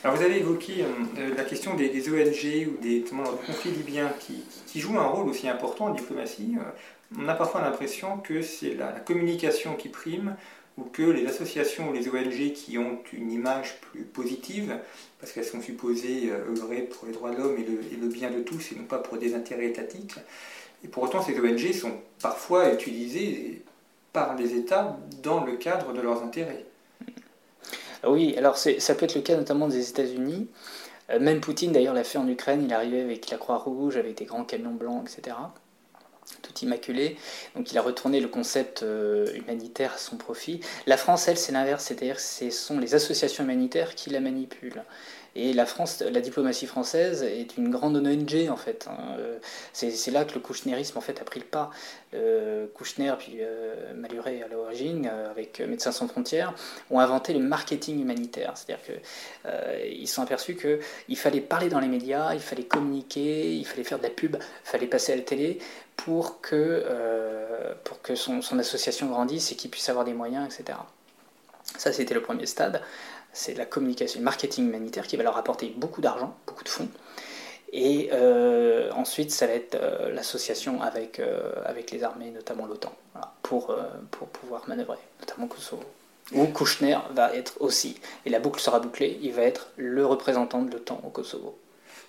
Alors 0.05 0.17
vous 0.17 0.23
avez 0.23 0.39
évoqué 0.39 0.85
euh, 1.19 1.35
la 1.37 1.43
question 1.43 1.75
des, 1.75 1.91
ONG 2.09 2.69
ou 2.69 2.83
des, 2.83 3.05
conflits 3.47 3.73
libyens 3.73 4.13
qui, 4.21 4.45
qui, 4.67 4.79
jouent 4.79 4.99
un 4.99 5.07
rôle 5.07 5.29
aussi 5.29 5.49
important 5.49 5.87
en 5.87 5.91
diplomatie. 5.95 6.55
On 7.15 7.29
a 7.29 7.35
parfois 7.35 7.61
l'impression 7.61 8.19
que 8.19 8.43
c'est 8.43 8.75
la, 8.75 8.89
communication 8.93 9.77
qui 9.77 9.89
prime 9.89 10.37
ou 10.77 10.85
que 10.85 11.03
les 11.03 11.27
associations 11.27 11.91
ou 11.91 11.93
les 11.93 12.09
ONG 12.09 12.53
qui 12.53 12.77
ont 12.79 12.99
une 13.13 13.31
image 13.31 13.81
plus 13.81 14.03
positive, 14.03 14.79
parce 15.19 15.33
qu'elles 15.33 15.45
sont 15.45 15.63
supposées 15.63 16.31
euh, 16.31 16.51
œuvrer 16.51 16.83
pour 16.83 17.07
les 17.07 17.15
droits 17.15 17.31
de 17.31 17.39
l'homme 17.39 17.57
et, 17.59 17.97
le, 17.97 18.09
bien 18.09 18.31
de 18.31 18.41
tous, 18.41 18.73
et 18.73 18.75
non 18.75 18.85
pas 18.85 18.99
pour 18.99 19.17
des 19.17 19.35
intérêts 19.35 19.67
étatiques, 19.67 20.17
et 20.85 20.89
pour 20.89 21.05
autant 21.05 21.23
ces 21.23 21.39
ONG 21.39 21.73
sont 21.73 21.93
parfois 22.21 22.75
utilisées 22.75 23.63
par 24.13 24.37
les 24.37 24.55
États 24.55 24.99
dans 25.23 25.45
le 25.45 25.57
cadre 25.57 25.93
de 25.93 26.01
leurs 26.01 26.23
intérêts. 26.23 26.67
Oui, 28.07 28.35
alors 28.37 28.59
ça 28.59 28.95
peut 28.95 29.05
être 29.07 29.15
le 29.15 29.23
cas 29.23 29.37
notamment 29.37 29.69
des 29.69 29.89
États-Unis. 29.89 30.49
Euh, 31.09 31.21
même 31.21 31.41
Poutine 31.41 31.73
d'ailleurs 31.73 31.95
l'a 31.95 32.05
fait 32.05 32.19
en 32.19 32.29
Ukraine, 32.29 32.63
il 32.65 32.75
arrivait 32.75 33.01
avec 33.01 33.31
la 33.31 33.39
Croix-Rouge, 33.39 33.97
avec 33.97 34.19
des 34.19 34.27
grands 34.27 34.45
camions 34.45 34.75
blancs, 34.75 35.09
etc 35.09 35.37
tout 36.57 36.65
immaculé. 36.65 37.17
Donc 37.55 37.73
il 37.73 37.79
a 37.79 37.83
retourné 37.83 38.21
le 38.21 38.29
concept 38.29 38.83
euh, 38.83 39.27
humanitaire 39.35 39.93
à 39.95 39.99
son 39.99 40.17
profit. 40.17 40.61
La 40.87 40.97
France, 40.97 41.29
elle, 41.29 41.39
c'est 41.39 41.53
l'inverse, 41.53 41.85
c'est-à-dire 41.85 42.17
que 42.17 42.23
ce 42.23 42.51
sont 42.51 42.79
les 42.79 42.95
associations 42.95 43.45
humanitaires 43.45 43.95
qui 43.95 44.11
la 44.11 44.21
manipulent. 44.21 44.83
Et 45.39 45.53
la 45.53 45.67
France, 45.67 46.01
la 46.01 46.21
diplomatie 46.23 46.67
française 46.67 47.23
est 47.23 47.59
une 47.59 47.71
grande 47.71 47.95
ONG 47.97 48.49
en 48.51 48.57
fait. 48.57 48.89
Hein. 48.91 49.17
Euh, 49.19 49.39
c'est 49.75 50.11
là 50.11 50.25
que 50.25 50.33
le 50.33 50.41
kouchnerisme 50.41 50.97
en 50.97 51.03
fait 51.03 51.21
a 51.21 51.25
pris 51.25 51.41
le 51.41 51.47
pas. 51.47 51.71
Euh, 52.15 52.67
Kouchner 52.73 53.13
puis 53.19 53.39
euh, 53.41 53.93
Maluré 53.95 54.43
à 54.43 54.49
l'origine, 54.49 55.07
avec 55.31 55.61
Médecins 55.61 55.93
sans 55.93 56.09
frontières, 56.09 56.55
ont 56.91 57.01
inventé 57.01 57.35
le 57.35 57.41
marketing 57.41 58.01
humanitaire. 58.01 58.55
C'est-à-dire 58.57 58.83
qu'ils 59.85 60.09
sont 60.09 60.23
aperçus 60.23 60.57
qu'il 60.57 61.19
fallait 61.19 61.43
parler 61.43 61.69
dans 61.69 61.81
les 61.81 61.89
médias, 61.89 62.33
il 62.33 62.41
fallait 62.41 62.65
communiquer, 62.65 63.55
il 63.55 63.67
fallait 63.67 63.85
faire 63.85 63.99
de 63.99 64.05
la 64.05 64.11
pub, 64.11 64.37
il 64.37 64.69
fallait 64.69 64.87
passer 64.87 65.13
à 65.13 65.17
la 65.17 65.23
télé 65.23 65.59
pour 65.97 66.41
que, 66.41 66.83
pour 67.85 68.01
que 68.01 68.15
son, 68.15 68.41
son 68.41 68.59
association 68.59 69.09
grandisse 69.09 69.53
et 69.53 69.55
qu'il 69.55 69.71
puisse 69.71 69.91
avoir 69.91 70.07
des 70.07 70.15
moyens, 70.15 70.47
etc. 70.47 70.79
Ça, 71.77 71.93
c'était 71.93 72.15
le 72.15 72.23
premier 72.23 72.47
stade 72.47 72.81
c'est 73.37 73.55
la 73.55 73.67
communication, 73.67 74.19
le 74.21 74.25
marketing 74.25 74.67
humanitaire 74.67 75.07
qui 75.07 75.17
va 75.17 75.23
leur 75.23 75.37
apporter 75.37 75.73
beaucoup 75.77 76.01
d'argent, 76.01 76.35
beaucoup 76.47 76.65
de 76.65 76.69
fonds. 76.69 76.89
Et 77.73 78.09
euh, 78.13 78.91
ensuite, 78.93 79.31
ça 79.31 79.47
va 79.47 79.53
être 79.53 79.75
euh, 79.75 80.11
l'association 80.13 80.81
avec, 80.81 81.21
euh, 81.21 81.53
avec 81.65 81.91
les 81.91 82.03
armées, 82.03 82.31
notamment 82.31 82.67
l'OTAN, 82.67 82.93
pour, 83.43 83.77
pour 84.11 84.29
pouvoir 84.29 84.67
manœuvrer, 84.69 84.99
notamment 85.21 85.49
Kosovo. 85.49 85.85
Où 86.33 86.47
Kouchner 86.47 86.99
va 87.11 87.35
être 87.35 87.55
aussi, 87.61 88.01
et 88.25 88.31
la 88.31 88.41
boucle 88.41 88.61
sera 88.61 88.81
bouclée, 88.81 89.19
il 89.23 89.33
va 89.33 89.43
être 89.43 89.69
le 89.77 90.05
représentant 90.05 90.63
de 90.63 90.73
l'OTAN 90.73 91.01
au 91.05 91.11
Kosovo. 91.11 91.57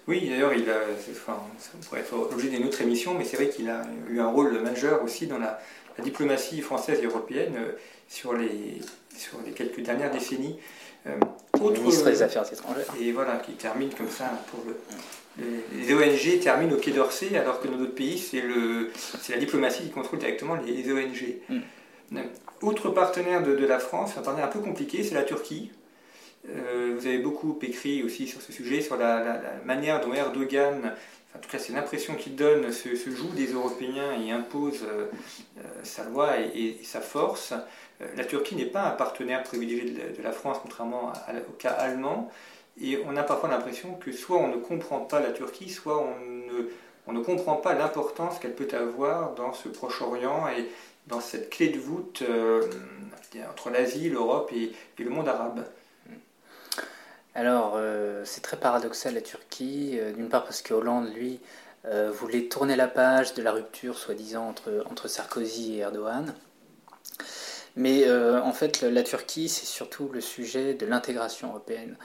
Oui, 0.07 0.29
d'ailleurs, 0.29 0.53
il 0.53 0.69
a, 0.69 0.77
enfin, 1.11 1.37
ça 1.59 1.71
pourrait 1.85 1.99
être 1.99 2.15
l'objet 2.15 2.47
d'une 2.47 2.65
autre 2.65 2.81
émission, 2.81 3.13
mais 3.13 3.25
c'est 3.25 3.35
vrai 3.35 3.49
qu'il 3.49 3.69
a 3.69 3.81
eu 4.09 4.19
un 4.19 4.27
rôle 4.27 4.59
majeur 4.61 5.03
aussi 5.03 5.27
dans 5.27 5.37
la, 5.37 5.59
diplomatie 5.99 6.61
française 6.61 6.99
et 7.01 7.05
européenne 7.05 7.55
sur 8.07 8.33
les, 8.33 8.79
sur 9.17 9.39
les 9.43 9.51
quelques 9.51 9.81
dernières 9.81 10.11
décennies. 10.11 10.59
Euh, 11.07 11.17
ministre 11.59 12.09
des 12.09 12.21
Affaires 12.21 12.51
étrangères. 12.51 12.85
Et 13.01 13.11
voilà, 13.11 13.37
qui 13.37 13.53
termine 13.53 13.89
comme 13.89 14.09
ça 14.09 14.29
pour 14.51 14.63
le. 14.65 14.75
Les 15.73 15.93
ONG 15.93 16.39
terminent 16.39 16.73
au 16.73 16.77
Quai 16.77 16.91
d'Orsay, 16.91 17.37
alors 17.37 17.61
que 17.61 17.67
dans 17.67 17.77
d'autres 17.77 17.93
pays, 17.93 18.17
c'est 18.17 18.41
la 18.41 19.37
diplomatie 19.37 19.83
qui 19.83 19.89
contrôle 19.89 20.19
directement 20.19 20.55
les, 20.55 20.91
ONG. 20.91 21.37
Mm. 21.49 22.19
Autre 22.61 22.89
partenaire 22.89 23.43
de, 23.43 23.65
la 23.65 23.77
France, 23.77 24.17
un 24.17 24.21
partenaire 24.21 24.47
un 24.47 24.51
peu 24.51 24.59
compliqué, 24.59 25.03
c'est 25.03 25.13
la 25.13 25.23
Turquie. 25.23 25.71
Euh, 26.49 26.95
vous 26.97 27.07
avez 27.07 27.17
beaucoup 27.17 27.57
écrit 27.61 28.03
aussi 28.03 28.27
sur 28.27 28.41
ce 28.41 28.51
sujet, 28.51 28.81
sur 28.81 28.97
la, 28.97 29.41
manière 29.65 30.01
dont 30.01 30.13
Erdogan, 30.13 30.93
en 31.35 31.39
tout 31.39 31.49
cas 31.49 31.59
c'est 31.59 31.73
l'impression 31.73 32.15
qu'il 32.15 32.35
donne, 32.35 32.71
se, 32.71 32.95
joue 32.95 33.29
des 33.35 33.47
Européens 33.47 34.13
et 34.21 34.31
impose 34.31 34.83
euh, 34.83 35.07
sa 35.83 36.05
loi 36.05 36.39
et 36.39 36.77
sa 36.83 37.01
force. 37.01 37.53
Euh, 38.01 38.05
la 38.15 38.25
Turquie 38.25 38.55
n'est 38.55 38.65
pas 38.65 38.83
un 38.83 38.91
partenaire 38.91 39.43
privilégié 39.43 39.91
de 39.91 40.23
la 40.23 40.31
France, 40.31 40.57
contrairement 40.61 41.11
au 41.49 41.53
cas 41.53 41.71
allemand. 41.71 42.31
Et 42.79 42.99
on 43.07 43.15
a 43.17 43.23
parfois 43.23 43.49
l'impression 43.49 43.95
que 43.95 44.11
soit 44.11 44.37
on 44.37 44.49
ne 44.49 44.57
comprend 44.57 44.99
pas 44.99 45.19
la 45.19 45.31
Turquie, 45.31 45.69
soit 45.69 46.05
on 47.07 47.13
ne, 47.13 47.19
comprend 47.21 47.55
pas 47.55 47.73
l'importance 47.73 48.37
qu'elle 48.39 48.53
peut 48.53 48.67
avoir 48.75 49.33
dans 49.33 49.53
ce 49.53 49.67
Proche-Orient 49.67 50.47
et 50.49 50.69
dans 51.07 51.21
cette 51.21 51.49
clé 51.49 51.69
de 51.69 51.79
voûte 51.79 52.21
euh, 52.21 52.69
entre 53.49 53.69
l'Asie, 53.71 54.09
l'Europe 54.09 54.51
et, 54.53 54.73
le 55.01 55.09
monde 55.09 55.27
arabe. 55.27 55.65
Alors, 57.37 57.75
euh, 57.75 58.23
c'est 58.25 58.41
très 58.41 58.57
paradoxal 58.57 59.13
la 59.13 59.21
Turquie, 59.21 59.99
d'une 60.15 60.27
part 60.27 60.43
parce 60.43 60.61
que 60.61 60.73
Hollande, 60.73 61.13
lui, 61.13 61.39
voulait 62.11 62.49
tourner 62.49 62.75
la 62.75 62.87
page 62.87 63.33
de 63.35 63.41
la 63.41 63.53
rupture, 63.53 63.97
soi-disant, 63.97 64.49
entre, 64.49 64.83
entre 64.89 65.07
Sarkozy 65.07 65.75
et 65.75 65.77
Erdogan. 65.77 66.33
Mais 67.77 68.11
en 68.11 68.51
fait, 68.51 68.81
la 68.81 69.03
Turquie, 69.03 69.47
c'est 69.47 69.67
surtout 69.67 70.09
le 70.11 70.19
sujet 70.19 70.73
de 70.73 70.85
l'intégration 70.85 71.49
européenne. 71.49 71.95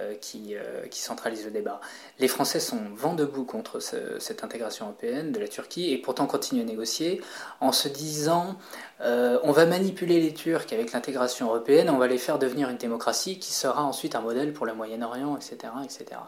Euh, 0.00 0.14
qui, 0.20 0.54
euh, 0.54 0.86
qui, 0.88 1.00
centralise 1.00 1.44
le 1.44 1.50
débat. 1.50 1.80
Les 2.18 2.28
Français 2.28 2.60
sont 2.60 2.80
vent 2.94 3.14
debout 3.14 3.44
contre 3.44 3.80
cette 3.80 4.44
intégration 4.44 4.86
européenne 4.86 5.32
de 5.32 5.38
la 5.40 5.48
Turquie 5.48 5.92
et 5.92 5.98
pourtant 5.98 6.26
continuent 6.26 6.62
à 6.62 6.64
négocier 6.64 7.20
en 7.60 7.72
se 7.72 7.88
disant 7.88 8.56
euh, 9.00 9.38
on 9.42 9.52
va 9.52 9.66
manipuler 9.66 10.20
les 10.20 10.34
Turcs 10.34 10.72
avec 10.72 10.92
l'intégration 10.92 11.46
européenne, 11.46 11.90
on 11.90 11.98
va 11.98 12.06
les 12.06 12.18
faire 12.18 12.38
devenir 12.38 12.68
une 12.68 12.76
démocratie 12.76 13.38
qui 13.38 13.52
sera 13.52 13.82
ensuite 13.82 14.14
un 14.14 14.20
modèle 14.20 14.52
pour 14.52 14.66
le 14.66 14.74
Moyen-Orient, 14.74 15.36
etc., 15.36 15.56
etc. 15.82 16.20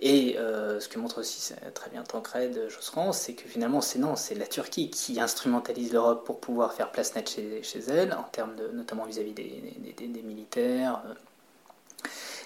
Et 0.00 0.36
ce 0.36 0.88
que 0.88 0.98
montre 0.98 1.20
aussi 1.20 1.54
très 1.74 1.90
bien 1.90 2.02
Tancred 2.02 2.68
Josserand, 2.68 3.12
c'est 3.12 3.34
que 3.34 3.48
finalement 3.48 3.80
c'est 3.80 3.98
non, 3.98 4.16
c'est 4.16 4.34
la 4.34 4.46
Turquie 4.46 4.90
qui 4.90 5.20
instrumentalise 5.20 5.92
l'Europe 5.92 6.24
pour 6.24 6.40
pouvoir 6.40 6.72
faire 6.74 6.92
place 6.92 7.14
nette 7.14 7.30
chez, 7.30 7.80
elle, 7.88 8.12
en 8.12 8.24
termes 8.24 8.56
de, 8.56 8.68
notamment 8.68 9.04
vis-à-vis 9.04 9.32
des, 9.32 10.22
militaires. 10.22 11.02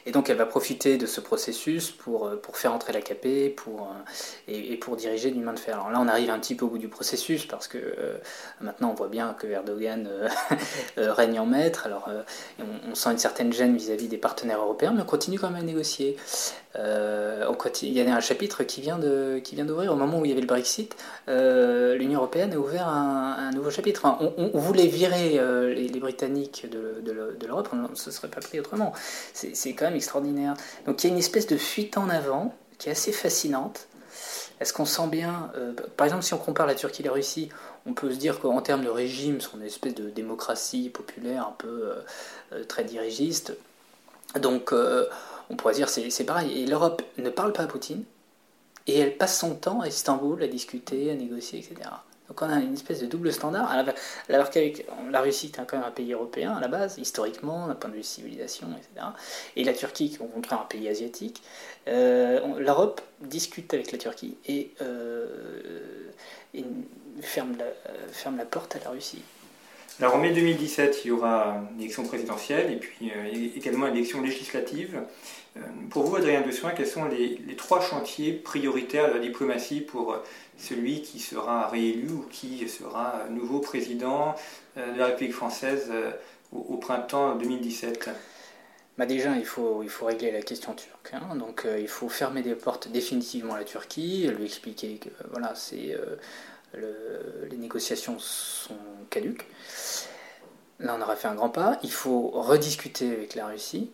Et 0.06 0.12
donc 0.12 0.30
elle 0.30 0.36
va 0.36 0.46
profiter 0.46 0.98
de 0.98 1.06
ce 1.06 1.20
processus 1.20 1.90
pour, 1.90 2.28
euh, 2.28 2.36
pour 2.36 2.56
faire 2.56 2.72
entrer 2.72 2.92
l'AKP 2.92 3.54
pour, 3.56 3.82
euh, 3.82 4.52
et, 4.52 4.76
pour 4.76 4.94
diriger 4.94 5.32
d'une 5.32 5.42
main 5.42 5.52
de 5.52 5.58
fer. 5.58 5.74
Alors 5.74 5.90
là 5.90 5.98
on 6.00 6.06
arrive 6.06 6.30
un 6.30 6.38
petit 6.38 6.54
peu 6.54 6.64
au 6.64 6.68
bout 6.68 6.78
du 6.78 6.88
processus 6.88 7.44
parce 7.44 7.66
que 7.66 7.76
euh, 7.76 8.16
maintenant 8.60 8.90
on 8.90 8.94
voit 8.94 9.08
bien 9.08 9.34
que 9.34 9.48
Erdogan 9.48 10.08
règne 10.96 11.40
en 11.40 11.46
maître. 11.46 11.86
Alors 11.86 12.08
on, 12.60 12.94
sent 12.94 13.10
une 13.10 13.18
certaine 13.18 13.52
gêne 13.52 13.76
vis-à-vis 13.76 14.06
des 14.06 14.16
partenaires 14.16 14.60
européens, 14.60 14.92
mais 14.94 15.02
on 15.02 15.06
continue 15.06 15.40
quand 15.40 15.50
même 15.50 15.62
à 15.62 15.66
négocier. 15.66 16.16
il 16.76 17.92
y 17.92 18.00
a 18.00 18.16
un 18.16 18.20
chapitre 18.20 18.62
qui 18.62 18.80
vient 18.80 18.98
de 18.98 19.42
d'ouvrir 19.64 19.92
au 19.92 19.96
moment 19.96 20.20
où 20.20 20.24
il 20.24 20.28
y 20.28 20.32
avait 20.32 20.40
le 20.40 20.46
Brexit. 20.46 20.94
L'Union 21.26 22.20
européenne 22.20 22.52
a 22.52 22.58
ouvert 22.58 22.88
un, 22.88 23.50
nouveau 23.52 23.70
chapitre. 23.70 24.06
on, 24.06 24.58
voulait 24.58 24.86
virer 24.86 25.40
les, 25.74 26.00
Britanniques 26.00 26.66
de, 26.70 27.00
de, 27.02 27.46
l'Europe, 27.46 27.68
on 27.72 27.90
ne 27.90 27.94
se 27.94 28.10
serait 28.10 28.28
pas 28.28 28.40
pris 28.40 28.60
autrement. 28.60 28.92
C'est 29.32 29.72
quand 29.72 29.86
même 29.86 29.95
extraordinaire. 29.96 30.54
Donc 30.86 31.02
il 31.02 31.08
y 31.08 31.10
a 31.10 31.12
une 31.12 31.18
espèce 31.18 31.46
de 31.46 31.56
fuite 31.56 31.98
en 31.98 32.08
avant 32.08 32.54
qui 32.78 32.88
est 32.88 32.92
assez 32.92 33.12
fascinante. 33.12 33.88
Est-ce 34.60 34.72
qu'on 34.72 34.86
sent 34.86 35.08
bien, 35.08 35.50
euh, 35.56 35.72
par 35.96 36.06
exemple 36.06 36.24
si 36.24 36.32
on 36.32 36.38
compare 36.38 36.66
la 36.66 36.74
Turquie 36.74 37.02
et 37.02 37.04
la 37.04 37.12
Russie, 37.12 37.50
on 37.84 37.92
peut 37.92 38.10
se 38.10 38.16
dire 38.16 38.40
qu'en 38.40 38.62
termes 38.62 38.84
de 38.84 38.88
régime, 38.88 39.40
c'est 39.40 39.52
une 39.54 39.62
espèce 39.62 39.94
de 39.94 40.08
démocratie 40.08 40.88
populaire 40.88 41.46
un 41.48 41.54
peu 41.58 41.68
euh, 41.68 41.94
euh, 42.52 42.64
très 42.64 42.84
dirigiste. 42.84 43.56
Donc 44.40 44.72
on 45.48 45.56
pourrait 45.56 45.74
dire 45.74 45.88
c'est 45.88 46.24
pareil. 46.24 46.62
Et 46.62 46.66
l'Europe 46.66 47.02
ne 47.16 47.30
parle 47.30 47.52
pas 47.52 47.62
à 47.62 47.66
Poutine 47.66 48.04
et 48.86 48.98
elle 48.98 49.16
passe 49.16 49.38
son 49.38 49.54
temps 49.54 49.80
à 49.80 49.88
Istanbul 49.88 50.42
à 50.42 50.48
discuter, 50.48 51.10
à 51.10 51.14
négocier, 51.14 51.58
etc. 51.60 51.88
Donc 52.28 52.42
on 52.42 52.48
a 52.48 52.58
une 52.58 52.74
espèce 52.74 53.00
de 53.00 53.06
double 53.06 53.32
standard, 53.32 53.70
alors 53.70 53.94
la 54.28 55.20
Russie 55.20 55.46
est 55.46 55.64
quand 55.64 55.74
même 55.74 55.86
un 55.86 55.90
pays 55.90 56.12
européen 56.12 56.54
à 56.56 56.60
la 56.60 56.68
base, 56.68 56.98
historiquement, 56.98 57.68
d'un 57.68 57.74
point 57.74 57.90
de 57.90 57.94
vue 57.96 58.02
civilisation, 58.02 58.68
etc. 58.72 59.06
Et 59.54 59.64
la 59.64 59.72
Turquie, 59.72 60.10
qui 60.10 60.16
est 60.16 60.20
au 60.20 60.24
contraire 60.24 60.60
un 60.60 60.66
pays 60.66 60.88
asiatique, 60.88 61.42
euh, 61.88 62.40
l'Europe 62.58 63.00
discute 63.20 63.72
avec 63.74 63.92
la 63.92 63.98
Turquie 63.98 64.36
et, 64.48 64.72
euh, 64.82 65.26
ferme, 67.20 67.56
la, 67.58 67.66
ferme 68.10 68.36
la 68.36 68.44
porte 68.44 68.76
à 68.76 68.80
la 68.84 68.90
Russie. 68.90 69.22
Alors 69.98 70.16
en 70.16 70.18
mai 70.18 70.32
2017, 70.32 71.04
il 71.04 71.08
y 71.08 71.10
aura 71.10 71.62
une 71.72 71.80
élection 71.80 72.04
présidentielle 72.04 72.70
et 72.70 72.76
puis 72.76 73.10
euh, 73.16 73.48
également 73.56 73.86
une 73.86 73.96
élection 73.96 74.20
législative. 74.20 75.00
Pour 75.90 76.04
vous, 76.04 76.16
Adrien 76.16 76.42
Soin, 76.52 76.72
quels 76.72 76.86
sont 76.86 77.06
les, 77.06 77.38
trois 77.56 77.80
chantiers 77.80 78.32
prioritaires 78.32 79.08
de 79.08 79.14
la 79.14 79.20
diplomatie 79.20 79.80
pour 79.80 80.16
celui 80.58 81.02
qui 81.02 81.20
sera 81.20 81.68
réélu 81.68 82.10
ou 82.10 82.26
qui 82.30 82.68
sera 82.68 83.24
nouveau 83.30 83.60
président 83.60 84.34
euh, 84.76 84.92
de 84.92 84.98
la 84.98 85.06
République 85.06 85.34
française 85.34 85.88
euh, 85.90 86.10
au, 86.52 86.76
printemps 86.76 87.36
2017 87.36 88.10
bah 88.98 89.04
déjà, 89.04 89.36
il 89.36 89.44
faut, 89.44 89.82
il 89.82 89.90
faut 89.90 90.06
régler 90.06 90.32
la 90.32 90.40
question 90.40 90.72
turque. 90.72 91.10
Hein. 91.12 91.36
Donc, 91.36 91.66
euh, 91.66 91.78
il 91.78 91.86
faut 91.86 92.08
fermer 92.08 92.40
des 92.40 92.54
portes 92.54 92.88
définitivement 92.88 93.52
à 93.52 93.58
la 93.58 93.64
Turquie, 93.64 94.26
lui 94.28 94.46
expliquer 94.46 94.96
que 94.96 95.10
voilà, 95.30 95.54
c'est, 95.54 95.94
les 96.72 97.56
négociations 97.58 98.18
sont 98.18 98.78
caduques. 99.10 99.46
Là, 100.80 100.96
on 100.98 101.02
aura 101.02 101.14
fait 101.14 101.28
un 101.28 101.34
grand 101.34 101.50
pas. 101.50 101.78
Il 101.82 101.92
faut 101.92 102.28
rediscuter 102.28 103.12
avec 103.12 103.34
la 103.34 103.48
Russie 103.48 103.90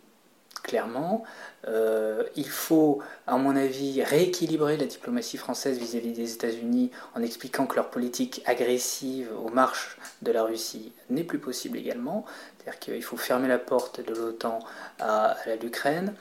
clairement. 0.63 1.23
Euh, 1.67 2.23
il 2.35 2.49
faut, 2.49 2.99
à 3.27 3.37
mon 3.37 3.55
avis, 3.55 4.01
rééquilibrer 4.03 4.77
la 4.77 4.85
diplomatie 4.85 5.37
française 5.37 5.77
vis-à-vis 5.77 6.13
des 6.13 6.33
États-Unis 6.33 6.89
en 7.15 7.21
expliquant 7.21 7.67
que 7.67 7.75
leur 7.75 7.89
politique 7.89 8.41
agressive 8.45 9.29
aux 9.45 9.49
marches 9.49 9.97
de 10.21 10.31
la 10.31 10.43
Russie 10.43 10.91
n'est 11.09 11.23
plus 11.23 11.39
possible 11.39 11.77
également. 11.77 12.25
C'est-à-dire 12.57 12.79
qu'il 12.79 13.03
faut 13.03 13.17
fermer 13.17 13.47
la 13.47 13.59
porte 13.59 14.01
de 14.01 14.13
l'OTAN 14.13 14.59
à, 14.99 15.35
l'Ukraine. 15.61 16.15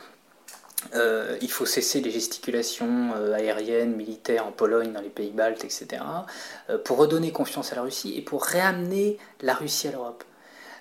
Euh, 0.97 1.39
il 1.41 1.51
faut 1.51 1.65
cesser 1.65 2.01
les 2.01 2.11
gesticulations 2.11 3.13
euh, 3.15 3.35
aériennes, 3.35 3.95
militaires 3.95 4.47
en 4.47 4.51
Pologne, 4.51 4.93
dans 4.93 5.01
les 5.01 5.11
pays 5.11 5.31
baltes, 5.31 5.65
etc., 5.65 6.03
pour 6.85 6.99
redonner 6.99 7.31
confiance 7.31 7.73
à 7.73 7.77
la 7.77 7.83
Russie 7.83 8.17
et 8.17 8.23
pour 8.23 8.45
réamener 8.45 9.19
la 9.41 9.55
Russie 9.55 9.89
à 9.89 9.93
l'Europe. 9.93 10.25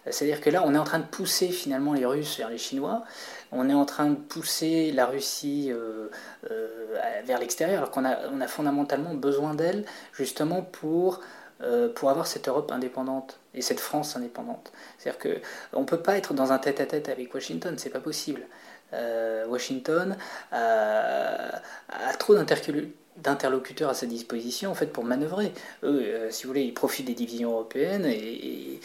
C'est-à-dire 0.10 0.42
que 0.42 0.50
là, 0.50 0.64
on 0.66 0.74
est 0.74 0.78
en 0.78 0.84
train 0.84 1.00
de 1.00 1.06
pousser 1.06 1.50
finalement 1.50 1.94
les 1.94 2.06
Russes 2.06 2.38
vers 2.38 2.50
les 2.50 2.58
Chinois, 2.58 3.04
on 3.52 3.70
est 3.70 3.74
en 3.74 3.86
train 3.86 4.08
de 4.08 4.16
pousser 4.16 4.92
la 4.92 5.06
Russie 5.06 5.72
euh, 5.72 6.08
euh, 6.50 7.22
vers 7.24 7.40
l'extérieur, 7.40 7.80
alors 7.80 7.92
qu'on 7.92 8.06
a, 8.06 8.30
on 8.32 8.42
a 8.42 8.48
fondamentalement 8.48 9.14
besoin 9.14 9.54
d'elle 9.54 9.86
justement 10.14 10.64
pour, 10.64 11.20
euh, 11.62 11.92
pour 11.94 12.10
avoir 12.10 12.28
cette 12.28 12.48
Europe 12.48 12.72
indépendante 12.72 13.40
et 13.54 13.62
cette 13.62 13.80
France 13.80 14.16
indépendante. 14.16 14.72
C'est-à-dire 14.98 15.42
qu'on 15.72 15.82
ne 15.82 15.86
peut 15.86 16.02
pas 16.02 16.18
être 16.18 16.34
dans 16.34 16.52
un 16.52 16.58
tête-à-tête 16.58 17.10
avec 17.10 17.34
Washington, 17.34 17.76
c'est 17.78 17.90
pas 17.90 18.00
possible. 18.00 18.42
Washington 19.48 20.18
a, 20.52 21.62
trop 22.20 22.36
d'interlocuteurs 22.36 22.92
à 23.26 23.94
sa 23.94 24.06
disposition 24.06 24.72
en 24.72 24.76
fait 24.76 24.88
pour 24.88 25.04
manœuvrer. 25.04 25.52
Eux, 25.84 26.28
si 26.30 26.44
vous 26.44 26.50
voulez, 26.50 26.64
ils 26.64 26.74
profitent 26.74 27.08
des 27.08 27.14
divisions 27.14 27.52
européennes 27.52 28.06
et, 28.06 28.80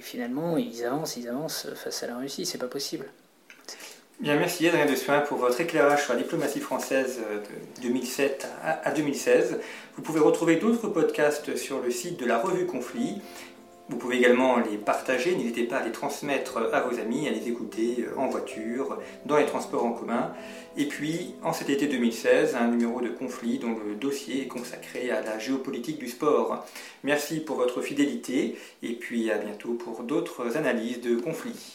finalement 0.00 0.56
ils 0.56 0.84
avancent, 0.84 1.16
ils 1.16 1.28
avancent 1.28 1.68
face 1.74 2.02
à 2.02 2.06
la 2.06 2.16
Russie. 2.16 2.46
C'est 2.46 2.58
pas 2.58 2.66
possible. 2.66 3.06
Bien, 4.20 4.36
merci 4.36 4.68
Adrien 4.68 4.86
Dessoin 4.86 5.20
pour 5.20 5.38
votre 5.38 5.60
éclairage 5.60 6.04
sur 6.04 6.12
la 6.12 6.20
diplomatie 6.20 6.60
française 6.60 7.18
de 7.18 7.82
2007 7.82 8.46
à 8.62 8.90
2016. 8.92 9.58
Vous 9.96 10.02
pouvez 10.02 10.20
retrouver 10.20 10.56
d'autres 10.56 10.88
podcasts 10.88 11.56
sur 11.56 11.80
le 11.80 11.90
site 11.90 12.20
de 12.20 12.26
la 12.26 12.38
revue 12.38 12.66
Conflit. 12.66 13.20
Vous 13.92 13.98
pouvez 13.98 14.16
également 14.16 14.56
les 14.56 14.78
partager, 14.78 15.36
n'hésitez 15.36 15.64
pas 15.64 15.76
à 15.76 15.84
les 15.84 15.92
transmettre 15.92 16.56
à 16.72 16.80
vos 16.80 16.98
amis, 16.98 17.28
à 17.28 17.30
les 17.30 17.46
écouter 17.46 18.06
en 18.16 18.26
voiture, 18.26 18.98
dans 19.26 19.36
les 19.36 19.44
transports 19.44 19.84
en 19.84 19.92
commun. 19.92 20.32
Et 20.78 20.86
puis, 20.86 21.34
en 21.42 21.52
cet 21.52 21.68
été 21.68 21.86
2016, 21.88 22.56
un 22.56 22.68
numéro 22.68 23.02
de 23.02 23.10
conflit 23.10 23.58
dont 23.58 23.76
le 23.86 23.94
dossier 23.94 24.44
est 24.44 24.48
consacré 24.48 25.10
à 25.10 25.20
la 25.20 25.38
géopolitique 25.38 25.98
du 25.98 26.08
sport. 26.08 26.64
Merci 27.04 27.40
pour 27.40 27.56
votre 27.56 27.82
fidélité 27.82 28.56
et 28.82 28.94
puis 28.94 29.30
à 29.30 29.36
bientôt 29.36 29.74
pour 29.74 30.04
d'autres 30.04 30.56
analyses 30.56 31.02
de 31.02 31.16
conflits. 31.16 31.74